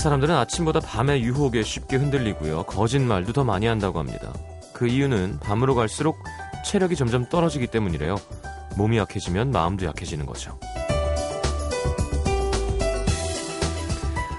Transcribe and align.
사람들은 0.00 0.34
아침보다 0.34 0.80
밤의 0.80 1.22
유혹에 1.22 1.62
쉽게 1.62 1.96
흔들리고요. 1.96 2.62
거짓말도 2.62 3.34
더 3.34 3.44
많이 3.44 3.66
한다고 3.66 3.98
합니다. 3.98 4.32
그 4.72 4.88
이유는 4.88 5.40
밤으로 5.40 5.74
갈수록 5.74 6.16
체력이 6.64 6.96
점점 6.96 7.28
떨어지기 7.28 7.66
때문이래요. 7.66 8.16
몸이 8.78 8.96
약해지면 8.96 9.50
마음도 9.50 9.84
약해지는 9.84 10.24
거죠. 10.24 10.58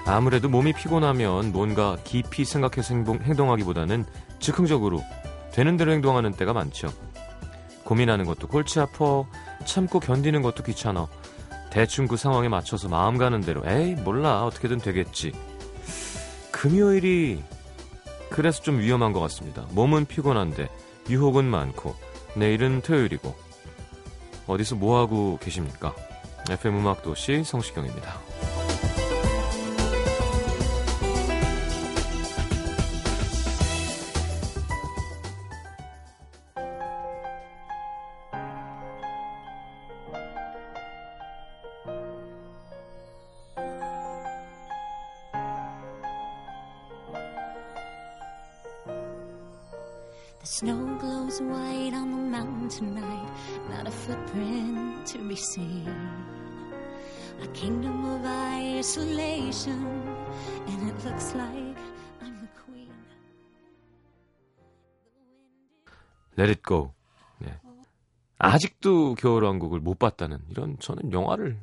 아무래도 0.04 0.48
몸이 0.48 0.72
피곤하면 0.72 1.52
뭔가 1.52 1.96
깊이 2.02 2.44
생각해서 2.44 2.94
행동, 3.22 3.52
하기보다는 3.52 4.04
즉흥적으로 4.40 5.00
되는 5.52 5.76
대로 5.76 5.92
행동하는 5.92 6.32
때가 6.32 6.52
많죠. 6.52 6.92
고민하는 7.84 8.24
것도 8.24 8.48
골치 8.48 8.80
아파, 8.80 9.22
참고 9.64 10.00
견디는 10.00 10.42
것도 10.42 10.64
귀찮아. 10.64 11.06
대충 11.70 12.08
그 12.08 12.16
상황에 12.16 12.48
맞춰서 12.48 12.88
마음 12.88 13.16
가는 13.16 13.40
대로 13.40 13.62
에이 13.64 13.94
몰라 13.94 14.44
어떻게든 14.44 14.78
되겠지. 14.78 15.32
금요일이 16.62 17.42
그래서 18.30 18.62
좀 18.62 18.78
위험한 18.78 19.12
것 19.12 19.18
같습니다. 19.18 19.66
몸은 19.72 20.04
피곤한데 20.04 20.68
유혹은 21.10 21.44
많고 21.44 21.96
내일은 22.36 22.82
토요일이고 22.82 23.34
어디서 24.46 24.76
뭐하고 24.76 25.40
계십니까? 25.42 25.92
FM 26.48 26.78
음악도시 26.78 27.42
성시경입니다. 27.42 28.51
The 50.42 50.48
snow 50.48 50.98
glows 50.98 51.40
white 51.40 51.94
on 51.94 52.10
the 52.10 52.16
mountain 52.16 52.68
tonight, 52.68 53.30
not 53.70 53.86
a 53.86 53.92
footprint 53.92 55.06
to 55.06 55.18
be 55.18 55.36
seen. 55.36 55.88
A 57.40 57.46
kingdom 57.54 58.04
of 58.04 58.26
isolation, 58.26 59.86
and 60.66 60.90
it 60.90 61.04
looks 61.04 61.32
like 61.36 61.78
I'm 62.20 62.40
the 62.40 62.48
queen. 62.58 62.90
Let 66.36 66.50
it 66.50 66.62
go. 66.64 66.92
네. 67.38 67.60
아직도 68.38 69.14
겨울왕국을 69.14 69.78
못 69.78 70.00
봤다는 70.00 70.40
이런 70.50 70.76
저는 70.80 71.12
영화를 71.12 71.56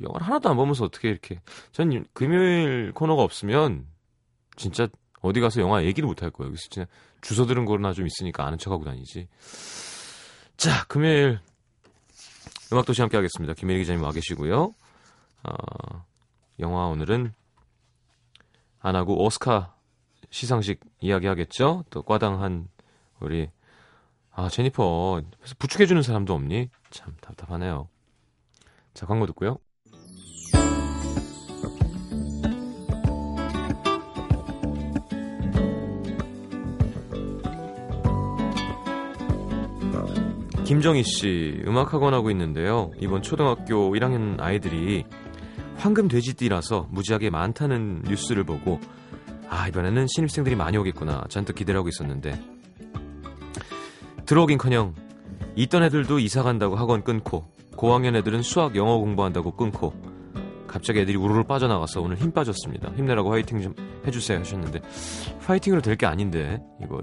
영화를 0.00 0.26
하나도 0.26 0.48
안 0.48 0.56
보면서 0.56 0.86
어떻게 0.86 1.10
이렇게 1.10 1.42
전 1.72 2.06
금요일 2.14 2.92
코너가 2.94 3.22
없으면 3.22 3.86
진짜 4.56 4.88
어디 5.22 5.40
가서 5.40 5.60
영화 5.60 5.84
얘기를 5.84 6.06
못할 6.06 6.30
거예요. 6.30 6.48
여기서 6.48 6.68
진짜 6.68 6.90
주소 7.20 7.46
들은 7.46 7.64
거나 7.64 7.92
좀 7.92 8.06
있으니까 8.06 8.44
아는 8.44 8.58
척하고 8.58 8.84
다니지. 8.84 9.28
자, 10.56 10.84
금요일 10.86 11.40
음악도시 12.72 13.00
함께 13.00 13.16
하겠습니다. 13.16 13.54
김혜리 13.54 13.80
기자님 13.80 14.02
와 14.02 14.12
계시고요. 14.12 14.74
어, 15.44 16.04
영화 16.58 16.86
오늘은 16.86 17.32
안 18.80 18.96
하고 18.96 19.24
오스카 19.24 19.74
시상식 20.30 20.80
이야기 21.00 21.26
하겠죠? 21.26 21.84
또 21.90 22.02
과당한 22.02 22.68
우리 23.20 23.48
아 24.32 24.48
제니퍼 24.48 25.22
부축해주는 25.58 26.02
사람도 26.02 26.34
없니? 26.34 26.68
참 26.90 27.14
답답하네요. 27.20 27.88
자 28.94 29.06
광고 29.06 29.26
듣고요. 29.26 29.58
김정희 40.72 41.02
씨, 41.04 41.62
음악학원 41.66 42.14
하고 42.14 42.30
있는데요. 42.30 42.92
이번 42.98 43.20
초등학교 43.20 43.92
1학년 43.92 44.40
아이들이 44.40 45.04
황금 45.76 46.08
돼지띠라서 46.08 46.88
무지하게 46.90 47.28
많다는 47.28 48.04
뉴스를 48.08 48.44
보고 48.44 48.80
아, 49.50 49.68
이번에는 49.68 50.06
신입생들이 50.06 50.56
많이 50.56 50.78
오겠구나. 50.78 51.24
잔뜩 51.28 51.56
기대를 51.56 51.78
하고 51.78 51.90
있었는데 51.90 52.40
들어오긴 54.24 54.56
커녕 54.56 54.94
있던 55.56 55.82
애들도 55.82 56.18
이사 56.20 56.42
간다고 56.42 56.74
학원 56.74 57.04
끊고 57.04 57.44
고학년 57.76 58.16
애들은 58.16 58.40
수학 58.40 58.74
영어 58.74 58.96
공부한다고 58.96 59.50
끊고 59.56 59.92
갑자기 60.66 61.00
애들이 61.00 61.18
우르르 61.18 61.44
빠져나가서 61.44 62.00
오늘 62.00 62.16
힘 62.16 62.30
빠졌습니다. 62.32 62.92
힘내라고 62.96 63.30
화이팅 63.30 63.60
좀 63.60 63.74
해주세요 64.06 64.38
하셨는데 64.38 64.80
화이팅으로 65.40 65.82
될 65.82 65.96
게 65.96 66.06
아닌데 66.06 66.62
이거 66.82 66.98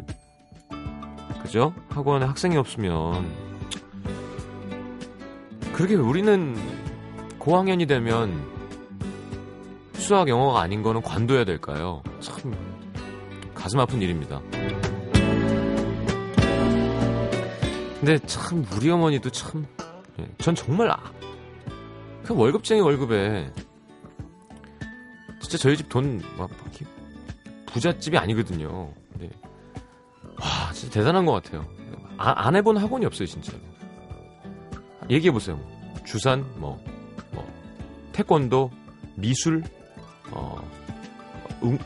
그죠? 1.43 1.75
학원에 1.89 2.25
학생이 2.25 2.57
없으면 2.57 3.48
그렇게 5.79 5.95
우리는 5.95 6.57
고학년이 7.37 7.85
되면 7.85 8.33
수학 9.93 10.27
영어가 10.27 10.59
아닌 10.59 10.83
거는 10.83 11.01
관둬야 11.01 11.45
될까요? 11.45 12.03
참 12.19 12.53
가슴 13.55 13.79
아픈 13.79 14.01
일입니다. 14.01 14.41
근데 17.97 18.19
참 18.25 18.65
우리 18.75 18.89
어머니도 18.89 19.29
참, 19.29 19.65
예, 20.19 20.27
전 20.39 20.53
정말 20.53 20.91
아, 20.91 20.99
그 22.25 22.35
월급쟁이 22.35 22.81
월급에 22.81 23.49
진짜 25.41 25.57
저희 25.57 25.77
집 25.77 25.87
돈 25.87 26.21
막 26.37 26.49
부잣집이 27.67 28.17
아니거든요. 28.17 28.91
네. 29.17 29.29
와 30.41 30.73
진짜 30.73 30.99
대단한 30.99 31.25
것 31.25 31.41
같아요. 31.41 31.65
아, 32.17 32.33
안 32.47 32.57
해본 32.57 32.75
학원이 32.75 33.05
없어요 33.05 33.27
진짜로. 33.27 33.59
얘기해 35.09 35.31
보세요. 35.31 35.59
주산, 36.05 36.45
뭐, 36.57 36.83
뭐, 37.31 37.47
태권도, 38.11 38.71
미술, 39.15 39.63
어, 40.31 40.57
웅, 41.61 41.77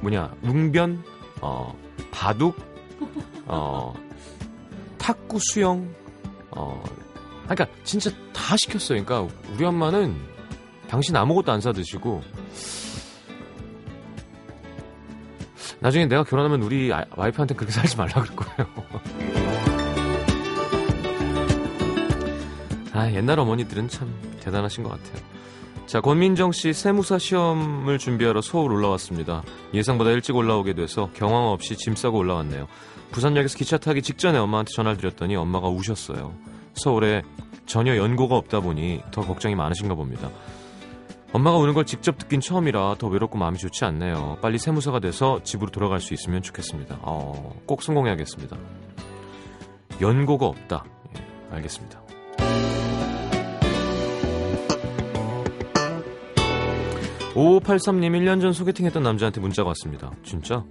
뭐냐, 0.00 0.34
웅변, 0.42 1.02
어, 1.40 1.74
바둑, 2.10 2.56
어, 3.46 3.94
탁구, 4.98 5.38
수영, 5.40 5.92
어, 6.50 6.82
그러니까 7.44 7.66
진짜 7.84 8.10
다 8.32 8.56
시켰어요. 8.56 9.04
그러니까 9.04 9.34
우리 9.52 9.64
엄마는 9.64 10.16
당신 10.88 11.16
아무것도 11.16 11.52
안 11.52 11.60
사드시고 11.60 12.22
나중에 15.80 16.06
내가 16.06 16.22
결혼하면 16.22 16.62
우리 16.62 16.90
와이프한테 16.90 17.54
그렇게 17.54 17.72
살지 17.72 17.96
말라 17.96 18.22
그럴 18.22 18.36
거예요. 18.36 18.68
아, 23.02 23.12
옛날 23.12 23.40
어머니들은 23.40 23.88
참 23.88 24.14
대단하신 24.38 24.84
것 24.84 24.90
같아요. 24.90 25.20
자, 25.86 26.00
권민정 26.00 26.52
씨 26.52 26.72
세무사 26.72 27.18
시험을 27.18 27.98
준비하러 27.98 28.40
서울 28.42 28.72
올라왔습니다. 28.72 29.42
예상보다 29.74 30.10
일찍 30.10 30.36
올라오게 30.36 30.74
돼서 30.74 31.10
경황 31.12 31.48
없이 31.48 31.76
짐 31.76 31.96
싸고 31.96 32.18
올라왔네요. 32.18 32.68
부산역에서 33.10 33.58
기차 33.58 33.76
타기 33.76 34.02
직전에 34.02 34.38
엄마한테 34.38 34.72
전화를 34.72 34.98
드렸더니 34.98 35.34
엄마가 35.34 35.68
우셨어요. 35.68 36.32
서울에 36.74 37.22
전혀 37.66 37.96
연고가 37.96 38.36
없다 38.36 38.60
보니 38.60 39.02
더 39.10 39.22
걱정이 39.22 39.56
많으신가 39.56 39.96
봅니다. 39.96 40.30
엄마가 41.32 41.56
우는 41.58 41.74
걸 41.74 41.84
직접 41.84 42.16
듣긴 42.18 42.40
처음이라 42.40 42.96
더 43.00 43.08
외롭고 43.08 43.36
마음이 43.36 43.58
좋지 43.58 43.84
않네요. 43.84 44.38
빨리 44.40 44.58
세무사가 44.58 45.00
돼서 45.00 45.42
집으로 45.42 45.72
돌아갈 45.72 45.98
수 45.98 46.14
있으면 46.14 46.40
좋겠습니다. 46.42 47.00
어, 47.02 47.60
꼭 47.66 47.82
성공해야겠습니다. 47.82 48.56
연고가 50.00 50.46
없다. 50.46 50.84
예, 51.16 51.54
알겠습니다. 51.56 52.00
5583님 57.34 58.10
1년 58.20 58.40
전 58.40 58.52
소개팅했던 58.52 59.02
남자한테 59.02 59.40
문자가 59.40 59.68
왔습니다. 59.68 60.10
진짜? 60.22 60.64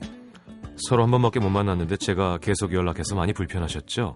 서로 0.88 1.04
한 1.04 1.12
번밖에 1.12 1.40
못 1.40 1.50
만났는데 1.50 1.98
제가 1.98 2.38
계속 2.40 2.74
연락해서 2.74 3.16
많이 3.16 3.34
불편하셨죠? 3.34 4.16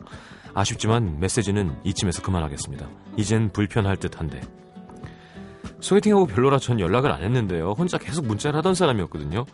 아쉽지만 0.54 1.20
메시지는 1.20 1.76
이쯤에서 1.84 2.22
그만하겠습니다. 2.22 2.88
이젠 3.18 3.50
불편할 3.50 3.98
듯한데. 3.98 4.42
소개팅하고 5.80 6.28
별로라 6.28 6.58
전 6.60 6.80
연락을 6.80 7.12
안 7.12 7.24
했는데요. 7.24 7.72
혼자 7.78 7.98
계속 7.98 8.26
문자를 8.26 8.58
하던 8.60 8.74
사람이었거든요. 8.76 9.46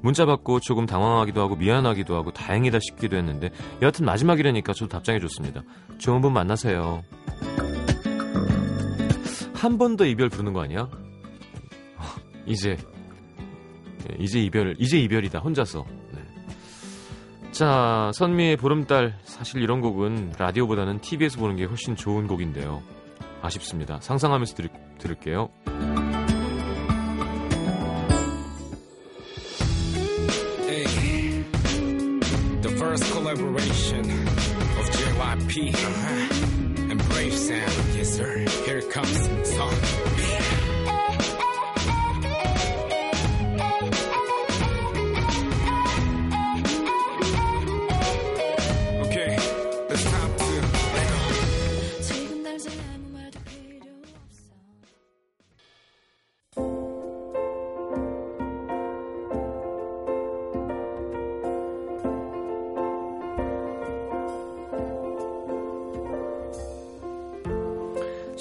문자 0.00 0.24
받고 0.26 0.60
조금 0.60 0.86
당황하기도 0.86 1.40
하고 1.40 1.56
미안하기도 1.56 2.14
하고 2.14 2.32
다행이다 2.32 2.78
싶기도 2.80 3.16
했는데 3.16 3.50
여하튼 3.82 4.04
마지막이라니까 4.06 4.72
저도 4.72 4.88
답장해 4.88 5.18
줬습니다. 5.20 5.62
좋은 5.98 6.20
분 6.20 6.32
만나세요. 6.32 7.02
한 9.54 9.78
번 9.78 9.96
더 9.96 10.04
이별 10.04 10.28
부르는 10.28 10.52
거 10.52 10.60
아니야? 10.62 10.88
이제 12.46 12.76
이제 14.18 14.40
이별 14.40 14.74
이제 14.78 14.98
이별이다 14.98 15.40
혼자서. 15.40 15.84
네. 16.12 16.20
자 17.50 18.10
선미의 18.14 18.56
보름달 18.56 19.18
사실 19.24 19.62
이런 19.62 19.80
곡은 19.80 20.34
라디오보다는 20.38 21.00
TV에서 21.00 21.38
보는 21.38 21.56
게 21.56 21.64
훨씬 21.64 21.96
좋은 21.96 22.26
곡인데요. 22.26 22.82
아쉽습니다. 23.42 24.00
상상하면서 24.00 24.54
들, 24.54 24.68
들을게요. 24.98 25.50
Hey, 30.66 31.44
the 32.62 32.70
first 32.76 33.04
collaboration 33.12 34.04
of 34.78 34.90
JYP 34.90 35.72
uh-huh. 35.72 36.90
and 36.90 37.08
Brave 37.08 37.34
Sound. 37.34 37.96
Yes 37.96 38.14
sir. 38.14 38.44
Here 38.64 38.82
comes 38.90 39.48
song. 39.48 40.35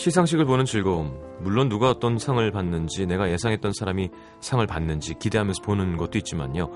시상식을 0.05 0.45
보는 0.45 0.65
즐거움. 0.65 1.19
물론 1.39 1.67
누가 1.67 1.89
어떤 1.89 2.19
상을 2.19 2.51
받는지, 2.51 3.07
내가 3.07 3.31
예상했던 3.31 3.73
사람이 3.73 4.11
상을 4.39 4.65
받는지 4.67 5.15
기대하면서 5.15 5.63
보는 5.63 5.97
것도 5.97 6.19
있지만요. 6.19 6.69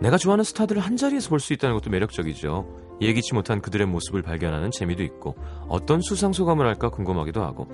내가 0.00 0.16
좋아하는 0.16 0.44
스타들을 0.44 0.80
한 0.80 0.96
자리에서 0.96 1.30
볼 1.30 1.40
수 1.40 1.52
있다는 1.52 1.74
것도 1.74 1.90
매력적이죠. 1.90 2.64
예기치 3.00 3.34
못한 3.34 3.60
그들의 3.60 3.88
모습을 3.88 4.22
발견하는 4.22 4.70
재미도 4.70 5.02
있고, 5.02 5.34
어떤 5.68 6.00
수상 6.00 6.32
소감을 6.32 6.64
할까 6.64 6.90
궁금하기도 6.90 7.42
하고. 7.42 7.66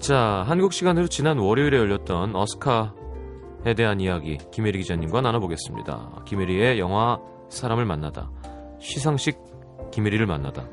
자, 0.00 0.42
한국 0.44 0.72
시간으로 0.72 1.06
지난 1.06 1.38
월요일에 1.38 1.78
열렸던 1.78 2.34
어스카에 2.34 3.74
대한 3.76 4.00
이야기, 4.00 4.38
김혜리 4.50 4.80
기자님과 4.80 5.20
나눠보겠습니다. 5.20 6.24
김혜리의 6.26 6.80
영화 6.80 7.20
사람을 7.48 7.84
만나다. 7.84 8.28
시상식 8.80 9.38
김혜리를 9.92 10.26
만나다. 10.26 10.64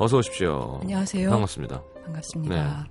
어서 0.00 0.16
오십시오. 0.16 0.78
안녕하세요. 0.82 1.28
반갑습니다. 1.28 1.82
반갑습니다. 2.06 2.88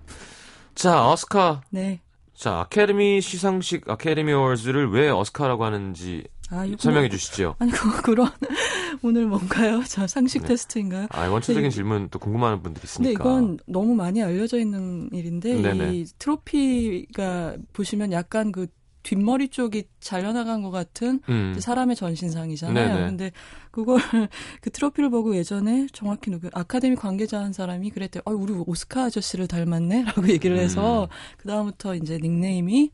자, 0.76 1.10
어스카. 1.10 1.62
네. 1.72 2.02
자, 2.36 2.60
아카데미 2.60 3.20
시상식 3.20 3.90
아카데미 3.90 4.32
어워즈를 4.32 4.92
왜 4.92 5.10
어스카라고 5.10 5.66
하는지 5.66 6.24
아, 6.52 6.66
이거 6.66 6.78
설명해 6.80 7.08
뭐- 7.08 7.18
주시죠. 7.18 7.56
아니, 7.60 7.72
그, 7.72 8.02
그런, 8.04 8.30
오늘 9.04 9.26
뭔가요? 9.26 9.82
저 9.88 10.06
상식 10.08 10.44
네. 10.44 10.50
테스트인가요? 10.50 11.08
아, 11.10 11.28
원초적인 11.28 11.70
네, 11.70 11.76
질문 11.76 12.10
또 12.10 12.20
궁금한 12.20 12.62
분들이 12.62 12.84
있으니까. 12.86 13.12
이건 13.12 13.58
너무 13.66 13.96
많이 13.96 14.22
알려져 14.24 14.60
있는 14.60 15.10
일인데, 15.12 15.62
네네. 15.62 15.94
이 15.96 16.06
트로피가 16.20 17.58
보시면 17.74 18.12
약간 18.12 18.52
그 18.52 18.68
뒷머리 19.04 19.50
쪽이 19.50 19.86
잘려나간 20.00 20.62
것 20.62 20.72
같은 20.72 21.22
음. 21.30 21.56
사람의 21.60 21.96
전신상이잖아요. 21.96 22.96
네네. 22.96 23.08
근데 23.08 23.32
그걸 23.72 23.98
그 24.62 24.70
트로피를 24.70 25.10
보고 25.10 25.36
예전에 25.36 25.88
정확히 25.94 26.32
누구 26.32 26.50
아카데미 26.54 26.96
관계자 26.96 27.40
한 27.40 27.54
사람이 27.54 27.90
그랬대요. 27.92 28.22
아, 28.26 28.32
우리 28.32 28.54
오스카 28.54 29.06
아저씨를 29.06 29.48
닮았네라고 29.48 30.28
얘기를 30.30 30.58
해서 30.58 31.04
음. 31.04 31.08
그 31.38 31.48
다음부터 31.48 31.96
이제 31.96 32.18
닉네임이 32.22 32.92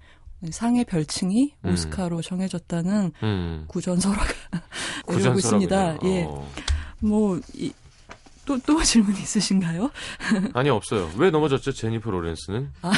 상의 0.51 0.85
별칭이 0.85 1.55
음. 1.65 1.73
오스카로 1.73 2.21
정해졌다는 2.21 3.11
음. 3.23 3.65
구전설화가. 3.67 4.33
이러고 5.09 5.39
있습니다. 5.39 5.97
예, 6.03 6.23
어. 6.27 6.47
뭐또또 6.99 8.83
질문 8.83 9.13
있으신가요? 9.13 9.89
아니 10.53 10.69
없어요. 10.69 11.09
왜 11.17 11.31
넘어졌죠, 11.31 11.71
제니퍼 11.71 12.11
로렌스는? 12.11 12.71
아, 12.83 12.91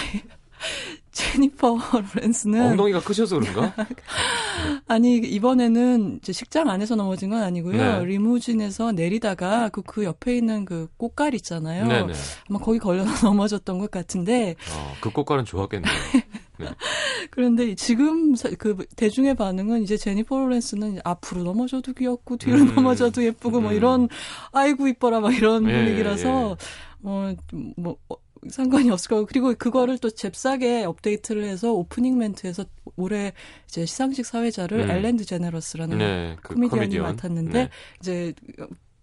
제니퍼 1.11 1.79
로렌스는 2.15 2.61
엉덩이가 2.71 3.01
크셔서 3.01 3.39
그런가? 3.39 3.73
아니 4.87 5.17
이번에는 5.17 6.19
이제 6.21 6.31
식장 6.31 6.69
안에서 6.69 6.95
넘어진 6.95 7.29
건 7.29 7.41
아니고요. 7.41 7.99
네. 7.99 8.05
리무진에서 8.05 8.91
내리다가 8.91 9.69
그, 9.69 9.81
그 9.81 10.03
옆에 10.03 10.37
있는 10.37 10.65
그 10.65 10.87
꽃갈 10.97 11.33
있잖아요. 11.35 11.87
네네. 11.87 12.13
아마 12.49 12.59
거기 12.59 12.77
걸려서 12.79 13.25
넘어졌던 13.27 13.79
것 13.79 13.89
같은데 13.89 14.55
어, 14.75 14.93
그 15.01 15.09
꽃갈은 15.09 15.45
좋았겠네요. 15.45 15.91
그런데 17.29 17.75
지금 17.75 18.35
사- 18.35 18.49
그 18.57 18.77
대중의 18.95 19.35
반응은 19.35 19.83
이제 19.83 19.97
제니퍼 19.97 20.37
로렌스는 20.39 20.99
앞으로 21.03 21.43
넘어져도 21.43 21.93
귀엽고 21.93 22.37
뒤로 22.37 22.57
음. 22.57 22.75
넘어져도 22.75 23.23
예쁘고 23.23 23.61
뭐 23.61 23.71
음. 23.71 23.75
이런 23.75 24.09
아이고 24.51 24.87
이뻐라 24.87 25.19
막 25.19 25.33
이런 25.35 25.67
예, 25.69 25.73
분위기라서 25.73 26.57
어뭐 27.03 27.95
어, 28.09 28.15
상관이 28.49 28.89
없을 28.89 29.09
거고 29.09 29.25
그리고 29.25 29.53
그거를 29.53 29.97
또 29.97 30.09
잽싸게 30.09 30.83
업데이트를 30.85 31.43
해서 31.43 31.73
오프닝 31.73 32.17
멘트에서 32.17 32.65
올해 32.95 33.33
이제 33.67 33.85
시상식 33.85 34.25
사회자를 34.25 34.81
음. 34.81 34.89
엘렌드 34.91 35.25
제네러스라는 35.25 35.97
네, 35.97 36.35
그 36.41 36.53
코미디언이 36.53 36.69
코미디언. 36.69 37.03
맡았는데 37.03 37.51
네. 37.51 37.69
이제 37.99 38.33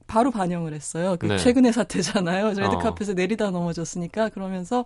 바로 0.06 0.30
반영을 0.30 0.74
했어요. 0.74 1.16
그 1.18 1.26
네. 1.26 1.38
최근의 1.38 1.72
사태잖아요. 1.72 2.46
어. 2.46 2.52
레드카펫에 2.52 3.14
내리다 3.14 3.50
넘어졌으니까 3.50 4.28
그러면서 4.28 4.84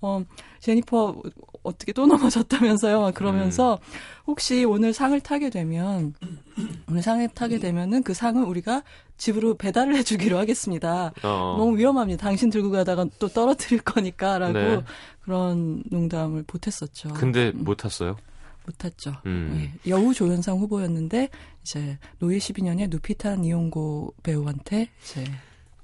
어 0.00 0.22
제니퍼 0.60 1.22
어떻게 1.62 1.92
또 1.92 2.06
넘어졌다면서요. 2.06 3.00
막 3.00 3.14
그러면서 3.14 3.74
음. 3.74 3.98
혹시 4.26 4.64
오늘 4.64 4.92
상을 4.92 5.18
타게 5.20 5.50
되면 5.50 6.14
오늘 6.88 7.02
상을 7.02 7.26
타게 7.28 7.58
되면은 7.58 8.02
그 8.02 8.14
상을 8.14 8.42
우리가 8.42 8.82
집으로 9.16 9.54
배달을 9.56 9.96
해주기로 9.96 10.38
하겠습니다. 10.38 11.12
어. 11.22 11.56
너무 11.58 11.76
위험합니다. 11.76 12.22
당신 12.24 12.48
들고 12.48 12.70
가다가 12.70 13.06
또 13.18 13.28
떨어뜨릴 13.28 13.82
거니까라고 13.82 14.52
네. 14.52 14.82
그런 15.20 15.82
농담을 15.90 16.44
보탰었죠. 16.44 17.10
근데 17.14 17.50
못 17.50 17.76
탔어요? 17.76 18.16
못 18.66 18.78
탔죠. 18.78 19.14
음. 19.26 19.70
예, 19.86 19.90
여우 19.90 20.14
조연상 20.14 20.58
후보였는데 20.58 21.28
이제 21.62 21.98
노예 22.18 22.38
12년에 22.38 22.88
루피타 22.90 23.36
니옹고 23.36 24.14
배우한테 24.22 24.88
이제 25.02 25.24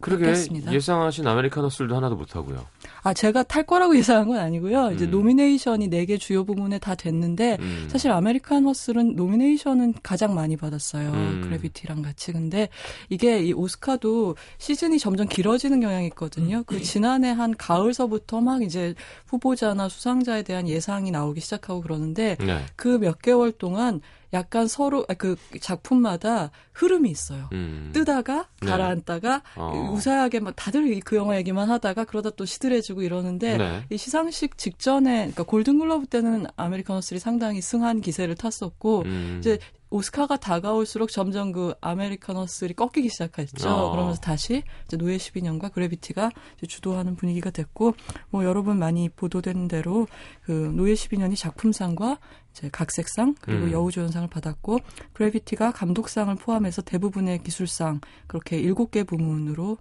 그러게 0.06 0.26
뺏겼습니다. 0.26 0.72
예상하신 0.72 1.26
아메리칸 1.26 1.68
허슬도 1.68 1.96
하나도 1.96 2.14
못 2.14 2.36
하고요. 2.36 2.64
아 3.02 3.12
제가 3.12 3.42
탈 3.42 3.64
거라고 3.64 3.96
예상한 3.98 4.28
건 4.28 4.38
아니고요. 4.38 4.92
이제 4.92 5.04
음. 5.04 5.10
nomination이 5.11 5.90
4개 5.90 6.18
주요 6.20 6.44
부문에 6.44 6.78
다 6.78 6.94
됐는데 6.94 7.56
음. 7.60 7.88
사실 7.90 8.12
아메리칸 8.12 8.64
허슬은 8.64 9.16
nomination은 9.16 9.94
가장 10.02 10.34
많이 10.34 10.56
받았어요. 10.56 11.10
음. 11.10 11.40
그래비티랑 11.44 12.02
같이. 12.02 12.32
근데 12.32 12.68
이게 13.08 13.42
이 13.42 13.52
오스카도 13.52 14.36
시즌이 14.58 14.98
점점 14.98 15.26
길어지는 15.26 15.80
경향이 15.80 16.06
있거든요. 16.08 16.62
그 16.66 16.80
지난해 16.80 17.30
한 17.32 17.56
가을서부터 17.56 18.40
막 18.40 18.62
이제 18.62 18.94
후보자나 19.26 19.88
수상자에 19.88 20.42
대한 20.42 20.68
예상이 20.68 21.10
나오기 21.10 21.40
시작하고 21.40 21.80
그러는데 21.80 22.36
네. 22.40 22.64
그몇 22.76 23.22
개월 23.22 23.50
동안 23.50 24.00
약간 24.33 24.66
서로 24.66 25.04
아, 25.09 25.14
그 25.14 25.37
작품마다 25.61 26.50
흐름이 26.73 27.11
있어요. 27.11 27.49
음. 27.52 27.90
뜨다가 27.92 28.49
네. 28.61 28.68
가라앉다가 28.68 29.42
어. 29.56 29.90
우사하게 29.92 30.40
막 30.40 30.54
다들 30.56 31.00
그 31.04 31.16
영화 31.16 31.37
얘기만 31.37 31.71
하다가 31.71 32.04
그러다 32.04 32.30
또 32.30 32.45
시들해지고 32.45 33.02
이러는데 33.02 33.56
네. 33.56 33.85
이 33.90 33.97
시상식 33.97 34.59
직전에 34.59 35.16
그러니까 35.16 35.42
골든글러브 35.45 36.06
때는 36.06 36.47
아메리카노스리 36.56 37.18
상당히 37.18 37.61
승한 37.61 38.00
기세를 38.00 38.35
탔었고 38.35 39.02
음. 39.06 39.37
이제 39.40 39.59
오스카가 39.96 40.36
다가올수록 40.36 41.10
점점 41.10 41.52
그 41.52 41.74
아메리카노스리 41.80 42.74
꺾이기 42.74 43.08
시작했죠. 43.08 43.68
어. 43.68 43.90
그러면서 43.90 44.20
다시 44.20 44.62
이제 44.84 44.96
노예 44.96 45.16
12년과 45.16 45.72
그래비티가 45.72 46.30
주도하는 46.68 47.16
분위기가 47.16 47.50
됐고 47.50 47.94
뭐 48.30 48.44
여러분 48.44 48.78
많이 48.78 49.08
보도된 49.08 49.68
대로 49.68 50.06
그 50.42 50.52
노예 50.74 50.94
12년이 50.94 51.36
작품상과 51.36 52.18
이제 52.50 52.68
각색상 52.70 53.36
그리고 53.40 53.66
음. 53.66 53.72
여우조연상을 53.72 54.28
받았고 54.28 54.78
그래비티가 55.12 55.72
감독상을 55.72 56.34
포함해서 56.36 56.82
대부분의 56.82 57.42
기술상 57.42 58.00
그렇게 58.26 58.58
일곱 58.58 58.90
개 58.90 59.02
부문으로 59.02 59.78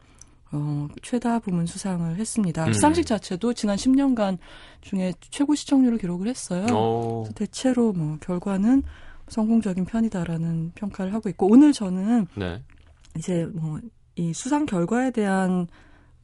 어, 0.51 0.88
최다 1.01 1.39
부문 1.39 1.65
수상을 1.65 2.15
했습니다. 2.15 2.65
음. 2.65 2.74
시상식 2.74 3.05
자체도 3.05 3.53
지난 3.53 3.75
10년간 3.75 4.38
중에 4.81 5.13
최고 5.19 5.55
시청률을 5.55 5.98
기록을 5.98 6.27
했어요. 6.27 6.65
어. 6.72 7.25
대체로 7.36 7.91
뭐 7.91 8.17
결과는 8.22 8.84
성공적인 9.27 9.86
편이다라는 9.86 10.72
평가를 10.75 11.13
하고 11.13 11.29
있고 11.29 11.48
오늘 11.51 11.74
저는 11.74 12.27
네. 12.36 12.62
이제 13.17 13.46
뭐 13.53 13.79
이 14.17 14.34
수상 14.34 14.65
결과에 14.65 15.12
대한 15.12 15.67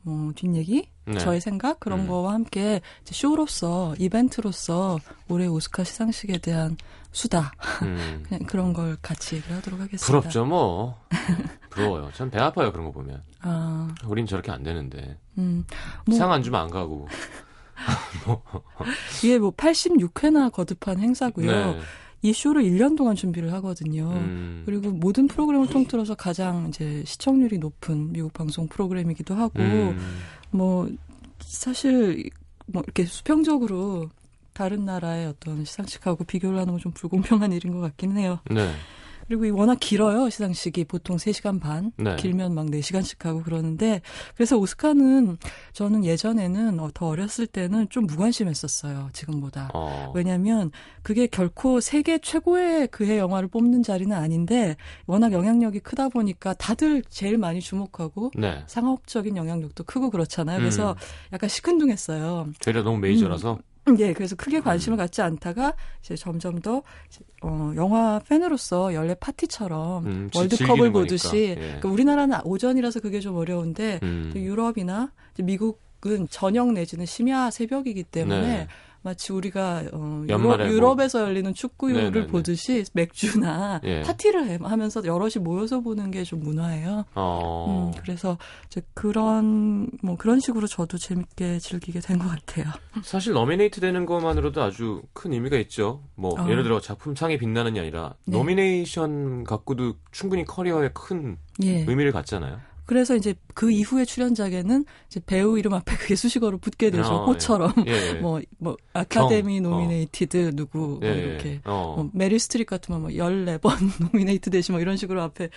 뭐 0.03 0.31
뒷얘기, 0.33 0.87
네. 1.05 1.17
저의 1.19 1.41
생각 1.41 1.81
그런 1.81 2.01
음. 2.01 2.07
거와 2.07 2.33
함께 2.33 2.79
이제 3.01 3.13
쇼로서 3.13 3.93
이벤트로서 3.99 4.97
올해 5.27 5.45
오스카 5.45 5.83
시상식에 5.83 6.37
대한 6.37 6.77
수다 7.11 7.51
음. 7.83 8.23
그냥 8.27 8.45
그런 8.45 8.71
걸 8.71 8.97
같이 9.01 9.35
얘기를 9.35 9.57
하도록 9.57 9.77
하겠습니다. 9.77 10.05
부럽죠, 10.07 10.45
뭐. 10.45 10.97
부러워요. 11.69 12.11
전 12.13 12.29
배 12.31 12.39
아파요, 12.39 12.71
그런 12.71 12.85
거 12.85 12.91
보면. 12.93 13.21
아, 13.41 13.93
우린 14.05 14.25
저렇게 14.25 14.51
안 14.51 14.63
되는데. 14.63 15.17
음, 15.37 15.65
뭐 16.05 16.17
상안 16.17 16.41
주면 16.41 16.61
안 16.61 16.69
가고. 16.69 17.09
이게 19.23 19.37
뭐 19.37 19.51
86회나 19.51 20.51
거듭한 20.51 20.99
행사고요. 20.99 21.51
네. 21.51 21.79
이 22.23 22.33
쇼를 22.33 22.63
1년 22.63 22.95
동안 22.95 23.15
준비를 23.15 23.51
하거든요. 23.53 24.09
음. 24.11 24.63
그리고 24.65 24.91
모든 24.91 25.27
프로그램을 25.27 25.67
통틀어서 25.67 26.15
가장 26.15 26.67
이제 26.69 27.03
시청률이 27.05 27.57
높은 27.57 28.11
미국 28.11 28.31
방송 28.33 28.67
프로그램이기도 28.67 29.33
하고 29.33 29.59
음. 29.59 29.97
뭐 30.51 30.87
사실 31.39 32.29
뭐 32.67 32.83
이렇게 32.85 33.05
수평적으로 33.05 34.09
다른 34.53 34.85
나라의 34.85 35.27
어떤 35.27 35.65
시상식하고 35.65 36.25
비교를 36.25 36.59
하는 36.59 36.73
건 36.73 36.79
좀 36.79 36.91
불공평한 36.91 37.51
일인 37.53 37.73
것 37.73 37.79
같긴 37.79 38.17
해요. 38.17 38.39
네. 38.51 38.71
그리고 39.27 39.45
이 39.45 39.49
워낙 39.49 39.77
길어요, 39.79 40.29
시상식이. 40.29 40.85
보통 40.85 41.17
3시간 41.17 41.59
반, 41.59 41.91
네. 41.97 42.15
길면 42.15 42.53
막 42.53 42.65
4시간씩 42.67 43.23
하고 43.23 43.41
그러는데, 43.43 44.01
그래서 44.35 44.57
오스카는 44.57 45.37
저는 45.73 46.05
예전에는 46.05 46.79
어, 46.79 46.89
더 46.93 47.07
어렸을 47.07 47.47
때는 47.47 47.89
좀 47.89 48.05
무관심했었어요, 48.05 49.09
지금보다. 49.13 49.71
어. 49.73 50.11
왜냐면 50.15 50.71
그게 51.01 51.27
결코 51.27 51.79
세계 51.79 52.17
최고의 52.17 52.87
그해 52.87 53.17
영화를 53.17 53.47
뽑는 53.47 53.83
자리는 53.83 54.15
아닌데, 54.15 54.75
워낙 55.05 55.31
영향력이 55.31 55.79
크다 55.79 56.09
보니까 56.09 56.53
다들 56.53 57.03
제일 57.09 57.37
많이 57.37 57.61
주목하고, 57.61 58.31
네. 58.35 58.63
상업적인 58.67 59.37
영향력도 59.37 59.83
크고 59.83 60.09
그렇잖아요. 60.09 60.59
그래서 60.59 60.91
음. 60.91 60.95
약간 61.33 61.49
시큰둥했어요. 61.49 62.49
저희가 62.59 62.83
너무 62.83 62.97
메이저라서. 62.99 63.59
예, 63.99 64.13
그래서 64.13 64.35
크게 64.35 64.59
관심을 64.61 64.97
갖지 64.97 65.21
않다가 65.21 65.73
이제 66.01 66.15
점점 66.15 66.59
더 66.59 66.81
어, 67.43 67.71
영화 67.75 68.19
팬으로서 68.27 68.93
연례 68.93 69.13
파티처럼 69.15 70.05
음, 70.05 70.29
지- 70.31 70.37
월드컵을 70.39 70.91
보듯이. 70.91 71.37
예. 71.51 71.55
그러니까 71.55 71.89
우리나라는 71.89 72.37
오전이라서 72.43 72.99
그게 72.99 73.19
좀 73.19 73.35
어려운데 73.37 73.99
음. 74.03 74.29
또 74.33 74.39
유럽이나 74.39 75.11
미국은 75.39 76.27
저녁 76.29 76.71
내지는 76.73 77.05
심야 77.05 77.49
새벽이기 77.51 78.03
때문에 78.03 78.41
네. 78.41 78.67
마치 79.03 79.33
우리가 79.33 79.83
어, 79.93 80.23
유럽, 80.27 80.59
유럽에서 80.61 81.21
열리는 81.21 81.51
축구를 81.53 81.95
네네네. 82.11 82.27
보듯이 82.27 82.83
맥주나 82.93 83.81
예. 83.83 84.01
파티를 84.01 84.47
해- 84.47 84.59
하면서 84.61 85.03
여럿이 85.03 85.33
모여서 85.41 85.79
보는 85.81 86.11
게 86.11 86.21
좀 86.23 86.39
문화예요. 86.41 87.05
어. 87.15 87.91
음, 87.95 87.99
그래서 88.01 88.37
이제 88.67 88.81
그런 88.93 89.89
뭐 90.03 90.15
그런 90.17 90.39
식으로 90.39 90.67
저도 90.67 90.97
재밌게 90.99 91.57
즐기게 91.59 91.99
된 91.99 92.19
것 92.19 92.27
같아요. 92.29 92.65
사실 93.03 93.33
nominate 93.33 93.81
되는 93.81 94.05
것만으로도 94.05 94.61
아주 94.61 95.01
큰 95.13 95.33
의미가 95.33 95.57
있죠. 95.57 96.03
뭐 96.15 96.39
어. 96.39 96.47
예를 96.49 96.61
들어 96.63 96.79
작품 96.79 97.15
상에 97.15 97.37
빛나는게 97.37 97.79
아니라 97.79 98.13
네. 98.27 98.37
nomination 98.37 99.43
갖고도 99.45 99.95
충분히 100.11 100.45
커리어에 100.45 100.91
큰 100.93 101.37
예. 101.63 101.79
의미를 101.87 102.11
갖잖아요. 102.11 102.59
그래서 102.91 103.15
이제 103.15 103.33
그 103.53 103.71
이후에 103.71 104.03
출연작에는 104.03 104.83
이제 105.07 105.21
배우 105.25 105.57
이름 105.57 105.73
앞에 105.73 105.95
그게 105.95 106.13
수식어로 106.13 106.57
붙게 106.57 106.89
되죠. 106.91 107.07
어, 107.09 107.25
호처럼. 107.25 107.71
예. 107.87 108.15
뭐, 108.19 108.41
뭐, 108.57 108.75
아카데미 108.91 109.61
경, 109.61 109.71
어. 109.71 109.75
nominated 109.77 110.51
누구, 110.57 110.99
뭐 110.99 110.99
예, 111.03 111.13
이렇게. 111.13 111.61
어. 111.63 111.93
뭐 111.95 112.09
메릴 112.11 112.37
스트립 112.37 112.67
같으면 112.67 112.99
뭐 112.99 113.09
14번 113.11 113.71
nominate 114.11 114.49
되신 114.49 114.73
뭐 114.73 114.81
이런 114.81 114.97
식으로 114.97 115.21
앞에 115.21 115.47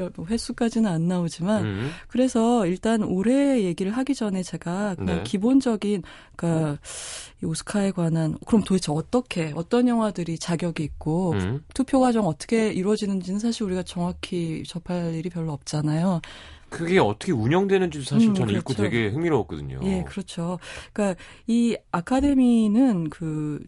열- 0.00 0.10
뭐 0.16 0.26
횟수까지는 0.26 0.90
안 0.90 1.06
나오지만 1.06 1.64
음. 1.64 1.90
그래서 2.08 2.66
일단 2.66 3.04
올해 3.04 3.62
얘기를 3.62 3.92
하기 3.92 4.16
전에 4.16 4.42
제가 4.42 4.96
그냥 4.96 5.18
네. 5.18 5.22
기본적인 5.22 6.02
그러니까 6.34 6.78
이 7.40 7.46
오스카에 7.46 7.92
관한 7.92 8.36
그럼 8.48 8.64
도대체 8.64 8.90
어떻게 8.90 9.52
어떤 9.54 9.86
영화들이 9.86 10.40
자격이 10.40 10.82
있고 10.82 11.34
음. 11.34 11.62
투표 11.72 12.00
과정 12.00 12.26
어떻게 12.26 12.72
이루어지는지는 12.72 13.38
사실 13.38 13.62
우리가 13.62 13.84
정확히 13.84 14.64
접할 14.66 15.14
일이 15.14 15.30
별로 15.30 15.52
없잖아요. 15.52 16.20
그게 16.70 16.98
어떻게 16.98 17.32
운영되는지도 17.32 18.04
사실 18.04 18.28
음, 18.30 18.34
저는 18.34 18.54
읽고 18.54 18.74
그렇죠. 18.74 18.82
되게 18.82 19.08
흥미로웠거든요. 19.08 19.80
예, 19.82 20.04
그렇죠. 20.04 20.58
그러니까 20.92 21.20
이 21.46 21.76
아카데미는 21.92 23.10
그 23.10 23.60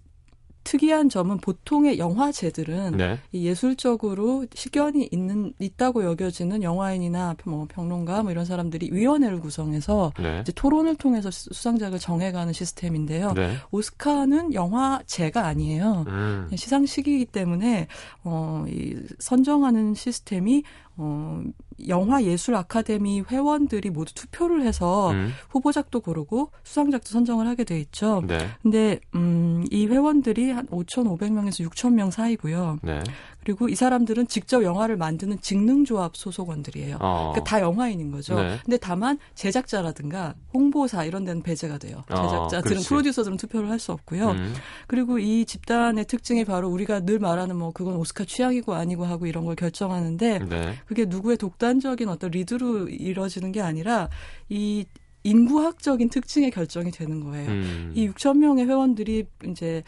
특이한 0.64 1.08
점은 1.08 1.38
보통의 1.38 1.98
영화제들은 1.98 2.96
네. 2.96 3.18
이 3.32 3.46
예술적으로 3.48 4.46
식견이 4.54 5.08
있는 5.10 5.52
있다고 5.58 6.04
여겨지는 6.04 6.62
영화인이나 6.62 7.34
뭐 7.46 7.66
평론가 7.68 8.22
뭐 8.22 8.30
이런 8.30 8.44
사람들이 8.44 8.90
위원회를 8.92 9.40
구성해서 9.40 10.12
네. 10.20 10.38
이제 10.42 10.52
토론을 10.52 10.94
통해서 10.94 11.32
수- 11.32 11.52
수상작을 11.52 11.98
정해가는 11.98 12.52
시스템인데요. 12.52 13.32
네. 13.32 13.56
오스카는 13.72 14.54
영화제가 14.54 15.44
아니에요. 15.46 16.04
음. 16.06 16.48
시상식이기 16.54 17.24
때문에 17.26 17.88
어, 18.22 18.64
이 18.68 18.94
선정하는 19.18 19.94
시스템이 19.94 20.62
어, 20.96 21.42
영화 21.88 22.22
예술 22.22 22.54
아카데미 22.54 23.22
회원들이 23.22 23.90
모두 23.90 24.14
투표를 24.14 24.62
해서 24.62 25.10
음. 25.12 25.32
후보작도 25.50 26.00
고르고 26.00 26.50
수상작도 26.64 27.08
선정을 27.08 27.46
하게 27.46 27.64
돼 27.64 27.78
있죠. 27.80 28.22
네. 28.26 28.38
근데 28.62 29.00
음, 29.14 29.64
이 29.70 29.86
회원들이 29.86 30.50
한 30.50 30.66
5,500명에서 30.66 31.68
6,000명 31.68 32.10
사이고요. 32.10 32.78
네. 32.82 33.00
그리고 33.44 33.68
이 33.68 33.74
사람들은 33.74 34.28
직접 34.28 34.62
영화를 34.62 34.96
만드는 34.96 35.40
직능조합 35.40 36.16
소속원들이에요. 36.16 36.96
어. 37.00 37.32
그러니까 37.32 37.44
다 37.44 37.60
영화인인 37.60 38.10
거죠. 38.10 38.36
네. 38.36 38.58
근데 38.64 38.76
다만 38.78 39.18
제작자라든가 39.34 40.34
홍보사 40.54 41.04
이런 41.04 41.24
데는 41.24 41.42
배제가 41.42 41.78
돼요. 41.78 42.02
어, 42.10 42.14
제작자들은 42.22 42.62
그렇지. 42.62 42.88
프로듀서들은 42.88 43.36
투표를 43.36 43.70
할 43.70 43.82
수 43.82 43.90
없고요. 43.90 44.30
음. 44.30 44.54
그리고 44.86 45.18
이 45.18 45.44
집단의 45.44 46.04
특징이 46.04 46.44
바로 46.44 46.68
우리가 46.70 47.00
늘 47.00 47.18
말하는 47.18 47.56
뭐 47.56 47.72
그건 47.72 47.96
오스카 47.96 48.24
취향이고 48.26 48.74
아니고 48.74 49.04
하고 49.04 49.26
이런 49.26 49.44
걸 49.44 49.56
결정하는데 49.56 50.38
네. 50.48 50.74
그게 50.86 51.04
누구의 51.04 51.36
독단적인 51.36 52.08
어떤 52.08 52.30
리드로 52.30 52.88
이루어지는 52.88 53.50
게 53.50 53.60
아니라 53.60 54.08
이 54.48 54.84
인구학적인 55.24 56.10
특징에 56.10 56.50
결정이 56.50 56.90
되는 56.92 57.20
거예요. 57.24 57.50
음. 57.50 57.92
이 57.94 58.08
6천 58.08 58.38
명의 58.38 58.66
회원들이 58.66 59.24
이제 59.48 59.82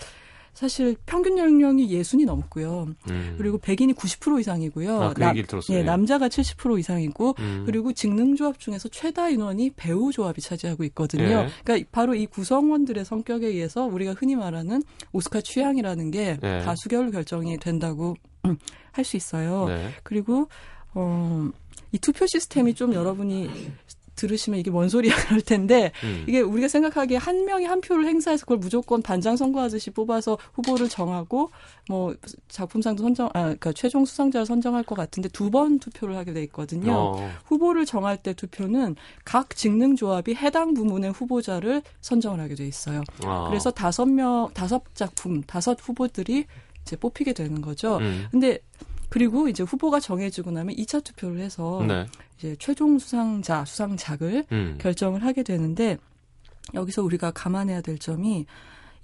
사실 0.54 0.96
평균 1.04 1.37
연령이 1.37 1.90
예순이 1.90 2.25
넘고요. 2.25 2.87
음. 3.11 3.34
그리고 3.37 3.58
백인이 3.58 3.92
90% 3.94 4.40
이상이고요. 4.40 5.02
아, 5.02 5.12
그 5.12 5.25
얘기를 5.26 5.46
들었어요. 5.46 5.78
예, 5.78 5.82
남자가 5.82 6.28
70% 6.28 6.78
이상이고 6.78 7.34
음. 7.40 7.62
그리고 7.66 7.92
직능조합 7.92 8.58
중에서 8.61 8.88
최다 8.88 9.30
인원이 9.30 9.70
배우 9.76 10.12
조합이 10.12 10.40
차지하고 10.40 10.84
있거든요. 10.84 11.25
예. 11.25 11.49
그러니까 11.64 11.88
바로 11.92 12.14
이 12.14 12.26
구성원들의 12.26 13.04
성격에 13.04 13.49
의해서 13.49 13.84
우리가 13.84 14.14
흔히 14.16 14.37
말하는 14.37 14.82
오스카 15.12 15.40
취향이라는 15.40 16.11
게 16.12 16.38
예. 16.42 16.61
다수결로 16.64 17.11
결정이 17.11 17.58
된다고 17.58 18.16
할 18.92 19.04
수 19.04 19.16
있어요. 19.16 19.66
네. 19.66 19.90
그리고 20.04 20.49
어, 20.94 21.50
이 21.90 21.99
투표 21.99 22.26
시스템이 22.26 22.75
좀 22.75 22.94
여러분이 22.94 23.50
들으시면 24.16 24.61
이게 24.61 24.71
뭔 24.71 24.88
소리야 24.88 25.14
그럴 25.26 25.40
텐데 25.40 25.92
음. 26.02 26.25
이게 26.26 26.40
우리가 26.40 26.68
생각하기에 26.68 27.16
한 27.16 27.44
명이 27.44 27.64
한 27.64 27.80
표를 27.80 28.06
행사해서 28.06 28.44
그걸 28.44 28.59
무조건 28.59 29.00
반장 29.02 29.37
선거하듯이 29.37 29.90
뽑아서 29.90 30.37
후보를 30.54 30.88
정하고 30.88 31.50
뭐 31.88 32.14
작품상도 32.49 33.02
선정 33.02 33.26
아 33.28 33.42
그러니까 33.42 33.73
최종 33.73 34.04
수상자를 34.04 34.47
선정할 34.47 34.83
것 34.83 34.94
같은데 34.94 35.28
두 35.30 35.54
번 35.54 35.78
투표를 35.78 36.16
하게 36.16 36.33
돼 36.33 36.42
있거든요. 36.44 36.92
어. 36.92 37.30
후보를 37.44 37.87
정할 37.87 38.16
때 38.16 38.33
투표는 38.33 38.97
각 39.25 39.54
직능 39.54 39.94
조합이 39.94 40.35
해당 40.35 40.75
부문의 40.75 41.12
후보자를 41.12 41.83
선정을 42.00 42.40
하게 42.40 42.56
돼 42.56 42.66
있어요. 42.66 43.02
아. 43.25 43.47
그래서 43.49 43.71
다섯 43.71 44.06
명 44.06 44.50
다섯 44.52 44.83
작품 44.94 45.42
다섯 45.44 45.78
후보들이 45.80 46.47
이제 46.83 46.97
뽑히게 46.97 47.35
되는 47.35 47.61
거죠. 47.62 47.99
음. 47.99 48.26
근데 48.30 48.59
그리고 49.14 49.47
이제 49.47 49.62
후보가 49.62 50.00
정해지고 50.00 50.50
나면 50.50 50.75
2차 50.75 51.04
투표를 51.04 51.38
해서 51.38 51.85
네. 51.87 52.04
이제 52.37 52.56
최종 52.59 52.99
수상자, 52.99 53.64
수상작을 53.64 54.47
음. 54.50 54.76
결정을 54.80 55.23
하게 55.23 55.44
되는데 55.44 55.99
여기서 56.75 57.04
우리가 57.04 57.30
감안해야 57.30 57.80
될 57.80 57.97
점이 57.97 58.44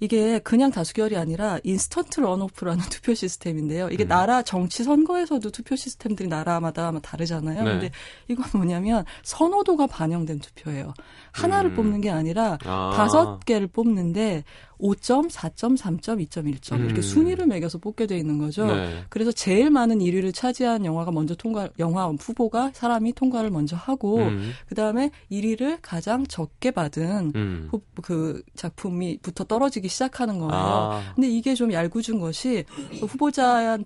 이게 0.01 0.39
그냥 0.39 0.69
다수결이 0.69 1.15
아니라 1.15 1.59
인스턴트 1.63 2.19
런오프라는 2.19 2.83
투표 2.91 3.13
시스템인데요. 3.13 3.87
이게 3.89 4.03
음. 4.03 4.09
나라 4.09 4.41
정치 4.41 4.83
선거에서도 4.83 5.49
투표 5.49 5.77
시스템들이 5.77 6.27
나라마다 6.27 6.91
다르잖아요. 6.99 7.63
네. 7.63 7.71
근데 7.71 7.91
이건 8.27 8.45
뭐냐면 8.53 9.05
선호도가 9.23 9.87
반영된 9.87 10.39
투표예요. 10.39 10.93
하나를 11.31 11.71
음. 11.71 11.75
뽑는 11.75 12.01
게 12.01 12.09
아니라 12.09 12.57
아. 12.65 12.91
다섯 12.95 13.39
개를 13.45 13.67
뽑는데 13.67 14.43
5점, 14.79 15.29
4점, 15.29 15.77
3점, 15.77 16.27
2.1점 16.27 16.79
이렇게 16.79 16.97
음. 16.97 17.01
순위를 17.01 17.45
매겨서 17.45 17.77
뽑게 17.77 18.07
돼 18.07 18.17
있는 18.17 18.37
거죠. 18.37 18.65
네. 18.65 19.03
그래서 19.09 19.31
제일 19.31 19.69
많은 19.69 19.99
1위를 19.99 20.33
차지한 20.33 20.85
영화가 20.85 21.11
먼저 21.11 21.35
통과, 21.35 21.69
영화 21.79 22.07
후보가 22.07 22.71
사람이 22.73 23.13
통과를 23.13 23.51
먼저 23.51 23.75
하고, 23.75 24.17
음. 24.17 24.51
그 24.65 24.75
다음에 24.75 25.11
1위를 25.31 25.79
가장 25.81 26.25
적게 26.25 26.71
받은 26.71 27.31
음. 27.35 27.67
후, 27.71 27.81
그 28.01 28.41
작품이부터 28.55 29.43
떨어지기 29.43 29.87
시작하는 29.87 30.39
거예요. 30.39 30.51
아. 30.53 31.01
근데 31.15 31.29
이게 31.29 31.53
좀 31.53 31.71
얄궂은 31.71 32.19
것이 32.19 32.65
후보자한 33.01 33.85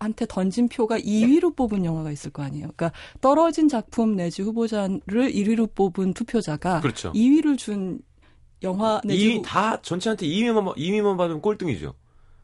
한테 0.00 0.26
던진 0.26 0.68
표가 0.68 0.98
2위로 0.98 1.56
뽑은 1.56 1.84
영화가 1.84 2.12
있을 2.12 2.30
거 2.30 2.42
아니에요. 2.42 2.70
그러니까 2.76 2.92
떨어진 3.20 3.68
작품 3.68 4.16
내지 4.16 4.42
후보자를 4.42 5.00
1위로 5.06 5.74
뽑은 5.74 6.14
투표자가 6.14 6.80
그렇죠. 6.80 7.12
2위를 7.12 7.58
준 7.58 8.00
영화 8.62 9.00
내지 9.04 9.36
이다 9.36 9.82
전체한테 9.82 10.26
2위만 10.26 10.76
2위만 10.76 11.16
받으면 11.16 11.40
꼴등이죠. 11.40 11.94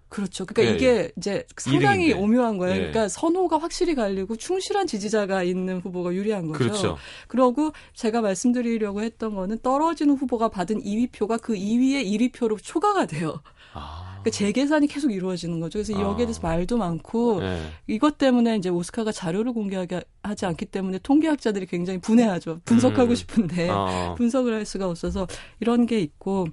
그렇죠. 0.08 0.46
그러니까 0.46 0.73
예, 0.73 0.76
이게 0.76 1.12
이제 1.16 1.44
상당히 1.56 2.11
이등인데. 2.11 2.23
오묘한 2.23 2.58
거예요. 2.58 2.75
예. 2.75 2.78
그러니까 2.78 3.08
선호가 3.08 3.58
확실히 3.58 3.96
갈리고 3.96 4.37
충실한 4.37 4.87
지지자가 4.87 5.42
있는 5.42 5.80
후보가 5.80 6.14
유리한 6.14 6.46
거죠. 6.46 6.58
그렇죠. 6.58 6.96
그러고 7.26 7.73
제가 7.94 8.20
말씀드리려고 8.20 9.02
했던 9.02 9.34
거는 9.34 9.58
떨어지는 9.58 10.14
후보가 10.14 10.50
받은 10.50 10.82
2위 10.82 11.11
표가 11.11 11.38
그 11.38 11.54
2위의 11.54 12.06
1위 12.06 12.32
표로 12.32 12.58
초과가 12.58 13.06
돼요. 13.06 13.40
아. 13.73 14.03
그러니까 14.25 14.31
재계산이 14.31 14.87
계속 14.87 15.12
이루어지는 15.12 15.61
거죠. 15.61 15.78
그래서 15.78 15.97
아. 15.99 16.02
여기에 16.02 16.26
대해서 16.26 16.40
말도 16.43 16.78
많고 16.78 17.40
네. 17.40 17.61
이것 17.87 18.16
때문에 18.16 18.57
이제 18.57 18.71
오스카가 18.71 19.12
자료를 19.12 19.52
공개하지 19.52 20.00
하지 20.23 20.47
않기 20.47 20.66
때문에 20.66 20.99
통계학자들이 21.02 21.66
굉장히 21.66 22.00
분해하죠. 22.00 22.61
분석하고 22.64 23.11
음. 23.11 23.14
싶은데 23.14 23.69
어. 23.69 24.14
분석을 24.16 24.54
할 24.54 24.64
수가 24.64 24.88
없어서 24.88 25.26
이런 25.61 25.85
게 25.85 26.00
있고 26.00 26.47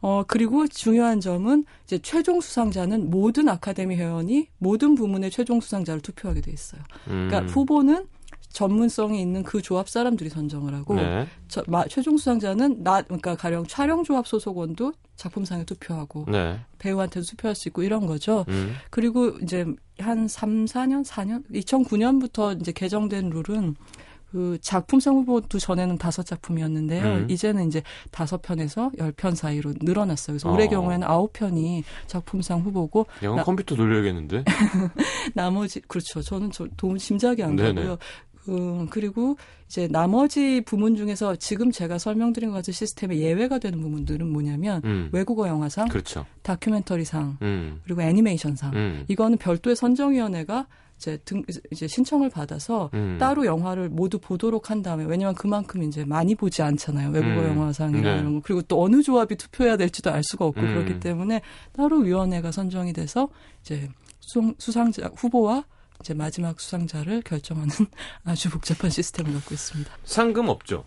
어 0.00 0.22
그리고 0.28 0.68
중요한 0.68 1.20
점은 1.20 1.64
이제 1.84 1.98
최종 1.98 2.40
수상자는 2.40 3.10
모든 3.10 3.48
아카데미 3.48 3.96
회원이 3.96 4.46
모든 4.58 4.94
부문의 4.94 5.30
최종 5.30 5.60
수상자를 5.60 6.00
투표하게 6.02 6.42
돼 6.42 6.52
있어요. 6.52 6.80
그러니까 7.06 7.40
음. 7.40 7.48
후보는 7.48 8.06
전문성이 8.56 9.20
있는 9.20 9.42
그 9.42 9.60
조합 9.60 9.86
사람들이 9.86 10.30
선정을 10.30 10.72
하고 10.74 10.94
네. 10.94 11.26
저, 11.46 11.62
마- 11.68 11.84
최종 11.88 12.16
수상자는 12.16 12.82
나 12.82 13.02
그러니까 13.02 13.36
가령 13.36 13.66
촬영 13.66 14.02
조합 14.02 14.26
소속원도 14.26 14.94
작품상에 15.16 15.64
투표하고 15.64 16.24
네. 16.28 16.58
배우한테도 16.78 17.26
투표할 17.26 17.54
수 17.54 17.68
있고 17.68 17.82
이런 17.82 18.06
거죠. 18.06 18.46
음. 18.48 18.72
그리고 18.88 19.28
이제 19.42 19.66
한 19.98 20.26
3, 20.26 20.64
4년, 20.64 21.04
4년, 21.04 21.44
2009년부터 21.52 22.58
이제 22.58 22.72
개정된 22.72 23.28
룰은 23.28 23.74
그 24.32 24.56
작품상 24.62 25.16
후보도 25.16 25.58
전에는 25.58 25.98
다섯 25.98 26.24
작품이었는데요. 26.24 27.04
음. 27.04 27.26
이제는 27.30 27.68
이제 27.68 27.82
다섯 28.10 28.40
편에서 28.40 28.90
열 28.98 29.12
편 29.12 29.34
사이로 29.34 29.74
늘어났어요. 29.82 30.34
그래서 30.34 30.50
올해 30.50 30.64
어. 30.64 30.68
경우에는 30.70 31.06
아홉 31.06 31.32
편이 31.34 31.84
작품상 32.06 32.60
후보고 32.62 33.06
나- 33.20 33.44
컴퓨터 33.44 33.76
돌려야겠는데. 33.76 34.44
나머지 35.34 35.80
그렇죠. 35.82 36.22
저는 36.22 36.50
저 36.52 36.66
도움 36.78 36.96
짐작이 36.96 37.42
안 37.42 37.54
네네. 37.56 37.74
가고요. 37.74 37.98
음, 38.48 38.86
그리고 38.90 39.36
이제 39.66 39.88
나머지 39.88 40.60
부문 40.60 40.96
중에서 40.96 41.36
지금 41.36 41.70
제가 41.70 41.98
설명드린 41.98 42.50
것 42.50 42.56
같은 42.56 42.72
시스템에 42.72 43.18
예외가 43.18 43.58
되는 43.58 43.80
부분들은 43.80 44.28
뭐냐면 44.28 44.80
음. 44.84 45.08
외국어 45.12 45.48
영화상, 45.48 45.88
그렇죠. 45.88 46.24
다큐멘터리상, 46.42 47.38
음. 47.42 47.80
그리고 47.84 48.02
애니메이션상 48.02 48.72
음. 48.74 49.04
이거는 49.08 49.38
별도의 49.38 49.76
선정위원회가 49.76 50.66
이제 50.96 51.18
등 51.24 51.42
이제 51.70 51.86
신청을 51.86 52.30
받아서 52.30 52.90
음. 52.94 53.18
따로 53.20 53.44
영화를 53.44 53.88
모두 53.90 54.18
보도록 54.18 54.70
한 54.70 54.82
다음에 54.82 55.04
왜냐면 55.04 55.34
그만큼 55.34 55.82
이제 55.82 56.04
많이 56.04 56.34
보지 56.34 56.62
않잖아요 56.62 57.10
외국어 57.10 57.42
음. 57.42 57.48
영화상이나 57.50 58.14
네. 58.14 58.20
이런 58.20 58.34
거 58.34 58.40
그리고 58.42 58.62
또 58.62 58.82
어느 58.82 59.02
조합이 59.02 59.36
투표해야 59.36 59.76
될지도 59.76 60.10
알 60.10 60.22
수가 60.24 60.46
없고 60.46 60.60
음. 60.60 60.74
그렇기 60.74 61.00
때문에 61.00 61.42
따로 61.72 61.98
위원회가 61.98 62.50
선정이 62.50 62.94
돼서 62.94 63.28
이제 63.60 63.88
수상, 64.20 64.54
수상자 64.58 65.10
후보와 65.14 65.64
이제 66.00 66.14
마지막 66.14 66.60
수상자를 66.60 67.22
결정하는 67.22 67.68
아주 68.24 68.50
복잡한 68.50 68.90
시스템을 68.90 69.32
갖고 69.34 69.54
있습니다. 69.54 69.90
상금 70.04 70.48
없죠. 70.48 70.84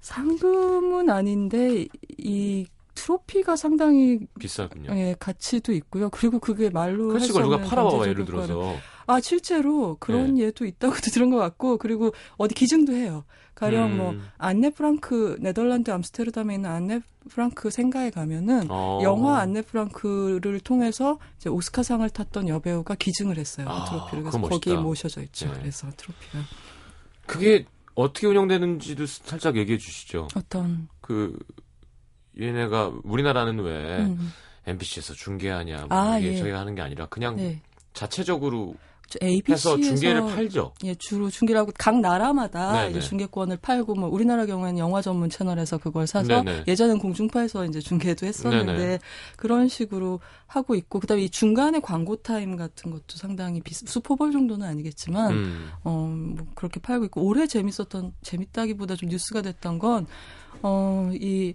상금은 0.00 1.10
아닌데 1.10 1.86
이 2.18 2.66
트로피가 2.94 3.56
상당히 3.56 4.20
비싸군요. 4.38 4.90
예, 4.96 5.14
가치도 5.18 5.72
있고요. 5.74 6.08
그리고 6.10 6.38
그게 6.38 6.70
말로 6.70 7.08
그렇지, 7.08 7.28
그걸 7.28 7.42
누가 7.44 7.60
팔아봐봐, 7.60 8.08
예를 8.08 8.24
들어서. 8.24 8.76
아, 9.06 9.20
실제로 9.20 9.96
그런 10.00 10.38
예도 10.38 10.64
있다고도 10.64 11.00
들은 11.12 11.30
것 11.30 11.36
같고, 11.38 11.78
그리고 11.78 12.12
어디 12.36 12.54
기증도 12.54 12.92
해요. 12.92 13.24
가령 13.54 13.92
음. 13.92 13.96
뭐, 13.96 14.14
안네 14.38 14.70
프랑크, 14.70 15.38
네덜란드 15.40 15.90
암스테르담에 15.90 16.56
있는 16.56 16.68
안네 16.70 17.00
프랑크 17.30 17.70
생가에 17.70 18.10
가면은, 18.10 18.66
어. 18.68 19.00
영화 19.02 19.38
안네 19.38 19.62
프랑크를 19.62 20.60
통해서 20.60 21.18
이제 21.38 21.48
오스카상을 21.48 22.08
tas던 22.10 22.48
여배우가 22.48 22.96
기증을 22.96 23.38
했어요. 23.38 23.66
아, 23.68 23.84
그 23.84 23.90
트로피를. 23.90 24.22
그래서 24.24 24.40
거기에 24.40 24.74
멋있다. 24.74 24.82
모셔져 24.82 25.22
있죠. 25.22 25.46
네. 25.52 25.58
그래서 25.60 25.88
트로피가. 25.96 26.38
그게 27.26 27.64
어떻게 27.94 28.26
운영되는지도 28.26 29.06
살짝 29.06 29.56
얘기해 29.56 29.78
주시죠. 29.78 30.28
어떤, 30.34 30.88
그 31.00 31.38
얘네가 32.38 32.92
우리나라는 33.04 33.58
왜 33.60 33.98
음, 34.00 34.32
MBC에서 34.66 35.14
중계하냐 35.14 35.86
뭐 35.86 35.98
아, 35.98 36.18
이게 36.18 36.34
예. 36.34 36.36
저희가 36.36 36.60
하는 36.60 36.74
게 36.74 36.82
아니라 36.82 37.06
그냥 37.06 37.36
네. 37.36 37.62
자체적으로 37.94 38.74
ABC에서 39.22 39.78
중계를 39.78 40.26
팔죠. 40.26 40.72
예, 40.84 40.94
주로 40.94 41.30
중계를 41.30 41.60
하고 41.60 41.72
각 41.76 42.00
나라마다 42.00 42.72
네네. 42.72 42.90
이제 42.90 43.00
중계권을 43.00 43.58
팔고 43.58 43.94
뭐 43.94 44.08
우리나라 44.08 44.46
경우에는 44.46 44.78
영화 44.78 45.00
전문 45.02 45.30
채널에서 45.30 45.78
그걸 45.78 46.06
사서 46.06 46.42
네네. 46.42 46.64
예전엔 46.66 46.98
공중파에서 46.98 47.64
이제 47.66 47.80
중계도 47.80 48.26
했었는데 48.26 48.76
네네. 48.76 48.98
그런 49.36 49.68
식으로 49.68 50.20
하고 50.46 50.74
있고 50.74 51.00
그다음에 51.00 51.24
이 51.24 51.30
중간에 51.30 51.80
광고 51.80 52.16
타임 52.16 52.56
같은 52.56 52.90
것도 52.90 53.16
상당히 53.16 53.60
비슷 53.60 53.88
슈퍼볼 53.88 54.32
정도는 54.32 54.66
아니겠지만 54.66 55.32
음. 55.32 55.70
어, 55.84 56.12
뭐 56.12 56.46
그렇게 56.54 56.80
팔고 56.80 57.04
있고 57.06 57.22
올해 57.22 57.46
재밌었던 57.46 58.14
재밌다기보다 58.22 58.96
좀 58.96 59.08
뉴스가 59.08 59.42
됐던 59.42 59.78
건 59.78 60.06
어, 60.62 61.10
이 61.14 61.54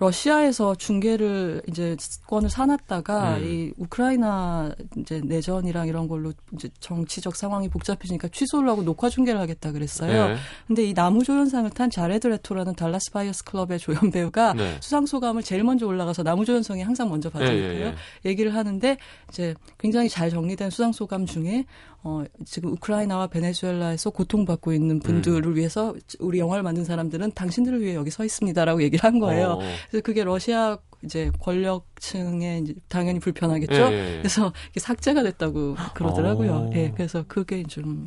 러시아에서 0.00 0.74
중계를 0.74 1.60
이제 1.68 1.94
권을 2.26 2.48
사놨다가 2.48 3.36
음. 3.36 3.44
이 3.44 3.72
우크라이나 3.76 4.74
이제 4.96 5.20
내전이랑 5.22 5.88
이런 5.88 6.08
걸로 6.08 6.32
이제 6.54 6.70
정치적 6.80 7.36
상황이 7.36 7.68
복잡해지니까 7.68 8.28
취소를 8.28 8.70
하고 8.70 8.82
녹화 8.82 9.10
중계를 9.10 9.38
하겠다 9.38 9.72
그랬어요. 9.72 10.28
네. 10.28 10.36
근데 10.66 10.84
이 10.84 10.94
남우 10.94 11.22
조연상을 11.22 11.68
탄 11.70 11.90
자레드 11.90 12.26
레토라는 12.28 12.74
달라스 12.76 13.10
바이어스 13.12 13.44
클럽의 13.44 13.78
조연 13.78 14.10
배우가 14.10 14.54
네. 14.54 14.78
수상 14.80 15.04
소감을 15.04 15.42
제일 15.42 15.64
먼저 15.64 15.86
올라가서 15.86 16.22
남우 16.22 16.46
조연상이 16.46 16.82
항상 16.82 17.10
먼저 17.10 17.28
받으니까요. 17.28 17.62
예, 17.62 17.80
예, 17.80 17.80
예. 17.82 17.94
얘기를 18.24 18.54
하는데 18.54 18.96
이제 19.28 19.54
굉장히 19.78 20.08
잘 20.08 20.30
정리된 20.30 20.70
수상 20.70 20.92
소감 20.92 21.26
중에 21.26 21.66
어 22.02 22.24
지금 22.46 22.72
우크라이나와 22.72 23.26
베네수엘라에서 23.26 24.10
고통받고 24.10 24.72
있는 24.72 24.96
음. 24.96 25.00
분들을 25.00 25.56
위해서 25.56 25.94
우리 26.18 26.38
영화를 26.38 26.62
만든 26.62 26.84
사람들은 26.84 27.32
당신들을 27.32 27.82
위해 27.82 27.94
여기 27.94 28.10
서 28.10 28.24
있습니다라고 28.24 28.82
얘기를 28.82 29.04
한 29.04 29.18
거예요. 29.18 29.52
어. 29.52 29.58
그래서 29.90 30.02
그게 30.02 30.24
러시아 30.24 30.78
이제 31.02 31.30
권력층에 31.40 32.58
이제 32.58 32.74
당연히 32.88 33.20
불편하겠죠. 33.20 33.74
예, 33.74 33.92
예, 33.92 34.14
예. 34.14 34.18
그래서 34.18 34.52
이게 34.70 34.80
삭제가 34.80 35.22
됐다고 35.22 35.76
그러더라고요. 35.94 36.52
어. 36.52 36.70
예, 36.74 36.90
그래서 36.94 37.24
그게 37.26 37.62
좀, 37.64 38.06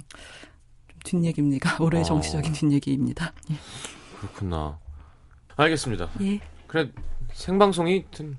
좀 0.88 1.00
뒷얘기입니다. 1.22 1.78
올해의 1.84 2.02
어. 2.02 2.06
정치적인 2.06 2.54
뒷얘기입니다. 2.54 3.34
그렇구나. 4.20 4.80
알겠습니다. 5.56 6.10
예. 6.22 6.40
그래 6.68 6.90
생방송이 7.34 8.06
튼 8.12 8.38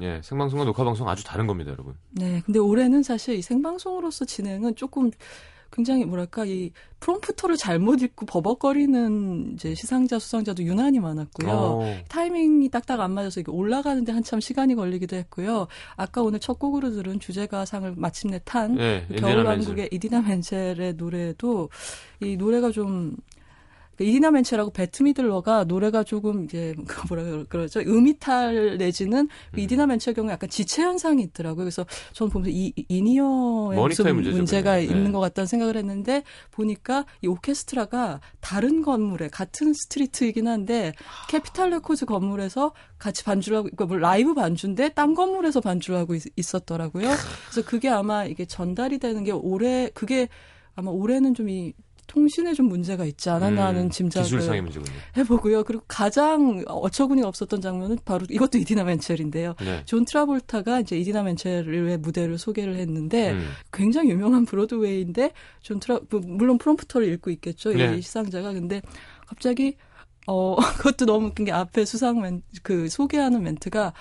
예, 0.00 0.20
생방송과 0.22 0.64
녹화 0.64 0.84
방송 0.84 1.08
아주 1.08 1.24
다른 1.24 1.46
겁니다, 1.46 1.70
여러분. 1.70 1.94
네. 2.10 2.42
근데 2.44 2.58
올해는 2.58 3.02
사실 3.02 3.34
이 3.36 3.42
생방송으로서 3.42 4.24
진행은 4.24 4.76
조금 4.76 5.10
굉장히 5.72 6.04
뭐랄까 6.04 6.44
이 6.44 6.70
프롬프터를 7.00 7.56
잘못 7.56 8.00
읽고 8.00 8.24
버벅거리는 8.26 9.52
이제 9.54 9.74
시상자 9.74 10.18
수상자도 10.18 10.62
유난히 10.62 11.00
많았고요. 11.00 11.50
어. 11.50 11.96
타이밍이 12.08 12.70
딱딱 12.70 13.00
안 13.00 13.12
맞아서 13.12 13.40
이게 13.40 13.50
올라가는데 13.50 14.12
한참 14.12 14.40
시간이 14.40 14.74
걸리기도 14.74 15.16
했고요. 15.16 15.66
아까 15.96 16.22
오늘 16.22 16.38
첫 16.40 16.58
곡으로 16.58 16.90
들은 16.92 17.20
주제가 17.20 17.64
상을 17.64 17.92
마침내 17.96 18.40
탄 18.44 18.78
예, 18.78 19.04
인디나 19.10 19.28
겨울왕국의 19.28 19.88
이디나 19.92 20.22
멘첼의 20.22 20.94
노래도 20.94 21.68
이 22.20 22.36
노래가 22.36 22.70
좀 22.70 23.16
이디나 24.04 24.30
멘첼하고 24.30 24.70
베트 24.70 25.02
미들러가 25.02 25.64
노래가 25.64 26.02
조금 26.04 26.44
이제 26.44 26.74
그 26.86 27.06
뭐라 27.08 27.22
그러- 27.24 27.44
그러죠 27.48 27.80
음이탈 27.80 28.76
내지는 28.78 29.28
그 29.54 29.60
이디나 29.60 29.86
멘첼 29.86 30.14
경우에 30.14 30.32
약간 30.32 30.48
지체 30.50 30.82
현상이 30.82 31.22
있더라고요. 31.22 31.64
그래서 31.64 31.86
저는 32.12 32.30
보면서 32.32 32.50
이 32.50 32.72
in-ear에 32.88 33.76
모니터의 33.76 34.12
무슨 34.14 34.32
문제가. 34.32 34.76
네. 34.76 34.84
있는 34.84 35.12
것 35.12 35.20
같다는 35.20 35.46
생각을 35.46 35.76
했는데 35.76 36.22
보니까 36.50 37.04
이 37.22 37.26
오케스트라가 37.26 38.20
다른 38.40 38.82
건물에 38.82 39.28
같은 39.28 39.72
street이긴 39.72 40.48
한데 40.48 40.92
캐피탈 41.28 41.70
레코즈 41.70 42.04
건물에서 42.06 42.72
같이 42.98 43.24
반주를 43.24 43.58
하고 43.58 43.64
그러니까 43.64 43.86
뭐 43.86 43.96
라이브 43.98 44.34
반주인데 44.34 44.90
딴 44.90 45.14
건물에서 45.14 45.60
반주를 45.60 45.98
하고 45.98 46.14
있, 46.14 46.22
었더라고요 46.54 47.08
그래서 47.50 47.68
그게 47.68 47.88
아마 47.88 48.24
이게 48.24 48.44
전달이 48.44 48.98
되는 48.98 49.24
게 49.24 49.32
올해 49.32 49.90
그게 49.94 50.28
아마 50.74 50.90
올해는 50.90 51.34
좀 51.34 51.48
이 51.48 51.72
통신에 52.06 52.54
좀 52.54 52.68
문제가 52.68 53.04
있지 53.04 53.30
않았나 53.30 53.66
하는 53.66 53.84
음, 53.84 53.90
짐작을 53.90 54.24
기술상의 54.24 54.62
문제군요. 54.62 54.92
해보고요. 55.16 55.64
그리고 55.64 55.84
가장 55.88 56.62
어처구니가 56.66 57.26
없었던 57.28 57.60
장면은 57.60 57.98
바로 58.04 58.26
이것도 58.28 58.58
이디나 58.58 58.84
멘첼인데요. 58.84 59.54
네. 59.60 59.82
존 59.84 60.04
트라볼타가 60.04 60.80
이제 60.80 60.96
이디나 60.98 61.22
멘첼의 61.22 61.98
무대를 61.98 62.38
소개를 62.38 62.76
했는데 62.76 63.32
음. 63.32 63.48
굉장히 63.72 64.10
유명한 64.10 64.44
브로드웨이인데 64.44 65.32
존 65.60 65.80
트라 65.80 66.00
뭐, 66.10 66.20
물론 66.24 66.58
프롬프터를 66.58 67.12
읽고 67.14 67.30
있겠죠 67.30 67.72
네. 67.72 67.96
이 67.96 68.02
시상자가 68.02 68.52
근데 68.52 68.82
갑자기 69.26 69.76
어 70.26 70.56
그것도 70.78 71.06
너무 71.06 71.28
웃긴 71.28 71.44
게 71.44 71.52
앞에 71.52 71.84
수상 71.84 72.20
멘, 72.20 72.42
그 72.62 72.88
소개하는 72.88 73.42
멘트가 73.42 73.92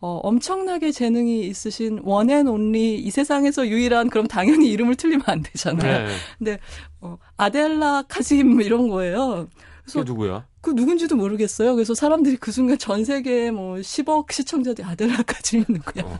어 0.00 0.20
엄청나게 0.22 0.92
재능이 0.92 1.46
있으신 1.46 2.00
one 2.02 2.25
and 2.25 2.48
only 2.48 2.96
이 2.96 3.10
세상에서 3.10 3.68
유일한 3.68 4.10
그럼 4.10 4.26
당연히 4.26 4.70
이름을 4.70 4.96
틀리면 4.96 5.24
안 5.26 5.42
되잖아요. 5.42 6.06
네. 6.06 6.14
근데 6.38 6.58
어, 7.00 7.18
아델라 7.36 8.04
카짐 8.08 8.60
이런 8.60 8.88
거예요. 8.88 9.48
그래서 9.84 10.02
누구야? 10.04 10.46
그 10.62 10.70
누군지도 10.70 11.14
모르겠어요. 11.16 11.74
그래서 11.74 11.94
사람들이 11.94 12.36
그 12.38 12.50
순간 12.50 12.78
전 12.78 13.04
세계에 13.04 13.50
뭐 13.50 13.76
10억 13.76 14.32
시청자들이 14.32 14.86
아델라 14.86 15.29
카짐 15.29 15.64
누구야? 15.68 16.04
어. 16.04 16.18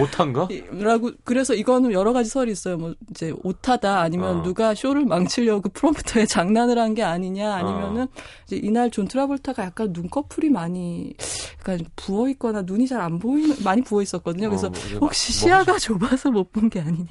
오탄가? 0.00 0.48
라고 0.82 1.12
그래서 1.22 1.54
이거는 1.54 1.92
여러 1.92 2.12
가지 2.12 2.28
설이 2.28 2.50
있어요. 2.50 2.76
뭐 2.76 2.94
이제 3.10 3.32
오타다 3.44 4.00
아니면 4.00 4.38
어. 4.40 4.42
누가 4.42 4.74
쇼를 4.74 5.04
망치려고 5.04 5.62
그 5.62 5.68
프롬프터에 5.68 6.26
장난을 6.26 6.76
한 6.78 6.94
게 6.94 7.02
아니냐 7.04 7.54
아니면은 7.54 8.02
어. 8.02 8.08
이제 8.46 8.56
이날 8.56 8.90
존 8.90 9.06
트라볼타가 9.06 9.64
약간 9.64 9.90
눈꺼풀이 9.92 10.50
많이 10.50 11.14
약간 11.60 11.78
부어 11.96 12.28
있거나 12.30 12.62
눈이 12.62 12.88
잘 12.88 13.00
안 13.00 13.18
보이는 13.20 13.54
많이 13.62 13.82
부어 13.82 14.02
있었거든요. 14.02 14.48
그래서 14.48 14.66
어, 14.68 14.72
이게 14.86 14.96
혹시 14.96 15.32
뭐- 15.32 15.48
시야가 15.48 15.78
좁아서 15.78 16.30
못 16.32 16.50
본 16.52 16.68
게 16.68 16.80
아니냐 16.80 17.06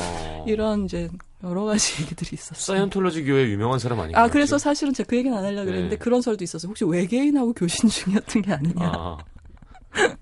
어. 0.00 0.44
이런 0.48 0.86
이제 0.86 1.10
여러 1.42 1.64
가지 1.64 2.00
얘기들이 2.02 2.30
있었어요. 2.34 2.76
사이언톨로지 2.76 3.24
교회 3.24 3.48
유명한 3.48 3.78
사람 3.78 4.00
아닌가요? 4.00 4.24
아 4.24 4.28
그래서 4.28 4.58
사실은 4.58 4.92
제가 4.92 5.08
그 5.08 5.16
얘기는 5.16 5.36
안 5.36 5.44
하려고 5.44 5.66
그랬는데 5.66 5.96
네. 5.96 5.98
그런 5.98 6.22
설도 6.22 6.44
있었어요. 6.44 6.70
혹시 6.70 6.84
외계인하고 6.84 7.52
교신 7.52 7.88
중이었던 7.88 8.42
게 8.42 8.52
아니냐. 8.52 8.92
아, 8.94 9.18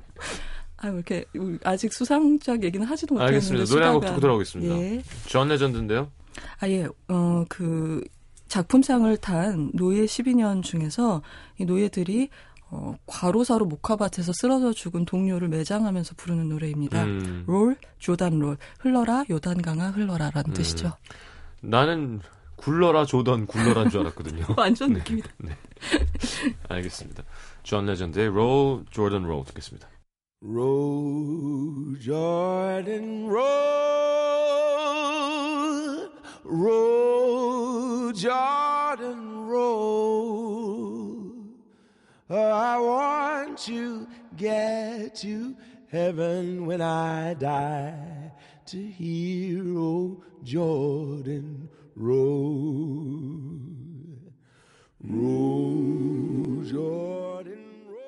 아, 0.79 0.89
왜 0.89 0.95
이렇게 0.95 1.25
아직 1.63 1.93
수상작 1.93 2.65
얘기는 2.65 2.85
하지도 2.87 3.15
못했는데 3.15 3.37
알겠습니다. 3.37 3.75
노래 3.75 3.87
한곡 3.87 4.07
듣고 4.07 4.21
돌아오겠습니다. 4.21 4.75
예. 4.77 5.03
존 5.27 5.49
레전드인데요. 5.49 6.11
아, 6.59 6.69
예. 6.69 6.87
어, 7.09 7.45
그 7.49 8.03
작품상을 8.49 9.15
탄 9.19 9.71
노예 9.75 10.05
12년 10.07 10.63
중에서 10.63 11.23
이 11.59 11.65
노예들이 11.65 12.31
어, 12.73 12.95
과로사로 13.07 13.67
목화밭에서 13.67 14.33
쓰러져 14.33 14.73
죽은 14.73 15.05
동료를 15.05 15.49
매장하면서 15.49 16.15
부르는 16.17 16.49
노래입니다. 16.49 17.03
음, 17.05 17.45
Roll, 17.47 17.77
Jordan 17.99 18.39
Roll. 18.39 18.57
흘러라, 18.79 19.25
요단 19.29 19.61
강아 19.63 19.91
흘러라라는 19.91 20.51
음. 20.51 20.55
뜻이죠. 20.55 20.93
나는 21.61 22.21
굴러라 22.57 23.07
조던 23.07 23.47
굴러라인 23.47 23.91
줄 23.91 24.01
알았거든요. 24.01 24.47
완전 24.57 24.93
느낌이다. 24.93 25.31
알겠습니다. 26.69 27.25
존 27.63 27.87
레전드의 27.87 28.29
Roll 28.29 28.85
Jordan 28.91 29.23
Roll 29.25 29.45
듣겠습니다. 29.47 29.89
Roll, 30.43 31.99
Jordan, 32.01 33.29
roll, 34.41 36.11
roll, 36.45 38.13
Jordan, 38.15 39.47
roll. 39.51 40.50
I 42.31 42.79
want 42.79 43.59
to 43.67 44.07
get 44.37 45.15
to 45.23 45.55
heaven 45.91 46.65
when 46.67 46.81
I 46.81 47.35
die 47.35 48.31
to 48.67 48.79
hear 48.79 49.77
old 49.77 50.23
Jordan 50.45 51.69
roll. 51.97 53.59
Roll, 55.03 56.63
Jordan, 56.69 57.65
roll. 57.89 58.05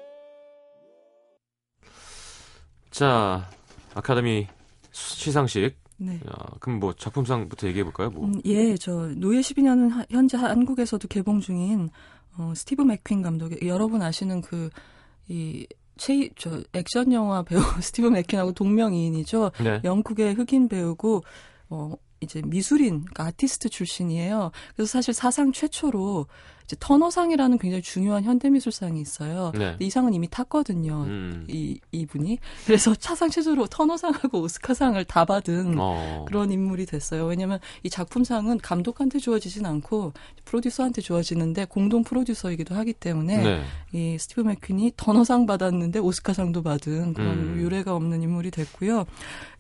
자, 2.90 3.48
아카데미 3.94 4.46
수- 4.92 5.16
시상식. 5.18 5.76
네. 5.96 6.14
야, 6.28 6.32
그럼 6.60 6.78
뭐 6.80 6.92
작품상부터 6.94 7.66
얘기해 7.68 7.84
볼까요? 7.84 8.10
뭐. 8.10 8.26
음, 8.26 8.40
예, 8.44 8.76
저 8.76 9.08
노예 9.16 9.40
12년은 9.40 9.90
하- 9.90 10.04
현재 10.10 10.36
한국에서도 10.36 11.06
개봉 11.08 11.40
중인 11.40 11.90
어, 12.38 12.52
스티브 12.54 12.82
맥퀸 12.82 13.22
감독의 13.22 13.58
여러분 13.64 14.02
아시는 14.02 14.40
그 14.40 15.66
이제 15.96 16.30
저 16.36 16.62
액션 16.72 17.12
영화 17.12 17.42
배우 17.42 17.60
스티브 17.80 18.08
맥퀸하고 18.08 18.52
동명이인이죠. 18.52 19.52
네. 19.62 19.80
영국의 19.84 20.34
흑인 20.34 20.68
배우고 20.68 21.22
어 21.70 21.94
이제 22.20 22.40
미술인 22.44 23.00
그러니까 23.00 23.26
아티스트 23.26 23.68
출신이에요. 23.68 24.50
그래서 24.74 24.90
사실 24.90 25.12
사상 25.12 25.52
최초로 25.52 26.26
이제 26.72 26.76
터너상이라는 26.80 27.58
굉장히 27.58 27.82
중요한 27.82 28.24
현대미술상이 28.24 28.98
있어요. 28.98 29.52
네. 29.54 29.76
이 29.78 29.90
상은 29.90 30.14
이미 30.14 30.26
탔거든요. 30.28 31.04
음. 31.06 31.46
이 31.48 31.78
이분이 31.92 32.38
그래서 32.64 32.94
차상 32.96 33.28
최초로 33.28 33.66
터너상하고 33.66 34.40
오스카상을 34.40 35.04
다 35.04 35.26
받은 35.26 35.76
어. 35.78 36.24
그런 36.26 36.50
인물이 36.50 36.86
됐어요. 36.86 37.26
왜냐면 37.26 37.58
이 37.82 37.90
작품상은 37.90 38.58
감독한테 38.58 39.18
주어지진 39.18 39.66
않고 39.66 40.14
프로듀서한테 40.46 41.02
주어지는데 41.02 41.66
공동 41.66 42.04
프로듀서이기도 42.04 42.74
하기 42.74 42.94
때문에 42.94 43.42
네. 43.42 43.62
이 43.92 44.16
스티브 44.18 44.40
맥퀸이 44.40 44.92
터너상 44.96 45.44
받았는데 45.44 45.98
오스카상도 45.98 46.62
받은 46.62 47.12
그런 47.12 47.32
음. 47.32 47.56
유례가 47.60 47.94
없는 47.94 48.22
인물이 48.22 48.50
됐고요. 48.50 49.04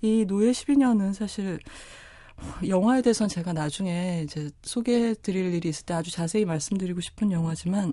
이 0.00 0.24
노예 0.26 0.50
12년은 0.50 1.12
사실 1.12 1.58
영화에 2.66 3.02
대해서는 3.02 3.28
제가 3.28 3.52
나중에 3.52 4.22
이제 4.24 4.50
소개해 4.62 5.14
드릴 5.22 5.54
일이 5.54 5.68
있을 5.68 5.84
때 5.86 5.94
아주 5.94 6.10
자세히 6.10 6.44
말씀드리고 6.44 7.00
싶은 7.00 7.32
영화지만 7.32 7.92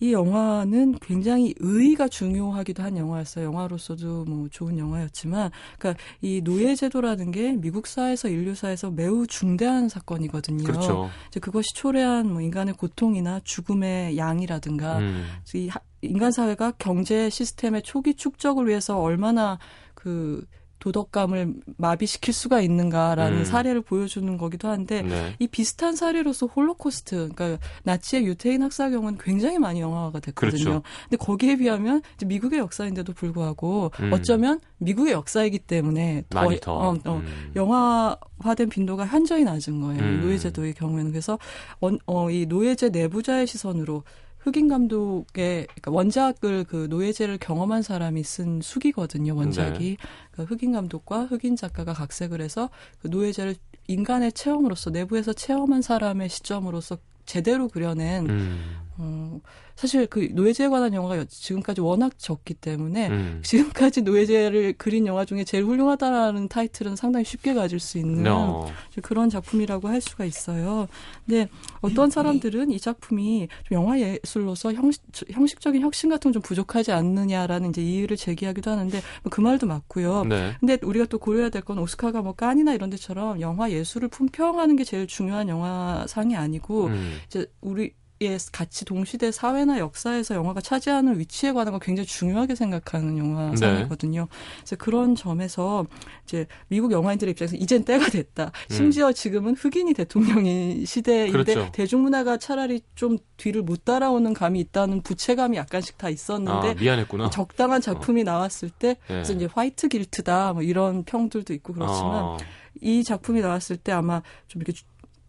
이 0.00 0.12
영화는 0.12 0.98
굉장히 1.00 1.54
의의가 1.60 2.08
중요하기도 2.08 2.82
한 2.82 2.96
영화였어요. 2.96 3.44
영화로서도 3.44 4.24
뭐 4.24 4.48
좋은 4.50 4.76
영화였지만, 4.76 5.52
그러니까 5.78 6.02
이 6.20 6.40
노예 6.42 6.74
제도라는 6.74 7.30
게 7.30 7.52
미국 7.52 7.86
사회에서 7.86 8.28
인류사에서 8.28 8.90
매우 8.90 9.28
중대한 9.28 9.88
사건이거든요. 9.88 10.64
그렇죠. 10.64 11.08
이제 11.28 11.38
그것이 11.38 11.68
초래한 11.76 12.32
뭐 12.32 12.40
인간의 12.40 12.74
고통이나 12.74 13.42
죽음의 13.44 14.18
양이라든가 14.18 14.98
음. 14.98 15.24
이 15.54 15.68
하- 15.68 15.78
인간 16.00 16.32
사회가 16.32 16.72
경제 16.78 17.30
시스템의 17.30 17.82
초기 17.82 18.14
축적을 18.14 18.66
위해서 18.66 18.98
얼마나 19.00 19.60
그 19.94 20.44
도덕감을 20.82 21.54
마비시킬 21.76 22.34
수가 22.34 22.60
있는가라는 22.60 23.38
음. 23.38 23.44
사례를 23.44 23.82
보여주는 23.82 24.36
거기도 24.36 24.68
한데 24.68 25.02
네. 25.02 25.36
이 25.38 25.46
비슷한 25.46 25.94
사례로서 25.94 26.46
홀로코스트, 26.46 27.30
그러니까 27.32 27.64
나치의 27.84 28.26
유태인 28.26 28.62
학살극은 28.64 29.18
굉장히 29.18 29.60
많이 29.60 29.80
영화화가 29.80 30.18
됐거든요. 30.18 30.64
그렇죠. 30.64 30.82
근데 31.08 31.16
거기에 31.18 31.56
비하면 31.56 32.02
미국의 32.26 32.58
역사인데도 32.58 33.12
불구하고 33.12 33.92
음. 34.00 34.12
어쩌면 34.12 34.58
미국의 34.78 35.12
역사이기 35.12 35.60
때문에 35.60 36.24
더, 36.28 36.40
많이 36.42 36.58
더. 36.58 36.72
어, 36.74 36.96
어, 37.04 37.16
음. 37.18 37.52
영화화된 37.54 38.68
빈도가 38.68 39.06
현저히 39.06 39.44
낮은 39.44 39.80
거예요. 39.80 40.02
음. 40.02 40.20
노예제도의 40.22 40.74
경우에는 40.74 41.12
그래서 41.12 41.38
원- 41.78 42.00
어, 42.06 42.28
이 42.28 42.46
노예제 42.46 42.88
내부자의 42.88 43.46
시선으로 43.46 44.02
흑인 44.42 44.68
감독의 44.68 45.66
그러니까 45.66 45.90
원작을 45.90 46.64
그 46.64 46.86
노예제를 46.90 47.38
경험한 47.38 47.82
사람이 47.82 48.22
쓴 48.24 48.60
수기거든요. 48.60 49.36
원작이 49.36 49.96
그러니까 50.32 50.54
흑인 50.54 50.72
감독과 50.72 51.26
흑인 51.26 51.56
작가가 51.56 51.92
각색을 51.92 52.40
해서 52.40 52.68
그 53.00 53.08
노예제를 53.08 53.54
인간의 53.86 54.32
체험으로서 54.32 54.90
내부에서 54.90 55.32
체험한 55.32 55.82
사람의 55.82 56.28
시점으로서 56.28 56.98
제대로 57.24 57.68
그려낸 57.68 58.28
음. 58.28 58.76
어, 58.98 59.40
사실 59.82 60.06
그 60.06 60.28
노예제에 60.30 60.68
관한 60.68 60.94
영화가 60.94 61.18
여- 61.18 61.24
지금까지 61.24 61.80
워낙 61.80 62.16
적기 62.16 62.54
때문에 62.54 63.08
음. 63.08 63.40
지금까지 63.44 64.02
노예제를 64.02 64.74
그린 64.78 65.08
영화 65.08 65.24
중에 65.24 65.42
제일 65.42 65.64
훌륭하다라는 65.64 66.46
타이틀은 66.46 66.94
상당히 66.94 67.24
쉽게 67.24 67.52
가질 67.52 67.80
수 67.80 67.98
있는 67.98 68.30
어. 68.30 68.68
그런 69.02 69.28
작품이라고 69.28 69.88
할 69.88 70.00
수가 70.00 70.24
있어요. 70.24 70.86
근데 71.26 71.48
어떤 71.80 72.10
사람들은 72.10 72.70
이 72.70 72.78
작품이 72.78 73.48
좀 73.64 73.76
영화 73.76 73.98
예술로서 73.98 74.72
형식, 74.72 75.02
형식적인 75.32 75.82
혁신 75.82 76.08
같은 76.10 76.30
건 76.30 76.32
좀 76.32 76.40
부족하지 76.42 76.92
않느냐라는 76.92 77.70
이제 77.70 77.82
이의를 77.82 78.16
제기하기도 78.16 78.70
하는데 78.70 79.02
뭐그 79.24 79.40
말도 79.40 79.66
맞고요. 79.66 80.24
네. 80.26 80.52
근데 80.60 80.78
우리가 80.82 81.06
또 81.06 81.18
고려해야 81.18 81.50
될 81.50 81.62
건 81.62 81.78
오스카가 81.80 82.22
뭐 82.22 82.32
깐이나 82.34 82.72
이런 82.72 82.88
데처럼 82.88 83.40
영화 83.40 83.70
예술을 83.70 84.08
품평하는 84.08 84.76
게 84.76 84.84
제일 84.84 85.06
중요한 85.08 85.48
영화상이 85.48 86.36
아니고 86.36 86.86
음. 86.86 87.18
이제 87.26 87.46
우리 87.60 87.92
의 88.26 88.38
같이 88.52 88.84
동시대 88.84 89.30
사회나 89.32 89.78
역사에서 89.78 90.34
영화가 90.34 90.60
차지하는 90.60 91.18
위치에 91.18 91.52
관한 91.52 91.72
걸 91.72 91.80
굉장히 91.80 92.06
중요하게 92.06 92.54
생각하는 92.54 93.18
영화상이거든요. 93.18 94.28
그래서 94.58 94.76
그런 94.76 95.14
점에서 95.14 95.86
이제 96.24 96.46
미국 96.68 96.92
영화인들의 96.92 97.32
입장에서 97.32 97.56
이젠 97.56 97.84
때가 97.84 98.06
됐다. 98.10 98.52
심지어 98.70 99.12
지금은 99.12 99.54
흑인이 99.54 99.92
대통령인 99.94 100.84
시대인데 100.84 101.32
그렇죠. 101.54 101.72
대중문화가 101.72 102.36
차라리 102.38 102.82
좀 102.94 103.18
뒤를 103.36 103.62
못 103.62 103.84
따라오는 103.84 104.34
감이 104.34 104.60
있다는 104.60 105.02
부채감이 105.02 105.56
약간씩 105.56 105.98
다 105.98 106.08
있었는데 106.08 106.70
아, 106.70 106.74
미안했구나. 106.74 107.30
적당한 107.30 107.80
작품이 107.80 108.24
나왔을 108.24 108.70
때 108.70 108.88
네. 108.88 108.96
그래서 109.08 109.32
이제 109.32 109.48
화이트 109.52 109.88
길트다 109.88 110.52
뭐 110.52 110.62
이런 110.62 111.04
평들도 111.04 111.52
있고 111.54 111.72
그렇지만 111.72 112.22
어. 112.24 112.36
이 112.80 113.04
작품이 113.04 113.40
나왔을 113.40 113.76
때 113.76 113.92
아마 113.92 114.22
좀 114.48 114.62
이렇게, 114.62 114.72
주- 114.72 114.84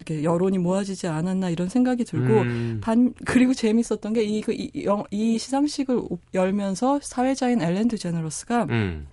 이렇게 0.05 0.23
여론이 0.23 0.57
모아지지 0.57 1.07
않았나 1.07 1.49
이런 1.49 1.69
생각이 1.69 2.03
들고 2.03 2.41
음. 2.41 2.79
반 2.81 3.13
그리고 3.25 3.53
재밌었던 3.53 4.13
게이 4.13 4.41
그, 4.41 4.53
이, 4.53 5.37
시상식을 5.37 5.95
오- 5.97 6.19
열면서 6.33 6.99
사회자인 7.01 7.61
엘렌 7.61 7.87
드제너러스가 7.87 8.67
음. 8.69 9.07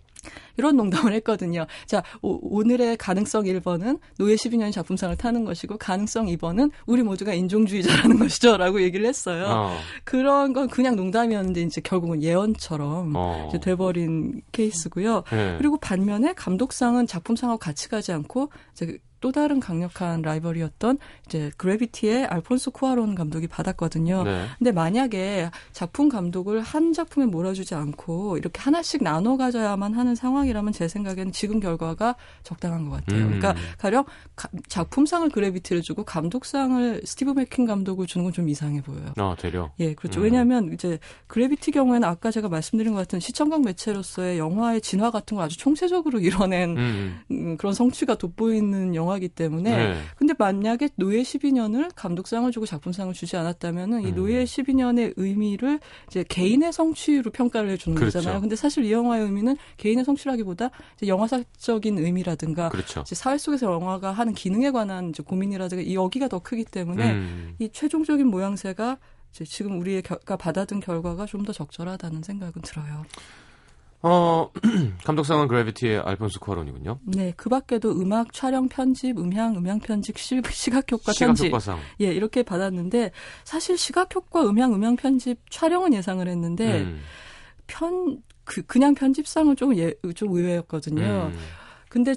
이런 0.59 0.77
농담을 0.77 1.15
했거든요. 1.15 1.65
자, 1.87 2.03
오, 2.21 2.63
늘의 2.63 2.99
가능성 2.99 3.45
1번은 3.45 3.99
노예 4.19 4.35
12년 4.35 4.71
작품상을 4.71 5.17
타는 5.17 5.47
것이고 5.47 5.79
가능성 5.79 6.27
2번은 6.27 6.71
우리 6.85 7.03
모두가 7.03 7.33
인종주의자라는 7.33 8.19
것이죠라고 8.29 8.83
얘기를 8.83 9.07
했어요. 9.07 9.47
어. 9.49 9.77
그런 10.05 10.53
건 10.53 10.69
그냥 10.69 10.97
농담이었는데 10.97 11.63
이제 11.63 11.81
결국은 11.81 12.23
예언처럼 12.23 13.13
어. 13.17 13.47
이제 13.49 13.59
돼버린 13.59 14.43
케이스고요. 14.53 15.23
네. 15.31 15.55
그리고 15.57 15.79
반면에 15.79 16.35
감독상은 16.35 17.07
작품상하고 17.07 17.59
같이 17.59 17.89
가지 17.89 18.13
않고 18.13 18.51
이제 18.73 18.99
또 19.21 19.33
다른 19.33 19.61
강력한 19.61 20.23
라이벌이었던 20.23 20.99
이제 21.27 21.51
그래비티의 21.59 22.25
알폰소 22.27 22.71
쿠아론 22.73 23.15
감독이 23.15 23.47
받았거든요. 23.47 24.23
네. 24.25 24.47
근데 24.59 24.73
만약에 24.73 25.51
작품 25.73 26.09
감독을 26.09 26.61
한 26.63 26.93
작품에 26.93 27.27
몰아주지 27.27 27.75
않고 27.75 28.39
이렇게 28.39 28.61
하나씩 28.61 29.03
나눠 29.03 29.37
가져야만 29.37 29.95
하는 29.95 30.15
상황이라면 30.15 30.73
제 30.73 30.89
생각에는 30.89 31.33
지금 31.33 31.61
결과가 31.61 32.17
적당한 32.43 32.89
것 32.89 32.97
같아요. 33.05 33.21
음. 33.21 33.39
그러니까 33.39 33.55
가령 33.79 34.05
가- 34.37 34.49
작품상을 34.69 35.29
그래비티를 35.31 35.83
주고 35.83 36.05
감독상을 36.05 37.03
스티브 37.05 37.33
맥퀸 37.33 37.67
감독을 37.67 38.07
주는 38.07 38.25
건 38.25 38.31
좀 38.31 38.49
이상해 38.49 38.81
보여요. 38.81 39.13
아, 39.17 39.35
되려. 39.37 39.73
예, 39.81 39.93
그렇죠. 39.95 40.21
음. 40.21 40.25
왜냐하면 40.25 40.73
이제 40.73 41.01
그래비티 41.27 41.73
경우에는 41.73 42.07
아까 42.09 42.31
제가 42.31 42.49
말씀드린 42.49 42.93
것 42.93 42.99
같은 43.01 43.19
시청각 43.19 43.63
매체로서의 43.63 44.39
영화의 44.39 44.81
진화 44.81 45.11
같은 45.11 45.37
걸 45.37 45.45
아주 45.47 45.59
총체적으로 45.59 46.21
이뤄낸 46.47 46.77
음. 46.79 47.21
음, 47.33 47.57
그런 47.57 47.75
성취가 47.75 48.15
돋보이는 48.15 48.95
영화 48.95 49.10
이기 49.17 49.29
때문에 49.29 49.77
네. 49.77 50.03
근데 50.17 50.35
만약에 50.39 50.91
노예 50.97 51.23
12년을 51.23 51.91
감독상을 51.95 52.51
주고 52.53 52.65
작품상을 52.67 53.13
주지 53.13 53.37
않았다면은 53.37 54.03
이 54.03 54.07
음. 54.07 54.15
노예 54.15 54.45
12년의 54.45 55.15
의미를 55.17 55.81
이제 56.07 56.25
개인의 56.29 56.73
성취로 56.73 57.31
평가를 57.31 57.71
해주는 57.71 57.97
그렇죠. 57.99 58.19
거잖아요. 58.19 58.41
근데 58.41 58.57
사실 58.57 58.85
이 58.85 58.93
영화의 58.93 59.25
의미는 59.25 59.57
개인의 59.77 60.05
성취라기보다 60.05 60.71
이제 60.97 61.09
영화사적인 61.09 61.99
의미라든가 61.99 62.69
그렇죠. 62.69 63.01
이제 63.01 63.15
사회 63.15 63.37
속에서 63.37 63.67
영화가 63.73 64.13
하는 64.13 64.35
기능에 64.35 64.71
관한 64.71 65.11
이제 65.11 65.23
고민이라든가 65.23 65.83
이 65.83 65.95
여기가 65.95 66.29
더 66.29 66.39
크기 66.39 66.65
때문에 66.65 67.11
음. 67.13 67.55
이 67.59 67.69
최종적인 67.73 68.27
모양새가 68.27 68.99
지금 69.33 69.81
우리의 69.81 70.03
가 70.03 70.37
받아든 70.37 70.81
결과가 70.81 71.27
좀 71.27 71.41
더 71.45 71.53
적절하다는 71.53 72.23
생각은 72.23 72.63
들어요. 72.63 73.05
어, 74.03 74.51
감독상은 75.05 75.49
그래비티의 75.49 76.01
알폰소 76.01 76.41
쿠아론이군요. 76.41 77.01
네, 77.05 77.33
그 77.37 77.49
밖에도 77.49 77.91
음악, 77.91 78.33
촬영, 78.33 78.69
편집, 78.69 79.19
음향, 79.19 79.57
음향 79.57 79.81
편집, 79.81 80.19
시, 80.19 80.41
시각효과 80.51 81.13
편집, 81.19 81.45
시각효과상. 81.47 81.79
예 82.01 82.07
이렇게 82.07 82.43
받았는데 82.43 83.11
사실 83.45 83.77
시각효과, 83.77 84.45
음향, 84.45 84.73
음향 84.75 84.97
편집, 84.97 85.39
촬영은 85.51 85.93
예상을 85.93 86.27
했는데 86.27 86.83
음. 86.83 87.03
편 87.67 88.23
그, 88.45 88.63
그냥 88.63 88.95
편집상은 88.95 89.55
좀, 89.57 89.77
예, 89.77 89.95
좀 90.15 90.35
의외였거든요. 90.35 91.31
음. 91.33 91.39
근데 91.89 92.15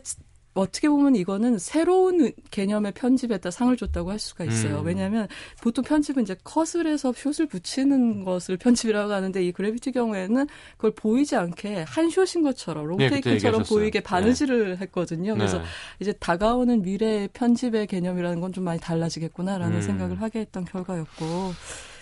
어떻게 0.54 0.88
보면 0.88 1.16
이거는 1.16 1.58
새로운 1.58 2.32
개념의 2.52 2.92
편집에다 2.94 3.50
상을 3.52 3.76
줬다고 3.76 4.12
할 4.12 4.20
수가 4.20 4.44
있어요. 4.46 4.80
음. 4.82 4.86
왜냐하면 4.86 5.28
보통 5.62 5.84
편집은 5.84 6.24
이제 6.24 6.36
컷을 6.44 6.86
해서 6.86 7.12
숏을 7.12 7.48
붙이는 7.48 8.24
것을 8.24 8.58
편집이라고 8.58 9.12
하는데 9.12 9.44
이 9.44 9.52
그래비티 9.52 9.92
경우에는 9.92 10.48
그걸 10.78 10.92
보이지 10.92 11.36
않게 11.36 11.86
한 11.88 12.10
숏인 12.10 12.44
것처럼 12.44 12.84
네, 12.98 13.08
롱테이크처럼 13.10 13.36
얘기하셨어요. 13.36 13.80
보이게 13.80 14.00
바느질을 14.02 14.78
했거든요. 14.82 15.34
그래서 15.36 15.58
네. 15.58 15.64
이제 16.00 16.14
다가오는 16.14 16.82
미래의 16.84 17.30
편집의 17.34 17.88
개념이라는 17.88 18.40
건 18.40 18.54
좀 18.54 18.64
많이 18.66 18.80
달라지겠구나라는 18.80 19.78
음. 19.78 19.82
생각을 19.82 20.22
하게 20.22 20.42
했던 20.42 20.64
결과였고 20.66 21.54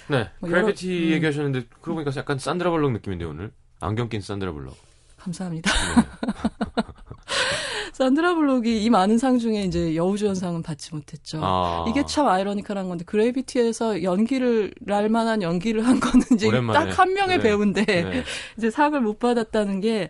네. 0.09 0.29
뭐 0.41 0.49
여러- 0.51 0.63
그래비티 0.63 0.89
음. 1.07 1.11
얘기하셨는데 1.13 1.67
그러고 1.81 2.01
보니까 2.03 2.11
약간 2.19 2.37
산드라 2.37 2.69
블록 2.71 2.91
느낌인데 2.91 3.23
오늘. 3.23 3.51
안경 3.79 4.09
낀 4.09 4.19
산드라 4.19 4.51
블록. 4.51 4.75
감사합니다. 5.17 5.71
네. 5.71 6.49
산드라 8.01 8.33
블록이 8.33 8.83
이 8.83 8.89
많은 8.89 9.19
상 9.19 9.37
중에 9.37 9.63
이제 9.63 9.95
여우주연상은 9.95 10.63
받지 10.63 10.93
못했죠. 10.95 11.39
아. 11.43 11.85
이게 11.87 12.03
참 12.07 12.27
아이러니컬한 12.27 12.89
건데 12.89 13.03
그레이비티에서 13.05 14.01
연기라 14.01 14.73
할 14.81 15.07
만한 15.07 15.43
연기를 15.43 15.85
한 15.85 15.99
거는 15.99 16.25
이제. 16.33 16.49
딱 16.73 16.97
한 16.97 17.13
명의 17.13 17.37
네. 17.37 17.43
배우인데 17.43 17.85
네. 17.85 18.23
이제 18.57 18.71
상을 18.71 18.99
못 18.99 19.19
받았다는 19.19 19.81
게 19.81 20.09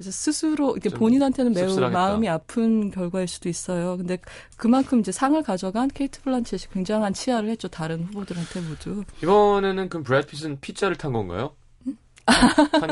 스스로 0.00 0.76
이게 0.76 0.90
좀 0.90 0.98
본인한테는 0.98 1.52
매우 1.52 1.68
씁쓸하겠다. 1.68 1.98
마음이 1.98 2.28
아픈 2.28 2.90
결과일 2.90 3.26
수도 3.26 3.48
있어요. 3.48 3.96
근데 3.96 4.18
그만큼 4.56 5.00
이제 5.00 5.10
상을 5.10 5.42
가져간 5.42 5.88
케이트 5.94 6.20
블란쳇이 6.22 6.68
굉장한 6.72 7.12
치하를 7.14 7.48
했죠. 7.50 7.68
다른 7.68 8.04
후보들한테 8.04 8.60
모두. 8.62 9.04
이번에는 9.22 9.88
그럼 9.88 10.04
브래드 10.04 10.26
핏은 10.26 10.58
피자를 10.60 10.96
탄 10.96 11.12
건가요? 11.12 11.54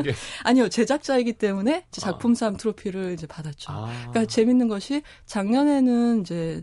개. 0.03 0.13
아니요, 0.45 0.69
제작자이기 0.69 1.35
때문에 1.35 1.85
이제 1.89 2.01
아. 2.03 2.11
작품상 2.11 2.57
트로피를 2.57 3.13
이제 3.13 3.27
받았죠. 3.27 3.73
아. 3.73 3.87
그러니까 4.11 4.27
재밌는 4.27 4.69
것이 4.69 5.03
작년에는 5.27 6.21
이제 6.21 6.63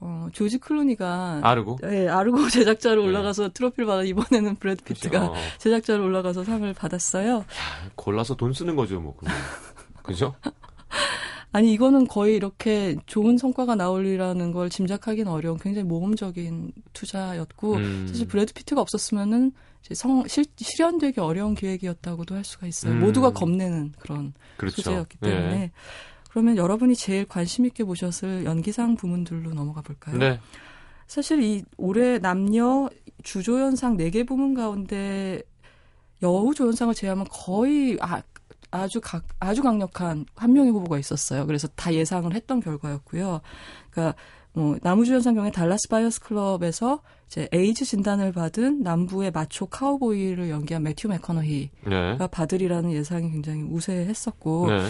어, 0.00 0.28
조지 0.32 0.58
클루니가 0.58 1.40
아르고. 1.42 1.78
예, 1.84 2.08
아르고 2.08 2.48
제작자로 2.48 3.02
네. 3.02 3.08
올라가서 3.08 3.50
트로피를 3.52 3.86
받아 3.86 4.02
이번에는 4.02 4.56
브래드 4.56 4.82
피트가 4.82 5.20
그죠? 5.20 5.32
어. 5.32 5.36
제작자로 5.58 6.02
올라가서 6.02 6.44
상을 6.44 6.72
받았어요. 6.72 7.44
골라서 7.96 8.34
돈 8.34 8.52
쓰는 8.54 8.76
거죠, 8.76 9.00
뭐. 9.00 9.16
그죠? 10.02 10.34
아니 11.52 11.72
이거는 11.72 12.06
거의 12.06 12.36
이렇게 12.36 12.96
좋은 13.06 13.36
성과가 13.36 13.74
나올리라는 13.74 14.52
걸 14.52 14.70
짐작하기는 14.70 15.30
어려운 15.30 15.58
굉장히 15.58 15.86
모험적인 15.86 16.72
투자였고 16.92 17.74
음. 17.74 18.06
사실 18.08 18.26
브래드 18.28 18.54
피트가 18.54 18.80
없었으면은 18.80 19.52
성 19.92 20.26
실, 20.28 20.44
실현되기 20.56 21.20
어려운 21.20 21.54
기획이었다고도 21.54 22.34
할 22.34 22.44
수가 22.44 22.66
있어요. 22.66 22.92
음. 22.92 23.00
모두가 23.00 23.30
겁내는 23.30 23.92
그런 23.98 24.34
그렇죠. 24.56 24.82
소재였기 24.82 25.18
네. 25.20 25.30
때문에 25.30 25.72
그러면 26.30 26.56
여러분이 26.56 26.94
제일 26.94 27.24
관심 27.26 27.66
있게 27.66 27.84
보셨을 27.84 28.44
연기상 28.44 28.96
부문들로 28.96 29.52
넘어가 29.52 29.82
볼까요? 29.82 30.16
네. 30.16 30.40
사실 31.06 31.42
이 31.42 31.64
올해 31.76 32.18
남녀 32.18 32.88
주조연상 33.24 33.96
4개 33.96 34.26
부문 34.26 34.54
가운데 34.54 35.42
여우 36.22 36.54
조연상을 36.54 36.94
제외하면 36.94 37.26
거의 37.28 37.98
아, 38.00 38.22
아주 38.70 39.00
각, 39.02 39.24
아주 39.40 39.62
강력한 39.62 40.26
한 40.36 40.52
명의 40.52 40.70
후보가 40.70 40.98
있었어요. 40.98 41.46
그래서 41.46 41.66
다 41.68 41.92
예상을 41.92 42.32
했던 42.32 42.60
결과였고요. 42.60 43.40
그러니까 43.90 44.16
뭐 44.52 44.76
남우주연상 44.82 45.34
경우에 45.34 45.50
달라스 45.50 45.88
바이어스 45.88 46.20
클럽에서 46.20 47.00
이제 47.26 47.48
에이즈 47.52 47.84
진단을 47.84 48.32
받은 48.32 48.82
남부의 48.82 49.30
마초 49.30 49.66
카우보이를 49.66 50.50
연기한 50.50 50.82
매튜 50.82 51.06
맥커너히가 51.08 51.70
네. 51.88 52.18
받으리라는 52.30 52.92
예상이 52.92 53.30
굉장히 53.30 53.62
우세했었고 53.62 54.66
네. 54.70 54.80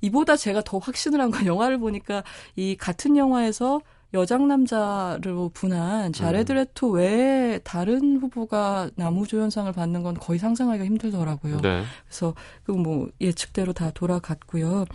이보다 0.00 0.36
제가 0.36 0.62
더 0.62 0.78
확신을 0.78 1.20
한 1.20 1.30
건 1.30 1.44
영화를 1.44 1.78
보니까 1.78 2.22
이 2.54 2.76
같은 2.76 3.16
영화에서 3.16 3.80
여장 4.14 4.48
남자로 4.48 5.50
분한 5.52 6.12
자레드 6.14 6.52
음. 6.52 6.56
레토 6.56 6.90
외에 6.92 7.58
다른 7.58 8.16
후보가 8.18 8.90
남우조연상을 8.94 9.70
받는 9.72 10.02
건 10.02 10.14
거의 10.14 10.38
상상하기가 10.38 10.86
힘들더라고요. 10.86 11.60
네. 11.60 11.82
그래서 12.06 12.34
그 12.62 12.72
뭐 12.72 13.08
예측대로 13.20 13.72
다 13.74 13.90
돌아갔고요. 13.90 14.86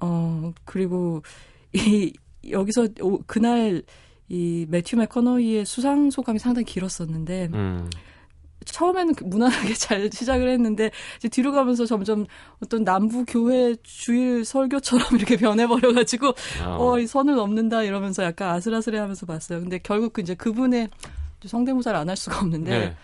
어 0.00 0.52
그리고 0.64 1.22
이 1.72 2.12
여기서 2.50 2.88
오- 3.00 3.20
그날 3.26 3.82
이 4.28 4.66
매튜 4.68 4.96
맥커너이의 4.96 5.64
수상 5.66 6.10
소감이 6.10 6.38
상당히 6.38 6.64
길었었는데 6.64 7.50
음. 7.52 7.90
처음에는 8.64 9.14
그 9.14 9.24
무난하게 9.24 9.74
잘 9.74 10.08
시작을 10.12 10.48
했는데 10.50 10.90
이제 11.18 11.28
뒤로 11.28 11.50
가면서 11.52 11.84
점점 11.84 12.26
어떤 12.62 12.84
남부 12.84 13.24
교회 13.26 13.74
주일 13.82 14.44
설교처럼 14.44 15.06
이렇게 15.18 15.36
변해버려가지고 15.36 16.32
아. 16.62 16.76
어이 16.78 17.06
선을 17.08 17.34
넘는다 17.34 17.82
이러면서 17.82 18.22
약간 18.22 18.50
아슬아슬해하면서 18.50 19.26
봤어요. 19.26 19.60
근데 19.60 19.78
결국 19.82 20.12
그 20.12 20.20
이제 20.20 20.34
그분의 20.34 20.88
성대모사를 21.44 21.98
안 21.98 22.08
할 22.08 22.16
수가 22.16 22.38
없는데 22.38 22.70
네. 22.78 22.96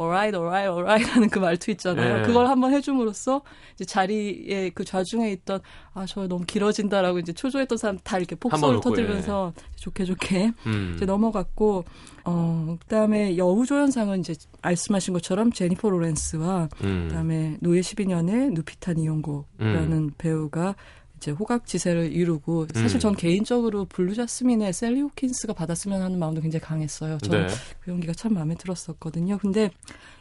Alright, 0.00 0.36
alright, 0.36 0.68
alright 0.70 1.04
하는 1.10 1.28
그 1.28 1.38
말투 1.38 1.70
있잖아요. 1.72 2.18
네. 2.18 2.22
그걸 2.22 2.46
한번 2.46 2.72
해줌으로써 2.72 3.42
이제 3.74 3.84
자리에 3.84 4.70
그 4.70 4.84
좌중에 4.84 5.30
있던 5.32 5.60
아 5.94 6.04
저 6.06 6.26
너무 6.28 6.44
길어진다라고 6.46 7.18
이제 7.18 7.32
초조했던 7.32 7.76
사람 7.76 7.98
다 8.04 8.18
이렇게 8.18 8.36
폭소를 8.36 8.80
터뜨리면서 8.80 9.52
좋게 9.76 10.04
좋게 10.04 10.52
음. 10.66 10.92
이제 10.96 11.04
넘어갔고 11.04 11.84
어 12.24 12.76
그 12.80 12.86
다음에 12.86 13.36
여우조연상은 13.36 14.20
이제 14.20 14.34
말씀하신 14.62 15.14
것처럼 15.14 15.50
제니퍼 15.52 15.88
로렌스와 15.90 16.68
음. 16.84 17.06
그 17.08 17.14
다음에 17.14 17.56
노예 17.60 17.80
12년의 17.80 18.52
루피타 18.52 18.92
니용고라는 18.94 20.12
배우가 20.18 20.74
이제 21.18 21.32
호각지세를 21.32 22.12
이루고 22.12 22.68
사실 22.72 22.96
음. 22.96 23.00
전 23.00 23.16
개인적으로 23.16 23.84
블루 23.86 24.14
자스민의 24.14 24.72
샐리 24.72 25.00
호킨스가 25.00 25.52
받았으면 25.52 26.00
하는 26.00 26.18
마음도 26.18 26.40
굉장히 26.40 26.62
강했어요. 26.62 27.18
저는 27.18 27.46
네. 27.48 27.54
그 27.80 27.90
연기가 27.90 28.12
참 28.12 28.34
마음에 28.34 28.54
들었었거든요. 28.54 29.38
근데 29.38 29.70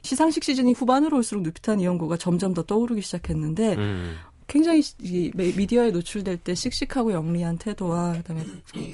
시상식 0.02 0.44
시즌이 0.44 0.74
후반으로 0.74 1.18
올수록 1.18 1.44
누피타 1.44 1.76
니용고가 1.76 2.18
점점 2.18 2.54
더 2.54 2.64
떠오르기 2.64 3.02
시작했는데 3.02 3.76
음. 3.76 4.16
굉장히 4.48 4.82
이 5.02 5.30
미- 5.36 5.52
미디어에 5.54 5.92
노출될 5.92 6.38
때 6.38 6.56
씩씩하고 6.56 7.12
영리한 7.12 7.58
태도와 7.58 8.14
그다음에 8.14 8.46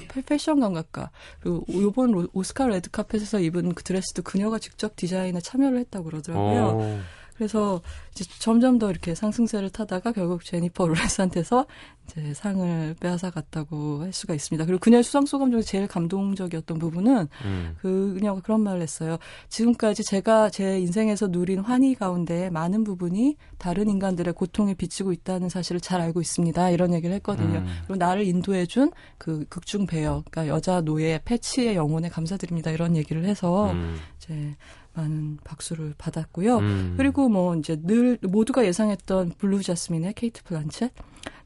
패- 0.08 0.22
패션 0.22 0.58
감각과 0.60 1.10
그리고 1.40 1.64
로- 2.06 2.28
오스카 2.32 2.66
레드카펫에서 2.66 3.38
입은 3.40 3.74
그 3.74 3.84
드레스도 3.84 4.22
그녀가 4.22 4.58
직접 4.58 4.96
디자인에 4.96 5.40
참여를 5.40 5.78
했다고 5.78 6.04
그러더라고요. 6.06 6.64
오. 6.76 6.98
그래서 7.34 7.80
이제 8.12 8.24
점점 8.38 8.78
더 8.78 8.90
이렇게 8.90 9.14
상승세를 9.14 9.70
타다가 9.70 10.12
결국 10.12 10.44
제니퍼 10.44 10.86
로렌스한테서 10.86 11.66
이제 12.06 12.34
상을 12.34 12.94
빼앗아 13.00 13.30
갔다고 13.30 14.02
할 14.02 14.12
수가 14.12 14.34
있습니다. 14.34 14.64
그리고 14.66 14.78
그녀의 14.78 15.02
수상 15.02 15.26
소감 15.26 15.50
중에 15.50 15.62
제일 15.62 15.88
감동적이었던 15.88 16.78
부분은 16.78 17.28
음. 17.44 17.76
그녀가 17.80 18.40
그런 18.40 18.60
말을 18.60 18.82
했어요. 18.82 19.16
지금까지 19.48 20.04
제가 20.04 20.50
제 20.50 20.78
인생에서 20.78 21.28
누린 21.28 21.60
환희 21.60 21.94
가운데 21.94 22.50
많은 22.50 22.84
부분이 22.84 23.36
다른 23.58 23.88
인간들의 23.88 24.32
고통에 24.34 24.74
빚지고 24.74 25.12
있다는 25.12 25.48
사실을 25.48 25.80
잘 25.80 26.00
알고 26.00 26.20
있습니다. 26.20 26.70
이런 26.70 26.94
얘기를 26.94 27.14
했거든요. 27.16 27.60
음. 27.60 27.66
그리고 27.86 27.96
나를 27.96 28.24
인도해준 28.24 28.92
그 29.18 29.44
극중 29.48 29.86
배역, 29.86 30.26
그러니까 30.30 30.54
여자 30.54 30.82
노예 30.82 31.20
팻시의 31.24 31.74
영혼에 31.74 32.08
감사드립니다. 32.10 32.70
이런 32.70 32.96
얘기를 32.96 33.24
해서 33.24 33.72
음. 33.72 33.96
이제 34.18 34.54
많은 34.94 35.38
박수를 35.44 35.94
받았고요. 35.98 36.58
음. 36.58 36.94
그리고 36.96 37.28
뭐 37.28 37.56
이제 37.56 37.76
늘 37.82 38.18
모두가 38.22 38.64
예상했던 38.64 39.34
블루 39.38 39.62
자스민의 39.62 40.14
케이트 40.14 40.42
블란쳇. 40.44 40.90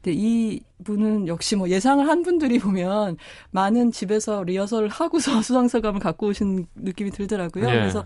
근데 0.01 0.17
이 0.17 0.61
분은 0.83 1.27
역시 1.27 1.55
뭐 1.55 1.67
예상을 1.69 2.07
한 2.07 2.23
분들이 2.23 2.59
보면 2.59 3.17
많은 3.51 3.91
집에서 3.91 4.43
리허설을 4.43 4.87
하고서 4.89 5.41
수상소감을 5.43 5.99
갖고 5.99 6.27
오신 6.27 6.67
느낌이 6.75 7.11
들더라고요. 7.11 7.65
예. 7.65 7.73
그래서 7.73 8.05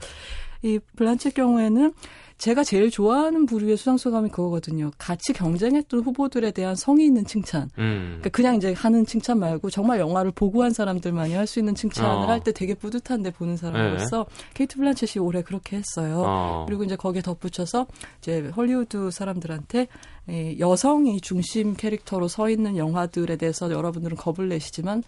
이 0.63 0.79
블란쳇 0.95 1.31
경우에는 1.31 1.93
제가 2.43 2.65
제일 2.65 2.91
좋아하는 2.91 3.45
부류의 3.45 3.77
수상소감이 3.77 4.27
그거거든요. 4.27 4.91
같이 4.97 5.31
경쟁했던 5.31 6.01
후보들에 6.01 6.51
대한 6.51 6.75
성의 6.75 7.05
있는 7.05 7.23
칭찬. 7.23 7.69
음. 7.77 8.17
그러니까 8.19 8.29
그냥 8.31 8.55
이제 8.57 8.73
하는 8.73 9.05
칭찬 9.05 9.39
말고 9.39 9.69
정말 9.69 10.01
영화를 10.01 10.31
보고 10.31 10.61
한 10.61 10.71
사람들만이 10.73 11.33
할 11.35 11.47
수 11.47 11.59
있는 11.59 11.73
칭찬을 11.73 12.09
어. 12.09 12.27
할때 12.27 12.51
되게 12.51 12.73
뿌듯한데 12.73 13.31
보는 13.31 13.55
사람으로서 13.55 14.25
케이트 14.55 14.75
블란쳇이 14.75 15.19
올해 15.23 15.41
그렇게 15.41 15.77
했어요. 15.77 16.23
어. 16.25 16.65
그리고 16.67 16.83
이제 16.83 16.97
거기에 16.97 17.21
덧붙여서 17.21 17.87
이제 18.19 18.49
헐리우드 18.49 19.09
사람들한테 19.11 19.87
이 20.27 20.57
여성이 20.59 21.21
중심 21.21 21.75
캐릭터로 21.75 22.27
서 22.27 22.49
있는 22.49 22.75
영화들에 22.75 23.37
대해서 23.37 23.71
여러분들은 23.71 24.17
겁을 24.17 24.49
내시지만 24.49 25.03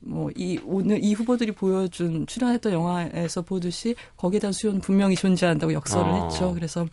뭐 0.00 0.30
이 0.36 0.58
오늘 0.64 1.02
이 1.04 1.12
후보들이 1.14 1.52
보여준 1.52 2.26
출연했던 2.26 2.72
영화에서 2.72 3.42
보듯이 3.42 3.94
거기에 4.16 4.40
대한 4.40 4.52
수요는 4.52 4.80
분명히 4.80 5.14
존재한다고 5.16 5.72
역설을 5.72 6.10
어. 6.10 6.24
했죠. 6.28 6.54
그래서 6.54 6.86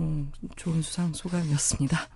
음, 0.00 0.30
좋은 0.56 0.82
수상 0.82 1.12
소감이었습니다. 1.12 2.08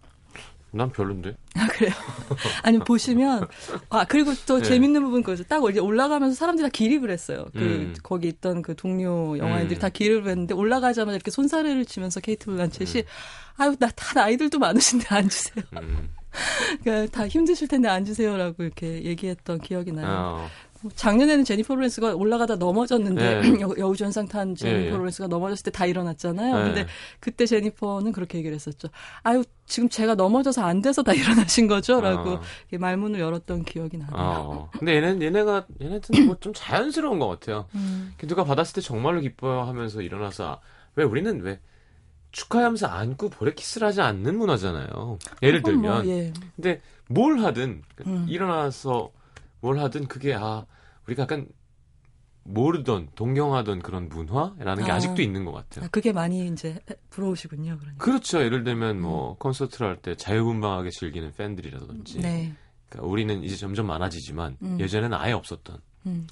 난 0.73 0.89
별론데. 0.93 1.35
아 1.57 1.67
그래요? 1.67 1.91
아니 2.63 2.79
보시면 2.79 3.49
아 3.89 4.05
그리고 4.05 4.33
또 4.47 4.59
네. 4.59 4.63
재밌는 4.63 5.03
부분 5.03 5.23
그거죠. 5.25 5.43
딱 5.45 5.69
이제 5.69 5.81
올라가면서 5.81 6.37
사람들이 6.37 6.65
다 6.65 6.71
기립을 6.73 7.11
했어요. 7.11 7.47
그 7.53 7.59
음. 7.59 7.95
거기 8.05 8.29
있던 8.29 8.63
그 8.63 8.77
동료 8.77 9.37
영화인들이 9.37 9.79
음. 9.79 9.81
다 9.81 9.89
기립을 9.89 10.31
했는데 10.31 10.55
올라가자마자 10.55 11.17
이렇게 11.17 11.33
손사래를 11.33 11.87
치면서 11.87 12.21
케이트 12.21 12.47
블란쳇이 12.47 12.99
음. 13.01 13.03
아유 13.57 13.75
나 13.81 13.89
다 13.97 14.13
나이들도 14.21 14.61
많으신데 14.61 15.07
앉으세요. 15.13 15.65
음. 15.83 16.09
그러니까 16.83 17.11
다 17.19 17.27
힘드실 17.29 17.69
텐데 17.69 17.89
앉으세요라고 17.89 18.63
이렇게 18.63 19.05
얘기했던 19.05 19.61
기억이 19.61 19.93
나요. 19.93 20.07
어. 20.09 20.49
작년에는 20.95 21.45
제니퍼 21.45 21.75
로렌스가 21.75 22.15
올라가다 22.15 22.57
넘어졌는데 22.57 23.41
네. 23.43 23.61
여, 23.61 23.75
여우주연상 23.77 24.29
탄 24.29 24.55
제니퍼 24.55 24.81
예, 24.81 24.87
예. 24.87 24.91
로렌스가 24.91 25.29
넘어졌을 25.29 25.65
때 25.65 25.71
다 25.71 25.85
일어났잖아요. 25.85 26.57
네. 26.57 26.63
근데 26.65 26.87
그때 27.21 27.45
제니퍼는 27.45 28.13
그렇게 28.13 28.39
얘기를 28.39 28.55
했었죠. 28.55 28.89
아유 29.23 29.45
지금 29.67 29.91
제가 29.91 30.15
넘어져서 30.15 30.63
안 30.63 30.81
돼서 30.81 31.03
다 31.03 31.13
일어나신 31.53 31.67
거죠라고 31.67 32.31
어. 32.31 32.41
말문을 32.79 33.21
열었던 33.21 33.65
기억이 33.65 33.99
나네요. 33.99 34.17
어. 34.17 34.71
근데 34.79 34.97
얘네 34.97 35.23
얘네가 35.27 35.67
얘네들은 35.83 36.25
뭐 36.27 36.37
좀 36.41 36.55
자연스러운 36.55 37.19
것 37.19 37.29
같아요. 37.29 37.67
음. 37.75 38.15
누가 38.27 38.45
받았을 38.45 38.73
때 38.77 38.81
정말로 38.81 39.21
기뻐하면서 39.21 40.01
일어나서 40.01 40.53
아, 40.53 40.59
왜 40.97 41.05
우리는 41.05 41.43
왜 41.43 41.61
축하하면서 42.33 42.87
안고 42.87 43.29
볼에 43.31 43.53
키스를 43.55 43.89
하지 43.89 44.01
않는 44.01 44.39
문화잖아요. 44.39 45.19
예를 45.43 45.63
그건 45.63 45.81
뭐, 45.83 46.01
들면 46.03 46.09
예. 46.09 46.33
근데 46.57 46.81
뭘 47.09 47.41
하든 47.41 47.83
음. 48.07 48.27
일어나서 48.29 49.11
뭘 49.61 49.79
하든 49.79 50.07
그게 50.07 50.35
아 50.35 50.65
우리가 51.07 51.25
약간 51.25 51.47
모르던 52.45 53.09
동경하던 53.15 53.83
그런 53.83 54.09
문화라는 54.09 54.85
게 54.85 54.91
아. 54.91 54.97
아. 54.97 54.99
직도 54.99 55.23
있는 55.23 55.45
것 55.45 55.53
같아요. 55.53 55.85
아, 55.85 55.89
그게 55.89 56.13
많이 56.13 56.47
이제 56.49 56.79
부러우시군요. 57.11 57.77
그러니까. 57.79 58.03
그렇죠. 58.05 58.43
예를 58.43 58.65
들면 58.65 59.01
뭐 59.01 59.37
콘서트를 59.39 59.89
할 59.89 59.97
때 59.97 60.15
자유분방하게 60.15 60.91
즐기는 60.91 61.33
팬들이라든지. 61.37 62.21
네. 62.21 62.53
그러니까 62.89 63.11
우리는 63.11 63.43
이제 63.45 63.57
점점 63.57 63.87
많아지지만 63.87 64.57
음. 64.63 64.81
예전에는 64.81 65.17
아예 65.17 65.33
없었던 65.33 65.79
음. 66.07 66.27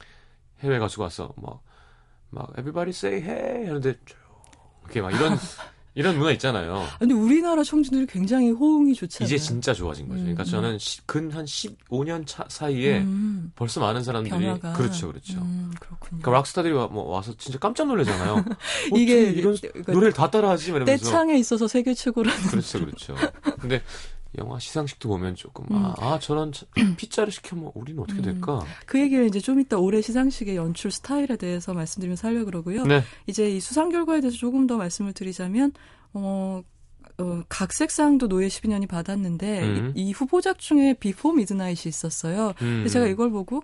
해외 0.60 0.78
가수가 0.78 1.04
와서 1.04 1.32
막, 1.36 1.62
막 2.30 2.48
everybody 2.52 2.90
say 2.90 3.20
hey 3.22 3.66
하는데 3.66 3.94
이렇게 4.84 5.00
막 5.02 5.12
이런 5.12 5.36
이런 5.94 6.16
문화 6.16 6.30
있잖아요. 6.32 6.76
아, 6.76 6.98
근데 6.98 7.14
우리나라 7.14 7.64
청중들이 7.64 8.06
굉장히 8.06 8.50
호응이 8.50 8.94
좋잖아요. 8.94 9.26
이제 9.26 9.36
진짜 9.36 9.74
좋아진 9.74 10.06
거죠. 10.08 10.20
그러니까 10.20 10.44
음, 10.44 10.46
저는 10.46 10.78
근 11.06 11.30
한 11.32 11.44
15년 11.44 12.24
차 12.26 12.44
사이에 12.48 12.98
음, 12.98 13.50
벌써 13.56 13.80
많은 13.80 14.02
사람들이 14.04 14.30
변화가. 14.30 14.74
그렇죠, 14.74 15.08
그렇죠. 15.08 15.38
음, 15.38 15.72
그렇군요. 15.80 16.20
그러니까 16.22 16.30
락스타들이 16.32 16.72
와, 16.74 16.86
뭐 16.86 17.08
와서 17.08 17.34
진짜 17.36 17.58
깜짝 17.58 17.86
놀라잖아요. 17.88 18.44
이게 18.96 19.22
어떻게 19.22 19.38
이런 19.40 19.56
그러니까 19.56 19.92
노래를 19.92 20.12
다 20.12 20.30
따라하지? 20.30 20.70
막 20.72 20.76
이러면서. 20.78 21.04
떼창에 21.04 21.36
있어서 21.38 21.66
세계 21.68 21.94
최고라는 21.94 22.42
그렇죠, 22.48 22.78
그렇죠. 22.78 23.16
근데 23.60 23.82
영화 24.38 24.58
시상식도 24.58 25.08
보면 25.08 25.34
조금 25.34 25.64
음. 25.70 25.76
아, 25.84 25.94
아 25.98 26.18
저런 26.20 26.52
차- 26.52 26.66
피자를 26.96 27.32
시켜면 27.32 27.70
우리는 27.74 28.02
어떻게 28.02 28.22
될까? 28.22 28.64
그 28.86 29.00
얘기를 29.00 29.26
이제 29.26 29.40
좀 29.40 29.60
이따 29.60 29.76
올해 29.78 30.00
시상식의 30.00 30.56
연출 30.56 30.90
스타일에 30.90 31.36
대해서 31.36 31.74
말씀드리면서 31.74 32.28
하려고 32.28 32.46
그러고요. 32.46 32.84
네. 32.86 33.02
이제 33.26 33.50
이 33.50 33.60
수상 33.60 33.90
결과에 33.90 34.20
대해서 34.20 34.36
조금 34.36 34.66
더 34.66 34.76
말씀을 34.76 35.12
드리자면, 35.12 35.72
어, 36.14 36.62
어, 37.18 37.42
각색상도 37.48 38.28
노예 38.28 38.48
12년이 38.48 38.88
받았는데, 38.88 39.62
음. 39.62 39.92
이, 39.96 40.08
이 40.08 40.12
후보작 40.12 40.58
중에 40.58 40.94
비포 40.94 41.32
미드나잇이 41.32 41.82
있었어요. 41.86 42.48
음. 42.62 42.82
근데 42.82 42.88
제가 42.88 43.06
이걸 43.06 43.30
보고, 43.30 43.62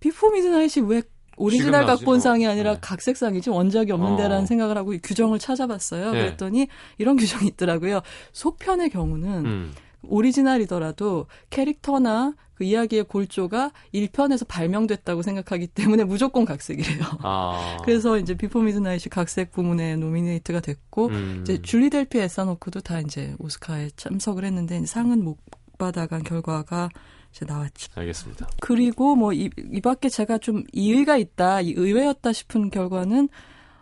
비포 0.00 0.30
미드나잇이 0.30 0.86
왜 0.86 1.02
오리지널 1.38 1.86
각본상이 1.86 2.44
뭐. 2.44 2.52
아니라 2.52 2.74
네. 2.74 2.78
각색상이지 2.82 3.48
원작이 3.50 3.90
없는데라는 3.90 4.42
어. 4.42 4.46
생각을 4.46 4.76
하고 4.76 4.92
이 4.92 4.98
규정을 4.98 5.38
찾아봤어요. 5.38 6.12
네. 6.12 6.20
그랬더니 6.20 6.68
이런 6.98 7.16
규정이 7.16 7.48
있더라고요. 7.48 8.02
속편의 8.32 8.90
경우는 8.90 9.46
음. 9.46 9.72
오리지널이더라도 10.04 11.26
캐릭터나 11.50 12.34
그 12.54 12.64
이야기의 12.64 13.04
골조가 13.04 13.72
1편에서 13.92 14.46
발명됐다고 14.46 15.22
생각하기 15.22 15.68
때문에 15.68 16.04
무조건 16.04 16.44
각색이래요. 16.44 17.02
아. 17.22 17.78
그래서 17.84 18.18
이제 18.18 18.36
비포 18.36 18.60
미드나잇이 18.60 19.04
각색 19.10 19.50
부문에 19.52 19.96
노미네이트가 19.96 20.60
됐고 20.60 21.06
음. 21.08 21.38
이제 21.42 21.60
줄리 21.60 21.90
델피 21.90 22.18
에단 22.18 22.41
호크도 22.41 22.82
다 22.82 23.00
이제 23.00 23.34
오스카에 23.38 23.90
참석을 23.96 24.44
했는데 24.44 24.84
상은 24.86 25.24
못 25.24 25.38
받아간 25.78 26.22
결과가 26.22 26.90
이제 27.32 27.44
나왔죠. 27.46 27.90
알겠습니다. 27.96 28.48
그리고 28.60 29.16
뭐이 29.16 29.50
밖에 29.82 30.08
제가 30.08 30.38
좀 30.38 30.62
이의가 30.72 31.16
있다, 31.16 31.62
이 31.62 31.72
의외였다 31.72 32.32
싶은 32.32 32.70
결과는 32.70 33.28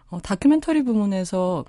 어, 0.08 0.20
다큐멘터리 0.20 0.82
부문에서 0.84 1.64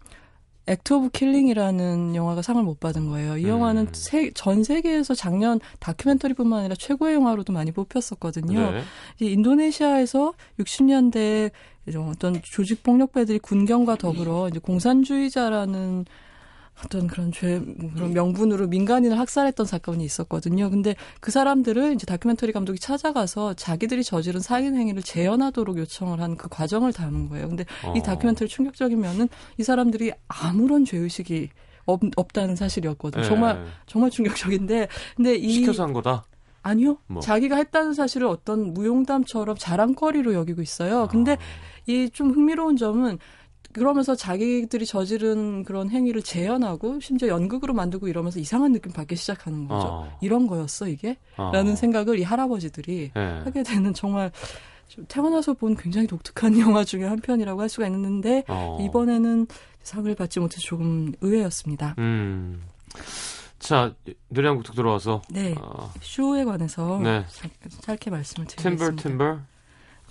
액트 0.67 0.93
오브 0.93 1.09
킬링이라는 1.09 2.15
영화가 2.15 2.41
상을 2.41 2.61
못 2.63 2.79
받은 2.79 3.09
거예요. 3.09 3.37
이 3.37 3.47
영화는 3.47 3.83
음. 3.87 3.93
세- 3.93 4.31
전 4.33 4.63
세계에서 4.63 5.15
작년 5.15 5.59
다큐멘터리뿐만 5.79 6.59
아니라 6.59 6.75
최고의 6.75 7.15
영화로도 7.15 7.51
많이 7.51 7.71
뽑혔었거든요. 7.71 8.71
네. 8.71 8.81
이 9.19 9.31
인도네시아에서 9.31 10.33
60년대 10.59 11.51
어떤 12.09 12.39
조직 12.43 12.83
폭력배들이 12.83 13.39
군경과 13.39 13.95
더불어 13.95 14.47
이제 14.49 14.59
공산주의자라는 14.59 16.05
어떤 16.83 17.05
그런 17.07 17.31
죄 17.31 17.61
그런 17.93 18.13
명분으로 18.13 18.67
민간인을 18.67 19.19
학살했던 19.19 19.65
사건이 19.65 20.03
있었거든요. 20.03 20.69
근데 20.69 20.95
그 21.19 21.29
사람들을 21.31 21.93
이제 21.93 22.05
다큐멘터리 22.05 22.51
감독이 22.51 22.79
찾아가서 22.79 23.53
자기들이 23.53 24.03
저지른 24.03 24.41
살인 24.41 24.75
행위를 24.75 25.03
재현하도록 25.03 25.77
요청을 25.77 26.19
한 26.19 26.31
그 26.37 26.47
과정을 26.49 26.93
담은 26.93 27.29
거예요. 27.29 27.49
근데 27.49 27.65
이 27.95 27.99
어. 27.99 28.01
다큐멘터리 28.01 28.49
충격적인 28.49 28.99
면은 28.99 29.27
이 29.57 29.63
사람들이 29.63 30.11
아무런 30.27 30.85
죄 30.85 30.97
의식이 30.97 31.49
없, 31.85 32.01
없다는 32.15 32.55
사실이었거든요. 32.55 33.23
네. 33.23 33.27
정말 33.27 33.65
정말 33.85 34.09
충격적인데 34.09 34.87
근데 35.15 35.35
이 35.35 35.51
시켜서 35.51 35.83
한 35.83 35.93
거다. 35.93 36.23
아니요. 36.63 36.97
뭐. 37.07 37.21
자기가 37.21 37.55
했다는 37.57 37.93
사실을 37.93 38.27
어떤 38.27 38.73
무용담처럼 38.73 39.55
자랑거리로 39.57 40.33
여기고 40.33 40.61
있어요. 40.61 41.01
아. 41.01 41.07
근데 41.07 41.37
이좀 41.87 42.31
흥미로운 42.31 42.77
점은 42.77 43.17
그러면서 43.73 44.15
자기들이 44.15 44.85
저지른 44.85 45.63
그런 45.63 45.89
행위를 45.89 46.21
재현하고 46.21 46.99
심지어 46.99 47.27
연극으로 47.29 47.73
만들고 47.73 48.07
이러면서 48.07 48.39
이상한 48.39 48.71
느낌 48.73 48.91
받기 48.91 49.15
시작하는 49.15 49.67
거죠. 49.67 49.87
어. 49.87 50.17
이런 50.21 50.47
거였어 50.47 50.87
이게? 50.87 51.17
어. 51.37 51.51
라는 51.53 51.75
생각을 51.75 52.19
이 52.19 52.23
할아버지들이 52.23 53.11
네. 53.13 53.39
하게 53.43 53.63
되는 53.63 53.93
정말 53.93 54.31
좀 54.87 55.05
태어나서 55.07 55.53
본 55.53 55.75
굉장히 55.75 56.05
독특한 56.07 56.57
영화 56.59 56.83
중에 56.83 57.05
한 57.05 57.19
편이라고 57.19 57.61
할 57.61 57.69
수가 57.69 57.87
있는데 57.87 58.43
어. 58.47 58.77
이번에는 58.81 59.47
상을 59.83 60.13
받지 60.15 60.39
못해서 60.39 60.61
조금 60.61 61.11
의외였습니다. 61.21 61.95
음. 61.97 62.61
자 63.59 63.93
노래 64.29 64.47
한 64.47 64.57
곡 64.57 64.63
듣고 64.63 64.75
들어와서 64.75 65.21
네. 65.29 65.55
어, 65.61 65.91
쇼에 66.01 66.43
관해서 66.43 66.99
네. 67.01 67.23
짧게 67.81 68.09
말씀을 68.09 68.47
팀버 68.47 68.63
드리겠습니다. 68.63 69.03
팀버 69.09 69.39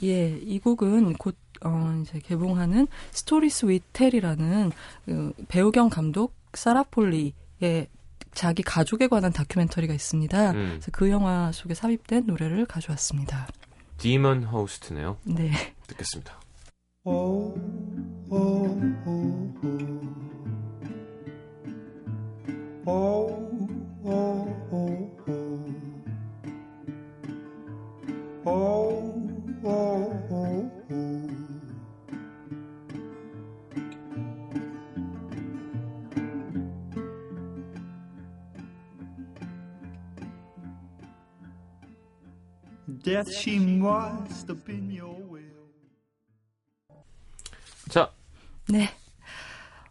예, 0.04 0.28
이 0.42 0.58
곡은 0.61 1.14
곧 1.14 1.36
어, 1.64 2.00
이제 2.02 2.18
개봉하는 2.20 2.86
Stories 3.11 3.66
We 3.66 3.83
Tell이라는 3.83 4.72
그 5.04 5.32
배우 5.48 5.70
겸 5.70 5.90
감독 5.90 6.34
사라 6.55 7.03
폴리의 7.03 7.88
자기 8.32 8.62
가족에 8.62 9.08
관한 9.08 9.32
다큐멘터리가 9.32 9.92
있습니다. 9.92 10.50
음. 10.52 10.68
그래서 10.70 10.90
그 10.92 11.11
영화 11.11 11.50
속에 11.52 11.74
삽입된 11.74 12.26
노래를 12.26 12.66
가져왔습니다. 12.66 13.48
Demon 13.98 14.44
Host네요. 14.44 15.16
네. 15.24 15.52
듣겠습니다. 15.86 16.40
Oh, 17.04 17.58
Death, 43.20 43.36
she 43.36 43.56
must 43.56 44.50
have 44.50 44.64
been 44.64 44.90
your 44.90 45.14
will. 45.30 45.44
자, 47.90 48.10
네. 48.68 48.88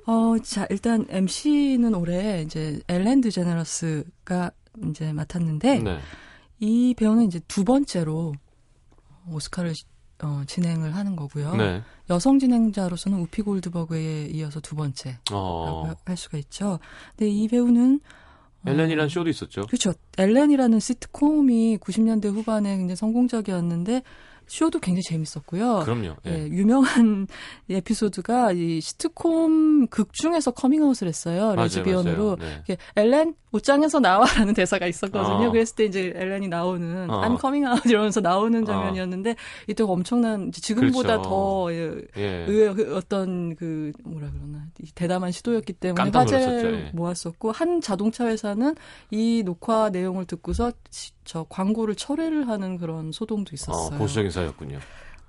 어, 0.07 0.39
자, 0.39 0.65
일단 0.71 1.05
MC는 1.07 1.93
올해 1.93 2.41
이제 2.41 2.82
엘렌 2.88 3.21
드제너러스가 3.21 4.51
이제 4.89 5.13
맡았는데 5.13 5.80
네. 5.80 5.99
이 6.59 6.95
배우는 6.97 7.25
이제 7.25 7.39
두 7.47 7.63
번째로 7.63 8.34
오스카를 9.30 9.75
어, 10.23 10.41
진행을 10.47 10.95
하는 10.95 11.15
거고요. 11.15 11.55
네. 11.55 11.84
여성 12.09 12.39
진행자로서는 12.39 13.19
우피 13.19 13.43
골드버그에 13.43 14.25
이어서 14.34 14.59
두 14.59 14.75
번째라고 14.75 15.34
어, 15.34 15.95
할 16.03 16.17
수가 16.17 16.39
있죠. 16.39 16.80
근데 17.15 17.30
이 17.30 17.47
배우는 17.47 17.99
어, 17.99 18.09
엘렌이란 18.66 19.10
쇼도 19.10 19.30
있었죠. 19.30 19.62
그렇죠. 19.68 19.93
엘렌이라는 20.18 20.80
시트콤이 20.80 21.78
90년대 21.78 22.26
후반에 22.34 22.78
굉장히 22.78 22.95
성공적이었는데 22.95 24.03
쇼도 24.50 24.80
굉장히 24.80 25.04
재밌었고요. 25.04 25.82
그럼요. 25.86 26.16
예. 26.26 26.32
예, 26.32 26.47
유명한 26.47 27.28
에피소드가 27.70 28.52
이 28.54 28.82
시트콤 28.82 29.88
극 29.88 30.12
중에서 30.14 30.52
커밍아웃을 30.52 31.08
했어요. 31.08 31.56
레즈비언으로. 31.56 32.38
네. 32.39 32.78
엘렌 32.95 33.36
옷장에서 33.52 34.00
나와라는 34.00 34.54
대사가 34.56 34.88
있었거든요. 34.88 35.47
어. 35.47 35.52
그랬을 35.52 35.76
때 35.76 35.86
이제 35.86 36.14
엘렌이 36.16 36.47
나오는 36.47 37.10
어. 37.10 37.22
I'm 37.22 37.39
coming 37.39 37.66
out 37.68 37.88
이러면서 37.88 38.22
나오는 38.22 38.62
어. 38.64 38.66
장면이었는데 38.66 39.36
이때 39.68 39.84
엄청난 39.84 40.52
지금보다 40.52 41.18
그렇죠. 41.18 41.30
더 41.30 41.74
예, 41.74 42.02
예. 42.18 42.45
의외 42.47 42.74
그 42.74 42.95
어떤 42.95 43.56
그 43.56 43.91
뭐라 44.04 44.30
그러나 44.32 44.66
이 44.82 44.91
대담한 44.93 45.32
시도였기 45.32 45.74
때문에 45.74 46.12
화제를 46.14 46.88
예. 46.88 46.91
모았었고 46.95 47.52
한 47.52 47.82
자동차 47.82 48.26
회사는 48.28 48.76
이 49.12 49.43
녹화 49.45 49.89
내용을 49.89 50.26
듣고서 50.26 50.72
시- 50.91 51.12
저 51.30 51.45
광고를 51.47 51.93
철회를 51.93 52.47
하는 52.47 52.80
그런 52.80 53.11
소동도 53.11 53.51
어, 53.51 53.53
있었어요. 53.53 53.99
보수적인 53.99 54.32
사였군요. 54.32 54.80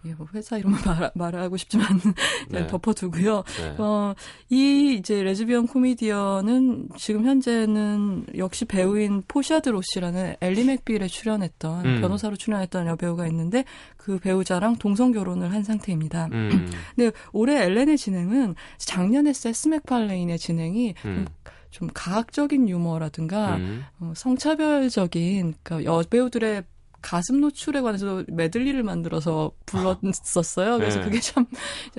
예, 0.06 0.14
뭐 0.14 0.26
회사 0.32 0.56
이름은 0.56 0.78
말, 0.86 1.10
말하고 1.14 1.58
싶지만 1.58 1.86
네. 2.48 2.66
덮어두고요. 2.66 3.44
네. 3.58 3.74
어, 3.76 4.14
이 4.48 4.96
이제 4.98 5.22
레즈비언 5.22 5.66
코미디언은 5.66 6.88
지금 6.96 7.26
현재는 7.26 8.28
역시 8.38 8.64
배우인 8.64 9.24
포샤 9.28 9.53
드 9.53 9.68
로시라는 9.68 10.36
앨리 10.40 10.64
맥빌에 10.64 11.06
출연했던 11.06 11.84
음. 11.84 12.00
변호사로 12.00 12.36
출연했던 12.36 12.86
여배우가 12.86 13.26
있는데 13.26 13.66
그 13.98 14.18
배우자랑 14.18 14.76
동성 14.76 15.12
결혼을 15.12 15.52
한 15.52 15.62
상태입니다. 15.62 16.30
음, 16.32 16.70
근데 16.96 17.14
올해 17.34 17.62
엘렌의 17.62 17.98
진행은 17.98 18.54
작년에 18.78 19.34
세스 19.34 19.68
맥팔레인의 19.68 20.38
진행이 20.38 20.94
음, 21.04 21.26
좀 21.70 21.88
가학적인 21.92 22.68
유머라든가 22.68 23.56
음. 23.56 23.84
어, 24.00 24.12
성차별적인 24.16 25.54
그러니까 25.62 25.84
여배우들의 25.84 26.64
가슴 27.02 27.40
노출에 27.40 27.80
관해서 27.80 28.24
메들리를 28.28 28.82
만들어서 28.82 29.52
불렀었어요. 29.66 30.78
그래서 30.78 30.98
네. 31.00 31.04
그게 31.04 31.20
참 31.20 31.46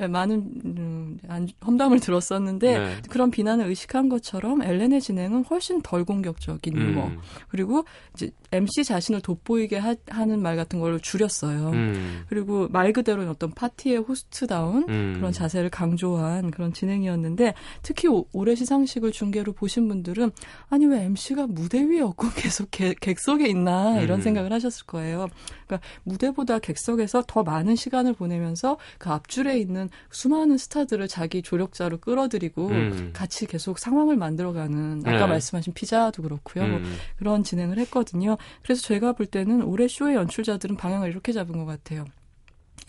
많은 0.10 0.62
음, 0.66 1.20
안- 1.28 1.48
험담을 1.66 2.00
들었었는데 2.00 2.80
네. 2.80 2.96
그런 3.10 3.32
비난을 3.32 3.66
의식한 3.68 4.10
것처럼 4.10 4.62
엘렌의 4.62 5.02
진행은 5.02 5.46
훨씬 5.46 5.82
덜 5.82 6.04
공격적인 6.06 6.78
음, 6.78 7.18
그리고 7.50 7.86
이제 8.16 8.32
MC 8.52 8.84
자신을 8.84 9.22
돋보이게 9.22 9.78
하, 9.78 9.96
는말 10.26 10.56
같은 10.56 10.80
걸로 10.80 11.00
줄였어요. 11.00 11.70
음, 11.70 12.24
그리고 12.28 12.68
말 12.70 12.92
그대로 12.94 13.28
어떤 13.30 13.52
파티의 13.52 13.98
호스트다운 14.00 14.86
음. 14.90 15.14
그런 15.16 15.32
자세를 15.32 15.70
강조한 15.70 16.52
그런 16.52 16.74
진행이었는데 16.74 17.54
특히 17.82 18.08
오- 18.08 18.26
올해 18.34 18.56
시상식을 18.56 19.12
중계로 19.12 19.54
보신 19.54 19.88
분들은 19.88 20.32
아니 20.70 20.86
왜 20.86 21.04
MC가 21.06 21.48
무대 21.48 21.82
위에 21.84 22.02
없고 22.02 22.28
계속 22.36 22.70
개- 22.72 22.94
객석에 22.94 23.48
있나 23.48 24.00
이런 24.02 24.20
음. 24.20 24.22
생각을 24.22 24.52
하셨을 24.54 24.86
거예요. 24.92 25.28
그러니까 25.66 25.88
무대보다 26.04 26.60
객석에서 26.60 27.24
더 27.28 27.44
많은 27.44 27.76
시간을 27.76 28.14
보내면서 28.14 28.78
그 28.98 29.10
앞줄에 29.10 29.58
있는 29.58 29.90
수많은 30.12 30.58
스타들을 30.58 31.08
자기 31.08 31.42
조력자로 31.42 32.00
끌어들이고 32.00 32.68
음. 32.68 33.10
같이 33.14 33.46
계속 33.46 33.80
상황을 33.80 34.18
만들어가는 34.18 35.04
아까 35.06 35.20
네. 35.20 35.28
말씀하신 35.28 35.74
피자도 35.74 36.22
그렇고요. 36.24 36.68
뭐 36.68 36.78
음. 36.80 36.96
그런 37.18 37.44
진행을 37.44 37.78
했거든요. 37.80 38.38
그래서 38.64 38.82
제가 38.82 39.14
볼 39.14 39.26
때는 39.26 39.64
올해 39.64 39.88
쇼의 39.88 40.16
연출자들은 40.16 40.76
방향을 40.76 41.10
이렇게 41.10 41.32
잡은 41.32 41.58
것 41.58 41.66
같아요. 41.66 42.06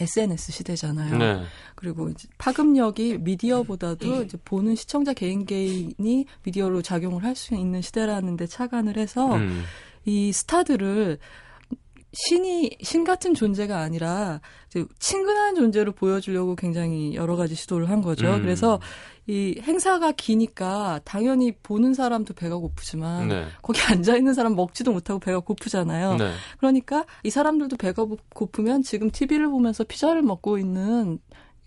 SNS 0.01 0.53
시대잖아요. 0.53 1.19
네. 1.19 1.43
그리고 1.75 2.11
파급력이 2.39 3.19
미디어보다도 3.19 4.23
이제 4.23 4.39
보는 4.45 4.75
시청자 4.75 5.13
개인 5.13 5.45
개인이 5.45 6.27
미디어로 6.43 6.83
작용을 6.83 7.25
할 7.25 7.33
수 7.37 7.55
있는 7.55 7.81
시대라는 7.81 8.37
데 8.37 8.47
착안을 8.47 8.97
해서 8.99 9.35
음. 9.37 9.63
이 10.05 10.33
스타들을 10.33 11.19
신이 12.13 12.77
신 12.83 13.05
같은 13.05 13.35
존재가 13.35 13.79
아니라 13.79 14.41
친근한 14.99 15.55
존재로 15.55 15.93
보여주려고 15.93 16.57
굉장히 16.57 17.15
여러 17.15 17.37
가지 17.37 17.55
시도를 17.55 17.89
한 17.89 18.03
거죠. 18.03 18.35
음. 18.35 18.43
그래서 18.43 18.81
이 19.27 19.59
행사가 19.63 20.13
기니까 20.13 21.01
당연히 21.05 21.53
보는 21.63 21.95
사람도 21.95 22.35
배가 22.35 22.57
고프지만 22.57 23.29
네. 23.29 23.47
거기 23.63 23.81
앉아 23.81 24.17
있는 24.17 24.35
사람 24.35 24.55
먹지도 24.57 24.93
못하고 24.93 25.21
배가 25.21 25.41
고프잖아요. 25.41 26.17
네. 26.17 26.33
그러니까 26.59 27.05
이 27.23 27.31
사람들도 27.31 27.77
배가 27.77 28.05
고- 28.05 28.19
고프면 28.35 28.83
지금 28.83 29.11
TV를 29.11 29.49
보면서 29.49 29.85
피자를 29.85 30.23
먹고 30.23 30.59
있는 30.59 31.19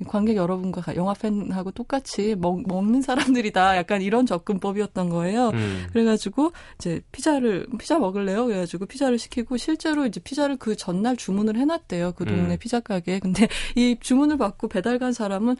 관객 0.07 0.35
여러분과 0.35 0.81
가- 0.81 0.95
영화 0.95 1.13
팬하고 1.13 1.71
똑같이 1.71 2.35
먹, 2.35 2.67
먹는 2.67 3.01
사람들이다. 3.01 3.77
약간 3.77 4.01
이런 4.01 4.25
접근법이었던 4.25 5.09
거예요. 5.09 5.49
음. 5.49 5.87
그래가지고 5.93 6.51
이제 6.77 7.01
피자를 7.13 7.65
피자 7.79 7.97
먹을래요? 7.97 8.45
그래가지고 8.45 8.87
피자를 8.87 9.17
시키고 9.17 9.55
실제로 9.57 10.05
이제 10.05 10.19
피자를 10.19 10.57
그 10.57 10.75
전날 10.75 11.15
주문을 11.15 11.55
해놨대요. 11.57 12.11
그 12.17 12.25
동네 12.25 12.53
음. 12.55 12.57
피자 12.59 12.81
가게에. 12.81 13.19
근데 13.19 13.47
이 13.75 13.95
주문을 13.99 14.37
받고 14.37 14.67
배달 14.67 14.99
간 14.99 15.13
사람은 15.13 15.55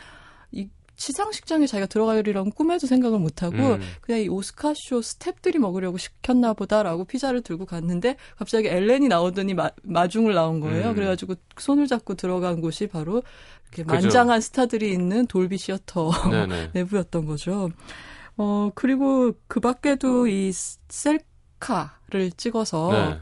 이 0.51 0.67
시상식장에 0.96 1.68
자기가 1.68 1.88
들어가리라고 1.88 2.50
꿈에도 2.52 2.88
생각을 2.88 3.20
못하고 3.20 3.56
음. 3.58 3.82
그냥 4.02 4.22
이 4.22 4.30
오스카쇼 4.30 5.00
스탭들이 5.02 5.58
먹으려고 5.58 5.98
시켰나 5.98 6.54
보다라고 6.54 7.06
피자를 7.06 7.41
들고 7.41 7.66
갔는데 7.66 8.16
갑자기 8.38 8.68
엘렌이 8.68 9.08
나오더니 9.08 9.54
마, 9.54 9.70
마중을 9.84 10.34
나온 10.34 10.60
거예요. 10.60 10.89
음. 10.89 10.96
그래가지고 10.96 11.36
손을 11.58 11.88
잡고 11.88 12.16
들어간 12.16 12.62
곳이 12.62 12.88
바로 12.88 13.24
이렇게 13.64 13.84
그죠. 13.84 13.93
만장한 13.93 14.41
스타들이 14.41 14.91
있는 14.91 15.28
돌비 15.28 15.58
시어터. 15.58 16.12
내부였던 16.74 17.26
거죠. 17.26 17.70
어, 18.38 18.70
그리고 18.76 19.34
그 19.48 19.60
밖에도 19.60 20.28
이 20.28 20.52
셀 20.89 21.20
카를 21.60 22.32
찍어서 22.32 22.91
네. 22.91 23.20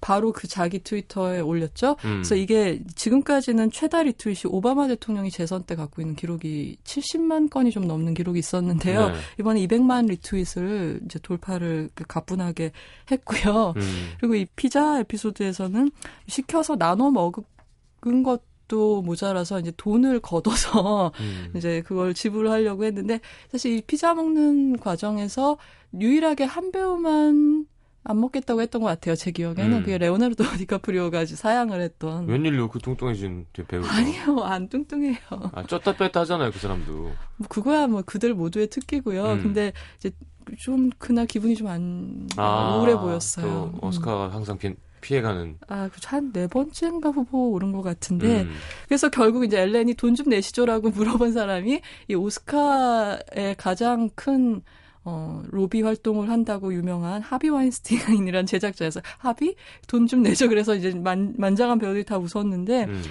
바로 0.00 0.32
그 0.32 0.48
자기 0.48 0.78
트위터에 0.78 1.40
올렸죠. 1.40 1.96
음. 2.04 2.16
그래서 2.16 2.34
이게 2.34 2.82
지금까지는 2.94 3.70
최다 3.70 4.04
리트윗이 4.04 4.42
오바마 4.46 4.88
대통령이 4.88 5.30
재선 5.30 5.64
때 5.64 5.74
갖고 5.74 6.00
있는 6.00 6.16
기록이 6.16 6.78
70만 6.84 7.50
건이 7.50 7.70
좀 7.70 7.86
넘는 7.86 8.14
기록이 8.14 8.38
있었는데요. 8.38 9.08
네. 9.08 9.14
이번에 9.40 9.60
200만 9.66 10.08
리트윗을 10.08 11.00
이제 11.04 11.18
돌파를 11.18 11.90
그 11.94 12.04
가뿐하게 12.06 12.72
했고요. 13.10 13.74
음. 13.76 14.12
그리고 14.18 14.34
이 14.34 14.46
피자 14.56 15.00
에피소드에서는 15.00 15.90
시켜서 16.26 16.76
나눠 16.76 17.10
먹은 17.10 18.22
것도 18.22 19.02
모자라서 19.02 19.60
이제 19.60 19.72
돈을 19.76 20.20
걷어서 20.20 21.12
음. 21.20 21.52
이제 21.56 21.82
그걸 21.82 22.14
지불하려고 22.14 22.84
했는데 22.84 23.20
사실 23.52 23.76
이 23.76 23.82
피자 23.82 24.14
먹는 24.14 24.78
과정에서 24.78 25.58
유일하게 26.00 26.44
한 26.44 26.72
배우만 26.72 27.66
안 28.04 28.20
먹겠다고 28.20 28.60
했던 28.60 28.82
것 28.82 28.88
같아요. 28.88 29.14
제 29.14 29.30
기억에는 29.30 29.78
음. 29.78 29.80
그게 29.80 29.96
레오나르도 29.98 30.44
디카프리오가 30.58 31.24
사양을 31.26 31.80
했던. 31.80 32.26
웬일로 32.28 32.68
그 32.68 32.78
뚱뚱해진 32.78 33.46
배우가? 33.66 33.92
아니요, 33.94 34.40
안 34.42 34.68
뚱뚱해요. 34.68 35.16
아, 35.30 35.62
쪘다 35.64 35.96
뺐다 35.96 36.20
하잖아요, 36.20 36.50
그 36.50 36.58
사람도. 36.58 36.92
뭐 36.92 37.48
그거야 37.48 37.86
뭐 37.86 38.02
그들 38.02 38.34
모두의 38.34 38.68
특기고요. 38.68 39.24
음. 39.32 39.42
근데 39.42 39.72
이제 39.96 40.10
좀 40.58 40.90
그날 40.98 41.26
기분이 41.26 41.56
좀안 41.56 42.28
아, 42.36 42.76
우울해 42.76 42.94
보였어요. 42.96 43.72
또 43.80 43.86
오스카가 43.86 44.30
항상 44.30 44.58
빈, 44.58 44.76
피해가는. 45.00 45.58
아, 45.68 45.88
한네 46.04 46.46
번째인가 46.48 47.08
후보 47.10 47.50
오른 47.52 47.72
것 47.72 47.80
같은데 47.80 48.42
음. 48.42 48.54
그래서 48.86 49.08
결국 49.08 49.44
이제 49.44 49.58
엘렌이 49.60 49.94
돈 49.94 50.14
좀 50.14 50.28
내시죠라고 50.28 50.90
물어본 50.92 51.32
사람이 51.32 51.80
이 52.08 52.14
오스카의 52.14 53.54
가장 53.56 54.10
큰 54.14 54.62
어, 55.04 55.42
로비 55.50 55.82
활동을 55.82 56.30
한다고 56.30 56.72
유명한 56.74 57.20
하비 57.22 57.48
와인스타인이라는 57.50 58.46
제작자에서 58.46 59.00
하비 59.18 59.54
돈 59.86 60.06
좀 60.06 60.22
내죠. 60.22 60.48
그래서 60.48 60.74
이제 60.74 60.90
만, 60.94 61.34
만장한 61.38 61.78
배우들이 61.78 62.04
다 62.04 62.18
웃었는데 62.18 62.84
음. 62.84 63.02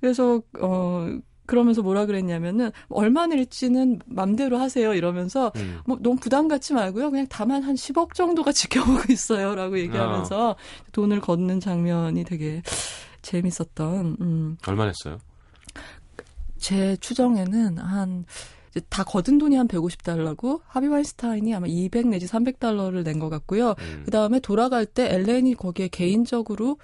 그래서 0.00 0.42
어 0.60 1.06
그러면서 1.46 1.82
뭐라 1.82 2.06
그랬냐면은 2.06 2.70
얼마 2.88 3.26
낼지는 3.26 4.00
맘대로 4.06 4.56
하세요 4.58 4.94
이러면서 4.94 5.52
음. 5.56 5.80
뭐 5.84 5.98
너무 6.00 6.16
부담 6.16 6.48
갖지 6.48 6.72
말고요. 6.72 7.10
그냥 7.10 7.26
다만 7.28 7.62
한 7.62 7.74
10억 7.74 8.14
정도가 8.14 8.52
지켜보고 8.52 9.12
있어요라고 9.12 9.78
얘기하면서 9.78 10.56
돈을 10.92 11.20
걷는 11.20 11.60
장면이 11.60 12.24
되게 12.24 12.62
재밌었던 13.22 14.16
음. 14.20 14.56
얼마 14.66 14.86
냈어요? 14.86 15.18
제 16.58 16.96
추정에는 16.96 17.78
한 17.78 18.24
이제 18.74 18.84
다 18.88 19.04
거둔 19.04 19.38
돈이 19.38 19.54
한 19.56 19.68
150달러고 19.68 20.62
하비 20.66 20.88
와인스타인이 20.88 21.54
아마 21.54 21.66
200 21.68 22.08
내지 22.08 22.26
300달러를 22.26 23.04
낸 23.04 23.20
것 23.20 23.28
같고요. 23.28 23.74
음. 23.78 24.02
그 24.04 24.10
다음에 24.10 24.40
돌아갈 24.40 24.84
때 24.84 25.14
엘렌이 25.14 25.54
거기에 25.54 25.86
개인적으로 25.88 26.78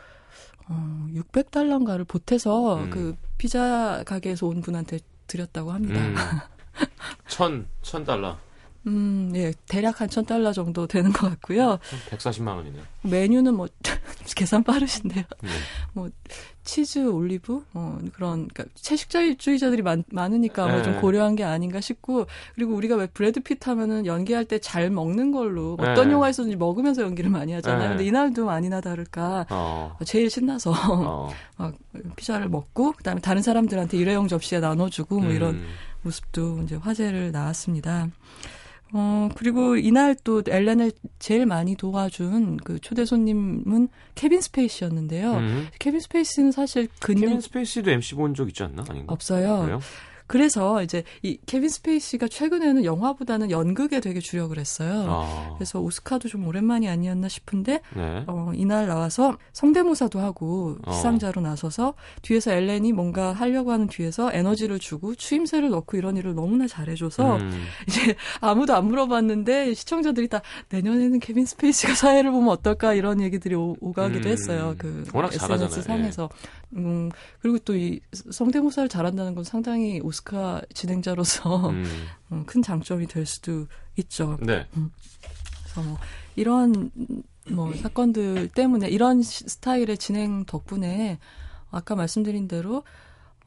어, 0.69 1.07
600달러인가를 1.13 2.07
보태서 2.07 2.77
음. 2.85 2.91
그 2.91 3.17
피자 3.39 4.05
가게에서 4.07 4.47
온 4.47 4.61
분한테 4.61 5.01
드렸다고 5.27 5.73
합니다. 5.73 6.01
음. 6.01 6.15
천, 7.27 7.67
천 7.83 8.05
달러. 8.05 8.37
음, 8.87 9.33
예, 9.35 9.53
대략 9.69 10.01
한 10.01 10.09
1000달러 10.09 10.55
정도 10.55 10.87
되는 10.87 11.13
것 11.13 11.29
같고요. 11.29 11.79
140만 12.11 12.57
원이네. 12.57 12.79
메뉴는 13.03 13.55
뭐 13.55 13.67
계산 14.41 14.65
빠르신데요. 14.65 15.25
네. 15.43 15.51
치즈, 16.65 17.07
올리브, 17.09 17.65
어, 17.75 17.99
그런, 18.13 18.47
그러니까 18.49 18.65
채식주의자들이 18.75 19.83
많, 19.83 20.05
많으니까 20.11 20.83
좀 20.83 20.95
네. 20.95 21.01
고려한 21.01 21.35
게 21.37 21.45
아닌가 21.45 21.81
싶고, 21.81 22.27
그리고 22.55 22.75
우리가 22.75 22.97
왜 22.97 23.07
브래드 23.07 23.41
핏 23.41 23.67
하면은 23.69 24.07
연기할 24.07 24.45
때 24.45 24.59
잘 24.61 24.91
먹는 24.91 25.33
걸로 25.33 25.77
어떤 25.79 26.09
네. 26.09 26.15
영화에서든지 26.15 26.57
먹으면서 26.57 27.03
연기를 27.03 27.31
많이 27.31 27.53
하잖아요. 27.55 27.83
네. 27.83 27.89
근데 27.89 28.07
이날도 28.07 28.51
아니나 28.51 28.81
다를까 28.81 29.47
어. 29.51 29.97
제일 30.05 30.31
신나서 30.31 30.73
어. 30.73 31.31
막 31.57 31.75
피자를 32.17 32.49
먹고, 32.49 32.93
그다음에 32.93 33.21
다른 33.21 33.43
사람들한테 33.43 33.97
일회용 33.99 34.29
접시에 34.29 34.61
나눠주고 34.61 35.21
뭐 35.21 35.33
이런 35.33 35.57
음. 35.57 35.67
모습도 36.03 36.63
이제 36.63 36.77
화제를 36.77 37.33
낳았습니다. 37.33 38.09
어, 38.93 39.29
그리고 39.37 39.77
이날 39.77 40.17
또 40.25 40.43
엘렌을 40.47 40.93
제일 41.19 41.47
많이 41.47 41.77
도와준 41.77 42.57
그 42.59 42.79
초대 42.81 43.05
손님은 43.05 43.89
케빈 44.15 44.41
스페이시였는데요. 44.41 45.33
음. 45.35 45.69
케빈 45.79 46.01
스페이시는 46.01 46.53
사실 46.53 46.89
근육 47.01 47.21
케빈 47.21 47.41
스페이시도 47.41 47.91
MC 47.91 48.15
본 48.17 48.35
적 48.35 48.49
있지 48.49 48.63
않나? 48.63 48.85
아닌가? 48.89 49.13
없어요. 49.13 49.61
그래요? 49.63 49.81
그래서 50.31 50.81
이제 50.85 51.03
이 51.23 51.39
케빈 51.45 51.69
스페이시가 51.69 52.29
최근에는 52.29 52.85
영화보다는 52.85 53.51
연극에 53.51 53.99
되게 53.99 54.21
주력을 54.21 54.57
했어요. 54.57 55.07
아. 55.09 55.55
그래서 55.57 55.81
오스카도 55.81 56.29
좀 56.29 56.47
오랜만이 56.47 56.89
아니었나 56.89 57.27
싶은데 57.27 57.81
네. 57.97 58.25
어, 58.29 58.53
이날 58.55 58.87
나와서 58.87 59.37
성대모사도 59.53 60.21
하고 60.21 60.77
어. 60.87 60.93
시상자로 60.93 61.41
나서서 61.41 61.95
뒤에서 62.23 62.53
엘렌이 62.53 62.93
뭔가 62.93 63.33
하려고 63.33 63.73
하는 63.73 63.89
뒤에서 63.89 64.31
에너지를 64.33 64.79
주고 64.79 65.17
추임새를 65.17 65.71
넣고 65.71 65.97
이런 65.97 66.17
일을 66.17 66.37
너무나 66.37 66.69
잘해줘서 66.69 67.39
음. 67.39 67.65
이제 67.89 68.15
아무도 68.41 68.77
안 68.77 68.87
물어봤는데 68.87 69.75
시청자들이 69.75 70.29
다 70.29 70.43
내년에는 70.69 71.19
케빈 71.19 71.45
스페이시가 71.45 71.97
사회를 71.97 72.31
보면 72.31 72.51
어떨까 72.51 72.95
이런 72.95 73.21
얘기들이 73.21 73.57
오, 73.57 73.75
오가기도 73.81 74.29
음. 74.29 74.33
했어요. 74.33 74.77
그 74.79 75.03
워낙 75.13 75.33
잘하잖아요. 75.33 75.67
SNS 75.67 75.83
상에서. 75.83 76.29
음, 76.77 77.11
그리고 77.41 77.59
또 77.59 77.75
이 77.75 78.01
성대모사를 78.31 78.89
잘한다는 78.89 79.35
건 79.35 79.45
상당히 79.45 80.01
오스카 80.01 80.63
진행자로서 80.75 81.71
음. 81.71 81.85
음, 82.33 82.45
큰 82.47 82.63
장점이 82.63 83.07
될 83.07 83.27
수도 83.27 83.67
있죠. 83.97 84.39
네. 84.43 84.67
그래서 84.71 85.83
뭐 85.89 85.99
이런 86.37 86.91
뭐 87.51 87.75
사건들 87.75 88.49
때문에 88.49 88.89
이런 88.89 89.23
시- 89.23 89.49
스타일의 89.49 89.99
진행 89.99 90.45
덕분에 90.45 91.19
아까 91.71 91.95
말씀드린 91.97 92.47
대로 92.49 92.85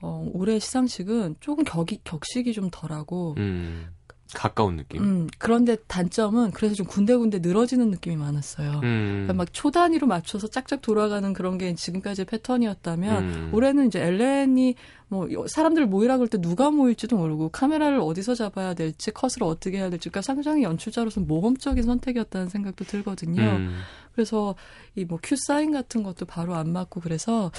어, 0.02 0.30
올해 0.34 0.60
시상식은 0.60 1.38
조금 1.40 1.64
격이, 1.64 2.02
격식이 2.04 2.52
좀 2.54 2.70
덜하고 2.70 3.36
음. 3.38 3.88
가까운 4.34 4.78
느낌. 4.78 5.04
음, 5.04 5.28
그런데 5.38 5.76
단점은 5.88 6.52
그래서 6.52 6.74
좀 6.74 6.88
군데군데 6.88 7.40
늘어지는 7.40 7.92
느낌이 7.92 8.16
많았어요. 8.16 8.80
음. 8.84 9.10
그러니까 9.26 9.34
막 9.34 9.54
초단위로 9.54 10.08
맞춰서 10.08 10.48
짝짝 10.48 10.82
돌아가는 10.82 11.32
그런 11.34 11.58
게 11.60 11.76
지금까지 11.76 12.26
패턴이었다면 12.26 13.24
음. 13.24 13.50
올해는 13.54 13.88
이제 13.88 14.02
엘렌이 14.02 14.74
뭐 15.10 15.32
여- 15.34 15.46
사람들 15.48 15.86
모이라 15.86 16.18
그럴 16.18 16.28
때 16.30 16.40
누가 16.42 16.72
모일지도 16.72 17.16
모르고 17.16 17.50
카메라를 17.50 18.00
어디서 18.00 18.34
잡아야 18.34 18.74
될지 18.74 19.12
컷을 19.12 19.44
어떻게 19.44 19.78
해야 19.78 19.92
될지 19.92 20.10
그러니까 20.10 20.22
상당히 20.24 20.64
연출자로서는 20.64 21.28
모험적인 21.28 21.84
선택이었다는 21.84 22.50
생각도 22.50 22.86
들거든요. 22.86 23.42
음. 23.44 23.78
그래서 24.16 24.56
이 24.96 25.04
뭐 25.06 25.20
큐 25.22 25.36
사인 25.36 25.72
같은 25.72 26.02
것도 26.02 26.26
바로 26.26 26.56
안 26.56 26.70
맞고 26.72 27.02
그래서 27.02 27.52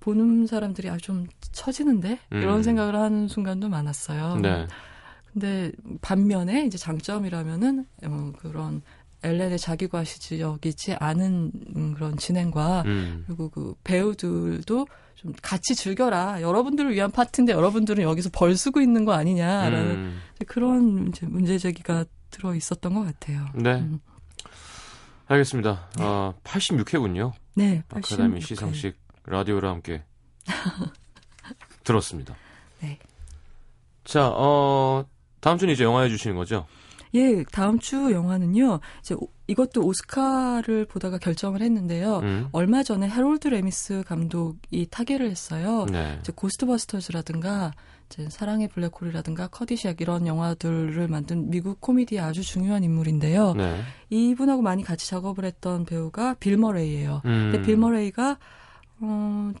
보는 0.00 0.46
사람들이 0.46 0.88
아 0.88 0.96
좀 0.96 1.26
처지는데 1.52 2.18
이런 2.30 2.58
음. 2.58 2.62
생각을 2.62 2.94
하는 2.96 3.28
순간도 3.28 3.68
많았어요. 3.68 4.36
네. 4.40 4.66
근데 5.34 5.72
반면에 6.00 6.64
이제 6.64 6.78
장점이라면은 6.78 7.86
어, 8.04 8.32
그런 8.38 8.82
엘렌의 9.24 9.58
자기 9.58 9.88
과시적이지 9.88 10.94
않은 10.94 11.50
음, 11.76 11.94
그런 11.94 12.16
진행과 12.16 12.82
음. 12.86 13.24
그리고 13.26 13.48
그 13.50 13.74
배우들도 13.82 14.86
좀 15.16 15.32
같이 15.42 15.74
즐겨라. 15.74 16.40
여러분들을 16.40 16.92
위한 16.92 17.10
파트인데 17.10 17.52
여러분들은 17.52 18.04
여기서 18.04 18.30
벌 18.32 18.56
쓰고 18.56 18.80
있는 18.80 19.04
거 19.04 19.12
아니냐라는 19.12 19.90
음. 19.90 20.20
그런 20.46 21.08
이제 21.08 21.26
문제 21.26 21.58
제기가 21.58 22.04
들어 22.30 22.54
있었던 22.54 22.94
것 22.94 23.02
같아요. 23.04 23.46
네. 23.54 23.74
음. 23.74 24.00
알겠습니다. 25.26 25.88
어, 26.00 26.34
86회군요. 26.44 27.32
네. 27.54 27.82
아카데미 27.88 28.40
86회. 28.40 28.46
시상식 28.46 28.98
라디오와 29.26 29.70
함께 29.70 30.02
들었습니다. 31.82 32.36
네. 32.80 32.98
자, 34.04 34.28
어, 34.28 35.06
다음 35.44 35.58
주는 35.58 35.74
이제 35.74 35.84
영화 35.84 36.00
해주시는 36.00 36.36
거죠? 36.36 36.64
예, 37.14 37.44
다음 37.52 37.78
주 37.78 38.10
영화는요. 38.12 38.80
이제 39.00 39.14
오- 39.14 39.28
이것도 39.46 39.82
오스카를 39.84 40.86
보다가 40.86 41.18
결정을 41.18 41.60
했는데요. 41.60 42.20
음. 42.20 42.48
얼마 42.52 42.82
전에 42.82 43.06
해롤드 43.10 43.48
레미스 43.48 44.02
감독이 44.06 44.86
타계를 44.90 45.30
했어요. 45.30 45.84
네. 45.92 46.16
이제 46.22 46.32
고스트버스터즈라든가 46.34 47.72
이제 48.06 48.26
사랑의 48.30 48.68
블랙홀이라든가 48.68 49.48
Caddyshack 49.48 50.00
이런 50.00 50.26
영화들을 50.26 51.06
만든 51.08 51.50
미국 51.50 51.78
코미디의 51.82 52.22
아주 52.22 52.42
중요한 52.42 52.82
인물인데요. 52.82 53.52
네. 53.52 53.82
이분하고 54.08 54.62
많이 54.62 54.82
같이 54.82 55.06
작업을 55.10 55.44
했던 55.44 55.84
배우가 55.84 56.36
빌 56.40 56.56
머레이예요. 56.56 57.20
음. 57.26 57.50
근데 57.52 57.62
빌 57.66 57.76
머레이가 57.76 58.38
어 59.00 59.52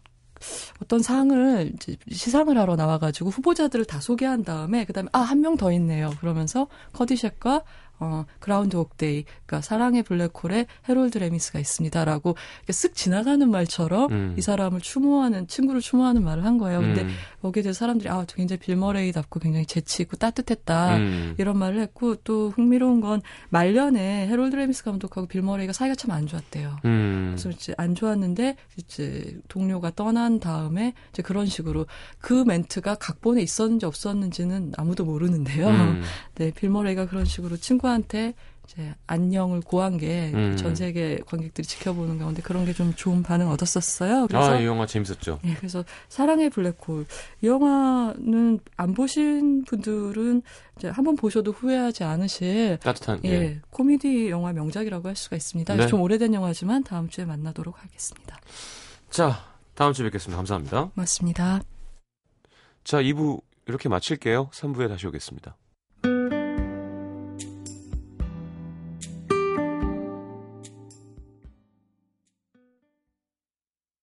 어떤 0.82 1.02
상을 1.02 1.72
이제 1.74 1.96
시상을 2.10 2.56
하러 2.58 2.76
나와가지고 2.76 3.30
후보자들을 3.30 3.84
다 3.84 4.00
소개한 4.00 4.44
다음에 4.44 4.84
그다음에 4.84 5.08
아 5.12 5.20
한 5.20 5.38
명 5.40 5.56
더 5.56 5.72
있네요. 5.72 6.10
그러면서 6.20 6.66
Caddyshack과 6.92 7.62
어 8.00 8.24
Groundhog 8.40 8.76
Day 8.76 9.24
그러니까 9.46 9.60
사랑의 9.60 10.02
블랙홀에 10.02 10.66
해롤드 10.88 11.18
레미스가 11.18 11.58
있습니다라고 11.58 12.36
쓱 12.68 12.94
지나가는 12.94 13.48
말처럼 13.50 14.10
음. 14.10 14.34
이 14.38 14.40
사람을 14.40 14.80
추모하는 14.80 15.46
친구를 15.46 15.80
추모하는 15.82 16.24
말을 16.24 16.44
한 16.44 16.56
거예요. 16.56 16.80
근데 16.80 17.02
음. 17.02 17.08
거기에 17.42 17.62
대해서 17.62 17.80
사람들이 17.80 18.08
아 18.08 18.24
굉장히 18.28 18.60
빌 18.60 18.76
머레이답고 18.76 19.40
굉장히 19.40 19.66
재치 19.66 20.02
있고 20.02 20.16
따뜻했다. 20.16 20.96
음. 20.96 21.34
이런 21.38 21.58
말을 21.58 21.80
했고 21.80 22.16
또 22.16 22.50
흥미로운 22.50 23.00
건 23.00 23.20
말년에 23.50 24.26
해롤드 24.28 24.56
레미스 24.56 24.84
감독하고 24.84 25.26
빌 25.28 25.42
머레이가 25.42 25.74
사이가 25.74 25.94
참 25.94 26.14
안 26.14 26.26
좋았대요. 26.26 26.76
음. 26.84 27.34
그래서 27.34 27.50
이제 27.50 27.74
안 27.76 27.94
좋았는데 27.94 28.56
이제 28.78 29.36
동료가 29.48 29.90
떠난 29.90 30.38
다음에 30.40 30.94
이제 31.10 31.22
그런 31.22 31.46
식으로 31.46 31.86
그 32.20 32.44
멘트가 32.46 32.94
각본에 32.96 33.42
있었는지 33.42 33.84
없었는지는 33.86 34.72
아무도 34.76 35.04
모르는데요. 35.04 35.68
음. 35.68 36.02
네, 36.36 36.52
빌 36.52 36.70
머레이가 36.70 37.06
그런 37.06 37.24
식으로 37.24 37.56
친구한테 37.56 38.34
이제 38.66 38.94
안녕을 39.06 39.60
고한 39.60 39.98
게 39.98 40.18
전 40.18 40.58
음. 40.64 40.74
세계 40.74 41.18
관객들이 41.26 41.66
지켜보는 41.66 42.18
가운데 42.18 42.40
그런 42.40 42.64
게 42.64 42.72
좀 42.72 42.94
좋은 42.94 43.22
반응 43.22 43.48
얻었었어요. 43.50 44.26
그래서 44.26 44.52
아, 44.54 44.58
이 44.58 44.64
영화 44.64 44.86
재밌었죠. 44.86 45.38
예, 45.44 45.54
그래서 45.54 45.84
사랑의 46.08 46.48
블랙홀 46.50 47.04
이 47.42 47.46
영화는 47.46 48.60
안 48.76 48.94
보신 48.94 49.64
분들은 49.64 50.42
이제 50.78 50.88
한번 50.88 51.14
보셔도 51.16 51.52
후회하지 51.52 52.04
않으실 52.04 52.78
따뜻한. 52.82 53.20
예, 53.24 53.30
예. 53.30 53.60
코미디 53.70 54.30
영화 54.30 54.52
명작이라고 54.52 55.06
할 55.08 55.14
수가 55.14 55.36
있습니다. 55.36 55.74
네. 55.76 55.86
좀 55.86 56.00
오래된 56.00 56.32
영화지만 56.34 56.82
다음 56.84 57.08
주에 57.08 57.24
만나도록 57.26 57.82
하겠습니다. 57.82 58.40
자, 59.10 59.44
다음 59.74 59.92
주에 59.92 60.04
뵙겠습니다. 60.06 60.36
감사합니다. 60.38 60.90
고맙습니다. 60.94 61.60
자, 62.82 63.02
2부 63.02 63.40
이렇게 63.66 63.88
마칠게요. 63.88 64.48
3부에 64.50 64.88
다시 64.88 65.06
오겠습니다. 65.06 65.56